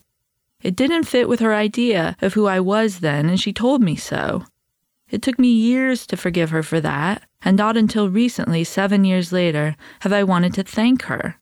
It 0.63 0.77
didn't 0.77 1.05
fit 1.05 1.31
with 1.31 1.41
her 1.41 1.55
idea 1.55 2.17
of 2.21 2.35
who 2.35 2.47
I 2.47 2.61
was 2.61 3.01
then, 3.01 3.31
and 3.31 3.41
she 3.41 3.55
told 3.55 3.83
me 3.83 3.97
so. 3.97 4.45
It 5.09 5.23
took 5.23 5.39
me 5.39 5.49
years 5.49 6.07
to 6.09 6.17
forgive 6.19 6.51
her 6.51 6.63
for 6.63 6.81
that, 6.81 7.23
and 7.43 7.57
not 7.57 7.79
until 7.79 8.11
recently, 8.11 8.65
seven 8.65 9.07
years 9.07 9.33
later, 9.33 9.77
have 10.01 10.13
I 10.13 10.25
wanted 10.25 10.53
to 10.55 10.63
thank 10.63 11.05
her. 11.05 11.39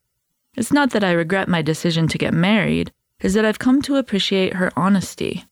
It's 0.57 0.72
not 0.72 0.90
that 0.90 1.05
I 1.05 1.12
regret 1.12 1.48
my 1.48 1.62
decision 1.62 2.09
to 2.09 2.18
get 2.18 2.34
married, 2.34 2.92
is 3.20 3.34
that 3.34 3.44
I've 3.44 3.59
come 3.59 3.82
to 3.82 3.96
appreciate 3.96 4.55
her 4.55 4.72
honesty. 4.76 5.44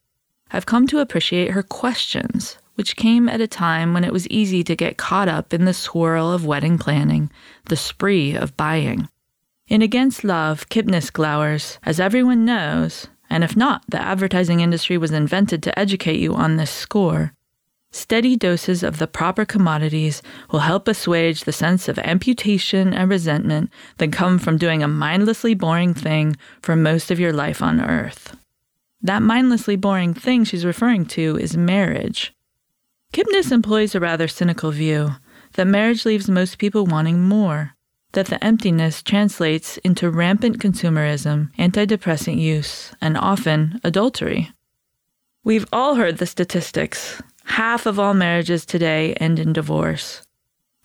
I've 0.51 0.65
come 0.65 0.87
to 0.87 0.99
appreciate 0.99 1.51
her 1.51 1.63
questions, 1.63 2.57
which 2.75 2.95
came 2.95 3.29
at 3.29 3.41
a 3.41 3.47
time 3.47 3.93
when 3.93 4.03
it 4.03 4.11
was 4.11 4.27
easy 4.27 4.63
to 4.63 4.75
get 4.75 4.97
caught 4.97 5.27
up 5.27 5.53
in 5.53 5.65
the 5.65 5.73
swirl 5.73 6.31
of 6.31 6.45
wedding 6.45 6.77
planning, 6.77 7.31
the 7.65 7.75
spree 7.75 8.35
of 8.35 8.57
buying. 8.57 9.07
In 9.67 9.81
Against 9.81 10.23
Love, 10.23 10.67
Kipnis 10.69 11.11
glowers, 11.11 11.77
as 11.83 11.99
everyone 11.99 12.43
knows, 12.43 13.07
and 13.29 13.43
if 13.43 13.55
not, 13.55 13.83
the 13.87 14.01
advertising 14.01 14.59
industry 14.61 14.97
was 14.97 15.11
invented 15.11 15.61
to 15.63 15.77
educate 15.77 16.19
you 16.19 16.33
on 16.33 16.57
this 16.57 16.71
score. 16.71 17.33
Steady 17.91 18.35
doses 18.35 18.83
of 18.83 18.99
the 18.99 19.07
proper 19.07 19.45
commodities 19.45 20.21
will 20.51 20.59
help 20.59 20.87
assuage 20.87 21.43
the 21.43 21.51
sense 21.51 21.87
of 21.87 21.97
amputation 21.99 22.93
and 22.93 23.09
resentment 23.09 23.71
that 23.97 24.11
come 24.11 24.37
from 24.37 24.57
doing 24.57 24.83
a 24.83 24.87
mindlessly 24.87 25.55
boring 25.55 25.93
thing 25.93 26.37
for 26.61 26.75
most 26.75 27.09
of 27.09 27.19
your 27.19 27.33
life 27.33 27.61
on 27.61 27.81
earth. 27.81 28.37
That 29.01 29.23
mindlessly 29.23 29.75
boring 29.75 30.13
thing 30.13 30.43
she's 30.43 30.65
referring 30.65 31.05
to 31.07 31.37
is 31.37 31.57
marriage. 31.57 32.33
Kipnis 33.11 33.51
employs 33.51 33.95
a 33.95 33.99
rather 33.99 34.27
cynical 34.27 34.71
view 34.71 35.15
that 35.53 35.65
marriage 35.65 36.05
leaves 36.05 36.29
most 36.29 36.59
people 36.59 36.85
wanting 36.85 37.23
more, 37.23 37.75
that 38.11 38.27
the 38.27 38.43
emptiness 38.43 39.01
translates 39.01 39.77
into 39.77 40.11
rampant 40.11 40.59
consumerism, 40.59 41.51
antidepressant 41.57 42.39
use, 42.39 42.91
and 43.01 43.17
often 43.17 43.79
adultery. 43.83 44.51
We've 45.43 45.65
all 45.73 45.95
heard 45.95 46.17
the 46.17 46.27
statistics 46.27 47.21
Half 47.49 47.85
of 47.85 47.99
all 47.99 48.13
marriages 48.13 48.65
today 48.65 49.13
end 49.15 49.37
in 49.37 49.51
divorce. 49.51 50.21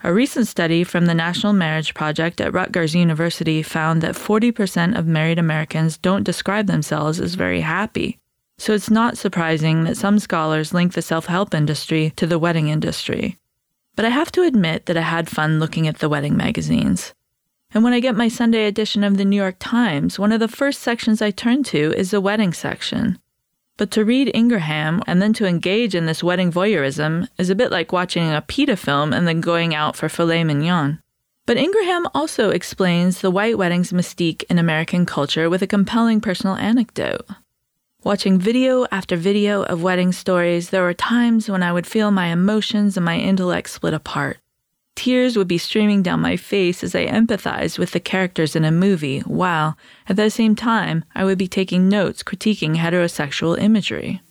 A 0.03 0.13
recent 0.13 0.49
study 0.49 0.83
from 0.83 1.07
the 1.07 1.15
National 1.15 1.53
Marriage 1.53 1.95
Project 1.95 2.41
at 2.41 2.53
Rutgers 2.53 2.95
University 2.95 3.63
found 3.63 4.03
that 4.03 4.17
40% 4.17 4.99
of 4.99 5.07
married 5.07 5.39
Americans 5.39 5.97
don't 5.99 6.25
describe 6.25 6.67
themselves 6.67 7.21
as 7.21 7.35
very 7.35 7.61
happy. 7.61 8.19
So 8.59 8.73
it's 8.73 8.91
not 8.91 9.17
surprising 9.17 9.85
that 9.85 9.97
some 9.97 10.19
scholars 10.19 10.75
link 10.75 10.95
the 10.95 11.03
self 11.03 11.27
help 11.27 11.55
industry 11.55 12.13
to 12.17 12.27
the 12.27 12.39
wedding 12.39 12.69
industry. 12.69 13.39
But 13.95 14.05
I 14.05 14.11
have 14.11 14.33
to 14.33 14.43
admit 14.43 14.87
that 14.87 14.97
I 14.97 15.03
had 15.03 15.29
fun 15.29 15.61
looking 15.61 15.87
at 15.87 15.99
the 15.99 16.09
wedding 16.09 16.37
magazines. 16.37 17.15
And 17.73 17.85
when 17.85 17.93
I 17.93 18.01
get 18.01 18.17
my 18.17 18.29
Sunday 18.29 18.67
edition 18.67 19.05
of 19.05 19.17
the 19.17 19.25
New 19.25 19.37
York 19.37 19.57
Times, 19.59 20.19
one 20.19 20.33
of 20.33 20.41
the 20.41 20.49
first 20.49 20.81
sections 20.81 21.23
I 21.23 21.31
turn 21.31 21.63
to 21.65 21.93
is 21.97 22.11
the 22.11 22.21
wedding 22.21 22.53
section. 22.53 23.19
But 23.77 23.91
to 23.93 24.05
read 24.05 24.31
Ingraham 24.35 25.03
and 25.07 25.21
then 25.21 25.33
to 25.35 25.47
engage 25.47 25.97
in 25.97 26.07
this 26.07 26.23
wedding 26.23 26.53
voyeurism 26.53 27.29
is 27.39 27.51
a 27.51 27.57
bit 27.57 27.73
like 27.73 27.93
watching 27.93 28.31
a 28.31 28.41
PETA 28.41 28.77
film 28.77 29.13
and 29.13 29.27
then 29.27 29.41
going 29.41 29.75
out 29.75 29.97
for 29.97 30.09
filet 30.09 30.45
mignon. 30.45 31.01
But 31.47 31.57
Ingraham 31.57 32.07
also 32.15 32.51
explains 32.51 33.21
the 33.21 33.33
white 33.33 33.59
wedding's 33.59 33.93
mystique 33.93 34.45
in 34.49 34.59
American 34.59 35.05
culture 35.05 35.51
with 35.51 35.61
a 35.61 35.67
compelling 35.67 36.21
personal 36.21 36.57
anecdote. 36.57 37.27
Watching 38.05 38.39
video 38.39 38.87
after 38.93 39.17
video 39.17 39.65
of 39.65 39.83
wedding 39.83 40.13
stories, 40.13 40.71
there 40.71 40.83
were 40.83 40.95
times 40.95 41.49
when 41.49 41.63
I 41.63 41.73
would 41.73 41.87
feel 41.87 42.11
my 42.11 42.27
emotions 42.29 42.97
and 42.97 43.05
my 43.05 43.19
intellect 43.19 43.71
split 43.71 43.95
apart. 43.95 44.39
Tears 44.97 45.37
would 45.37 45.49
be 45.49 45.59
streaming 45.59 46.03
down 46.03 46.21
my 46.21 46.37
face 46.37 46.85
as 46.85 46.95
I 46.95 47.07
empathized 47.07 47.79
with 47.79 47.91
the 47.91 48.01
characters 48.01 48.55
in 48.55 48.65
a 48.65 48.71
movie, 48.71 49.21
while, 49.21 49.77
at 50.09 50.17
the 50.17 50.31
same 50.31 50.55
time, 50.55 51.05
I 51.15 51.25
would 51.25 51.39
be 51.39 51.49
taking 51.49 51.89
notes 51.89 52.23
critiquing 52.23 52.77
heterosexual 52.77 53.59
imagery. 53.59 54.23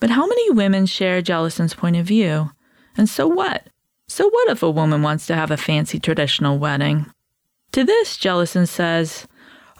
But 0.00 0.10
how 0.10 0.26
many 0.26 0.50
women 0.50 0.86
share 0.86 1.22
Jellison's 1.22 1.74
point 1.74 1.96
of 1.96 2.04
view? 2.06 2.50
And 2.96 3.08
so 3.08 3.26
what? 3.26 3.68
So 4.06 4.28
what 4.28 4.50
if 4.50 4.62
a 4.62 4.70
woman 4.70 5.02
wants 5.02 5.26
to 5.26 5.34
have 5.34 5.50
a 5.50 5.56
fancy 5.56 5.98
traditional 5.98 6.58
wedding? 6.58 7.06
To 7.72 7.84
this, 7.84 8.16
Jellison 8.18 8.66
says, 8.66 9.26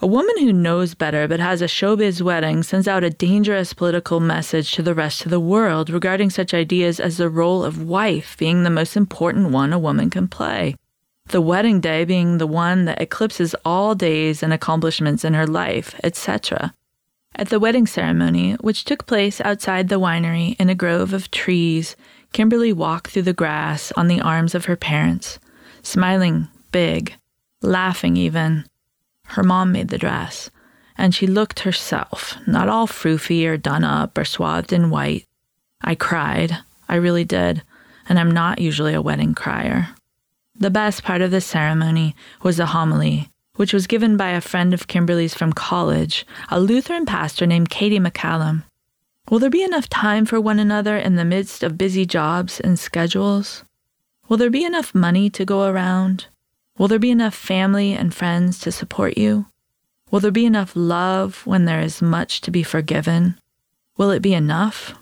a 0.01 0.07
woman 0.07 0.37
who 0.39 0.51
knows 0.51 0.93
better 0.93 1.25
but 1.27 1.39
has 1.39 1.61
a 1.61 1.67
showbiz 1.67 2.21
wedding 2.21 2.61
sends 2.63 2.87
out 2.87 3.03
a 3.03 3.09
dangerous 3.09 3.73
political 3.73 4.19
message 4.19 4.73
to 4.73 4.81
the 4.81 4.93
rest 4.93 5.23
of 5.23 5.31
the 5.31 5.39
world 5.39 5.89
regarding 5.89 6.29
such 6.29 6.53
ideas 6.53 6.99
as 6.99 7.15
the 7.17 7.29
role 7.29 7.63
of 7.63 7.81
wife 7.81 8.35
being 8.37 8.63
the 8.63 8.69
most 8.69 8.97
important 8.97 9.51
one 9.51 9.71
a 9.71 9.79
woman 9.79 10.09
can 10.09 10.27
play. 10.27 10.75
The 11.27 11.41
wedding 11.41 11.79
day 11.79 12.03
being 12.03 12.37
the 12.37 12.47
one 12.47 12.85
that 12.85 13.01
eclipses 13.01 13.55
all 13.63 13.95
days 13.95 14.43
and 14.43 14.51
accomplishments 14.51 15.23
in 15.23 15.33
her 15.33 15.47
life, 15.47 15.97
etc. 16.03 16.73
At 17.35 17.49
the 17.49 17.59
wedding 17.59 17.87
ceremony, 17.87 18.53
which 18.55 18.83
took 18.83 19.07
place 19.07 19.39
outside 19.41 19.87
the 19.87 19.99
winery 19.99 20.55
in 20.59 20.69
a 20.69 20.75
grove 20.75 21.13
of 21.13 21.31
trees, 21.31 21.95
Kimberly 22.33 22.73
walked 22.73 23.11
through 23.11 23.23
the 23.23 23.33
grass 23.33 23.93
on 23.95 24.07
the 24.07 24.21
arms 24.21 24.53
of 24.53 24.65
her 24.65 24.75
parents, 24.75 25.39
smiling 25.81 26.49
big, 26.71 27.15
laughing 27.61 28.17
even 28.17 28.65
her 29.25 29.43
mom 29.43 29.71
made 29.71 29.89
the 29.89 29.97
dress, 29.97 30.49
and 30.97 31.13
she 31.13 31.27
looked 31.27 31.59
herself, 31.61 32.37
not 32.47 32.69
all 32.69 32.87
froofy 32.87 33.45
or 33.45 33.57
done 33.57 33.83
up 33.83 34.17
or 34.17 34.25
swathed 34.25 34.71
in 34.71 34.89
white. 34.89 35.25
I 35.81 35.95
cried. 35.95 36.57
I 36.87 36.95
really 36.95 37.23
did, 37.23 37.63
and 38.07 38.19
I'm 38.19 38.31
not 38.31 38.59
usually 38.59 38.93
a 38.93 39.01
wedding 39.01 39.33
crier. 39.33 39.89
The 40.55 40.69
best 40.69 41.03
part 41.03 41.21
of 41.21 41.31
the 41.31 41.41
ceremony 41.41 42.15
was 42.41 42.57
the 42.57 42.67
homily, 42.67 43.29
which 43.55 43.73
was 43.73 43.87
given 43.87 44.15
by 44.15 44.29
a 44.29 44.41
friend 44.41 44.73
of 44.73 44.87
Kimberly's 44.87 45.33
from 45.33 45.51
college, 45.51 46.25
a 46.49 46.59
Lutheran 46.59 47.05
pastor 47.05 47.45
named 47.45 47.69
Katie 47.69 47.99
McCallum. 47.99 48.63
Will 49.29 49.39
there 49.39 49.49
be 49.49 49.63
enough 49.63 49.89
time 49.89 50.25
for 50.25 50.39
one 50.39 50.59
another 50.59 50.97
in 50.97 51.15
the 51.15 51.25
midst 51.25 51.63
of 51.63 51.77
busy 51.77 52.05
jobs 52.05 52.59
and 52.59 52.77
schedules? 52.77 53.63
Will 54.29 54.37
there 54.37 54.49
be 54.49 54.63
enough 54.63 54.93
money 54.93 55.29
to 55.31 55.45
go 55.45 55.67
around? 55.67 56.27
Will 56.77 56.87
there 56.89 56.99
be 56.99 57.11
enough 57.11 57.35
family 57.35 57.93
and 57.93 58.13
friends 58.13 58.59
to 58.59 58.71
support 58.71 59.17
you? 59.17 59.45
Will 60.11 60.19
there 60.19 60.31
be 60.31 60.45
enough 60.45 60.73
love 60.75 61.45
when 61.45 61.65
there 61.65 61.79
is 61.79 62.01
much 62.01 62.41
to 62.41 62.51
be 62.51 62.63
forgiven? 62.63 63.39
Will 63.97 64.11
it 64.11 64.21
be 64.21 64.33
enough? 64.33 64.93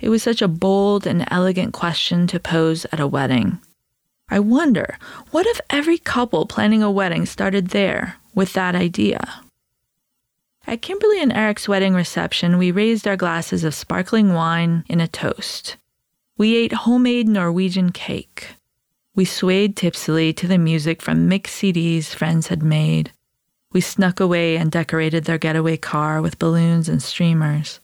It 0.00 0.10
was 0.10 0.22
such 0.22 0.42
a 0.42 0.48
bold 0.48 1.06
and 1.06 1.26
elegant 1.30 1.72
question 1.72 2.26
to 2.26 2.38
pose 2.38 2.84
at 2.92 3.00
a 3.00 3.06
wedding. 3.06 3.58
I 4.28 4.38
wonder, 4.40 4.98
what 5.30 5.46
if 5.46 5.60
every 5.70 5.98
couple 5.98 6.46
planning 6.46 6.82
a 6.82 6.90
wedding 6.90 7.24
started 7.24 7.68
there 7.68 8.16
with 8.34 8.52
that 8.52 8.74
idea? 8.74 9.42
At 10.66 10.82
Kimberly 10.82 11.22
and 11.22 11.32
Eric's 11.32 11.68
wedding 11.68 11.94
reception, 11.94 12.58
we 12.58 12.70
raised 12.70 13.06
our 13.06 13.16
glasses 13.16 13.64
of 13.64 13.74
sparkling 13.74 14.34
wine 14.34 14.84
in 14.88 15.00
a 15.00 15.08
toast. 15.08 15.76
We 16.36 16.56
ate 16.56 16.72
homemade 16.72 17.28
Norwegian 17.28 17.92
cake. 17.92 18.56
We 19.16 19.24
swayed 19.24 19.76
tipsily 19.76 20.32
to 20.32 20.48
the 20.48 20.58
music 20.58 21.00
from 21.00 21.28
mixed 21.28 21.62
CDs 21.62 22.06
friends 22.06 22.48
had 22.48 22.64
made. 22.64 23.12
We 23.70 23.80
snuck 23.80 24.18
away 24.18 24.56
and 24.56 24.72
decorated 24.72 25.24
their 25.24 25.38
getaway 25.38 25.76
car 25.76 26.20
with 26.20 26.40
balloons 26.40 26.88
and 26.88 27.00
streamers. 27.00 27.78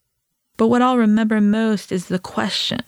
But 0.57 0.67
what 0.67 0.83
I'll 0.83 0.97
remember 0.97 1.41
most 1.41 1.93
is 1.93 2.07
the 2.07 2.19
question. 2.19 2.81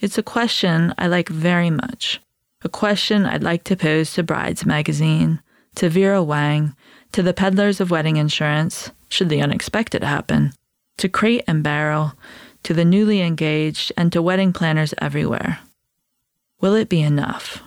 It's 0.00 0.18
a 0.18 0.22
question 0.22 0.94
I 0.98 1.08
like 1.08 1.28
very 1.28 1.68
much. 1.70 2.20
A 2.62 2.68
question 2.68 3.26
I'd 3.26 3.42
like 3.42 3.64
to 3.64 3.76
pose 3.76 4.14
to 4.14 4.22
Brides 4.22 4.64
Magazine, 4.64 5.42
to 5.74 5.88
Vera 5.88 6.22
Wang, 6.22 6.76
to 7.10 7.24
the 7.24 7.34
peddlers 7.34 7.80
of 7.80 7.90
wedding 7.90 8.18
insurance, 8.18 8.92
should 9.08 9.30
the 9.30 9.42
unexpected 9.42 10.04
happen, 10.04 10.52
to 10.98 11.08
Crate 11.08 11.42
and 11.48 11.64
Barrel, 11.64 12.12
to 12.62 12.72
the 12.72 12.84
newly 12.84 13.20
engaged, 13.20 13.90
and 13.96 14.12
to 14.12 14.22
wedding 14.22 14.52
planners 14.52 14.94
everywhere. 14.98 15.58
Will 16.60 16.74
it 16.74 16.88
be 16.88 17.00
enough? 17.00 17.62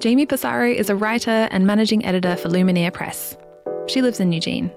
Jamie 0.00 0.24
Passaro 0.24 0.74
is 0.74 0.88
a 0.88 0.96
writer 0.96 1.46
and 1.50 1.66
managing 1.66 2.06
editor 2.06 2.34
for 2.34 2.48
Luminare 2.48 2.90
Press. 2.90 3.36
She 3.86 4.00
lives 4.00 4.18
in 4.18 4.32
Eugene. 4.32 4.72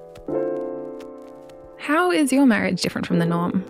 How 1.78 2.12
is 2.12 2.34
your 2.34 2.46
marriage 2.46 2.82
different 2.82 3.08
from 3.08 3.20
the 3.20 3.26
norm? 3.26 3.62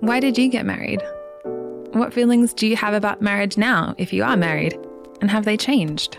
Why 0.00 0.18
did 0.18 0.36
you 0.36 0.48
get 0.48 0.66
married? 0.66 1.00
What 1.92 2.12
feelings 2.12 2.52
do 2.52 2.66
you 2.66 2.74
have 2.74 2.92
about 2.92 3.22
marriage 3.22 3.56
now, 3.56 3.94
if 3.98 4.12
you 4.12 4.24
are 4.24 4.36
married? 4.36 4.76
And 5.20 5.30
have 5.30 5.44
they 5.44 5.56
changed? 5.56 6.18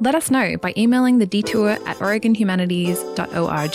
Let 0.00 0.16
us 0.16 0.28
know 0.28 0.56
by 0.56 0.74
emailing 0.76 1.18
the 1.18 1.26
detour 1.26 1.78
at 1.86 1.96
oregonhumanities.org. 1.98 3.74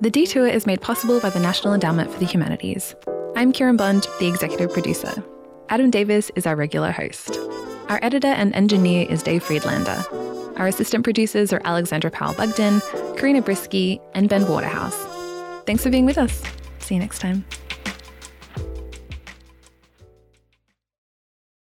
The 0.00 0.10
Detour 0.10 0.48
is 0.48 0.66
made 0.66 0.80
possible 0.80 1.20
by 1.20 1.30
the 1.30 1.38
National 1.38 1.74
Endowment 1.74 2.10
for 2.10 2.18
the 2.18 2.26
Humanities. 2.26 2.96
I'm 3.36 3.52
Kieran 3.52 3.76
Bond, 3.76 4.04
the 4.18 4.26
executive 4.26 4.72
producer. 4.72 5.22
Adam 5.72 5.90
Davis 5.90 6.30
is 6.36 6.46
our 6.46 6.54
regular 6.54 6.90
host. 6.90 7.34
Our 7.88 7.98
editor 8.02 8.28
and 8.28 8.54
engineer 8.54 9.06
is 9.08 9.22
Dave 9.22 9.42
Friedlander. 9.42 10.04
Our 10.58 10.66
assistant 10.66 11.02
producers 11.02 11.50
are 11.50 11.62
Alexandra 11.64 12.10
Powell 12.10 12.34
Bugden, 12.34 12.82
Karina 13.16 13.40
Brisky, 13.40 13.98
and 14.12 14.28
Ben 14.28 14.46
Waterhouse. 14.46 14.94
Thanks 15.64 15.82
for 15.82 15.88
being 15.88 16.04
with 16.04 16.18
us. 16.18 16.42
See 16.80 16.94
you 16.94 17.00
next 17.00 17.20
time. 17.20 17.46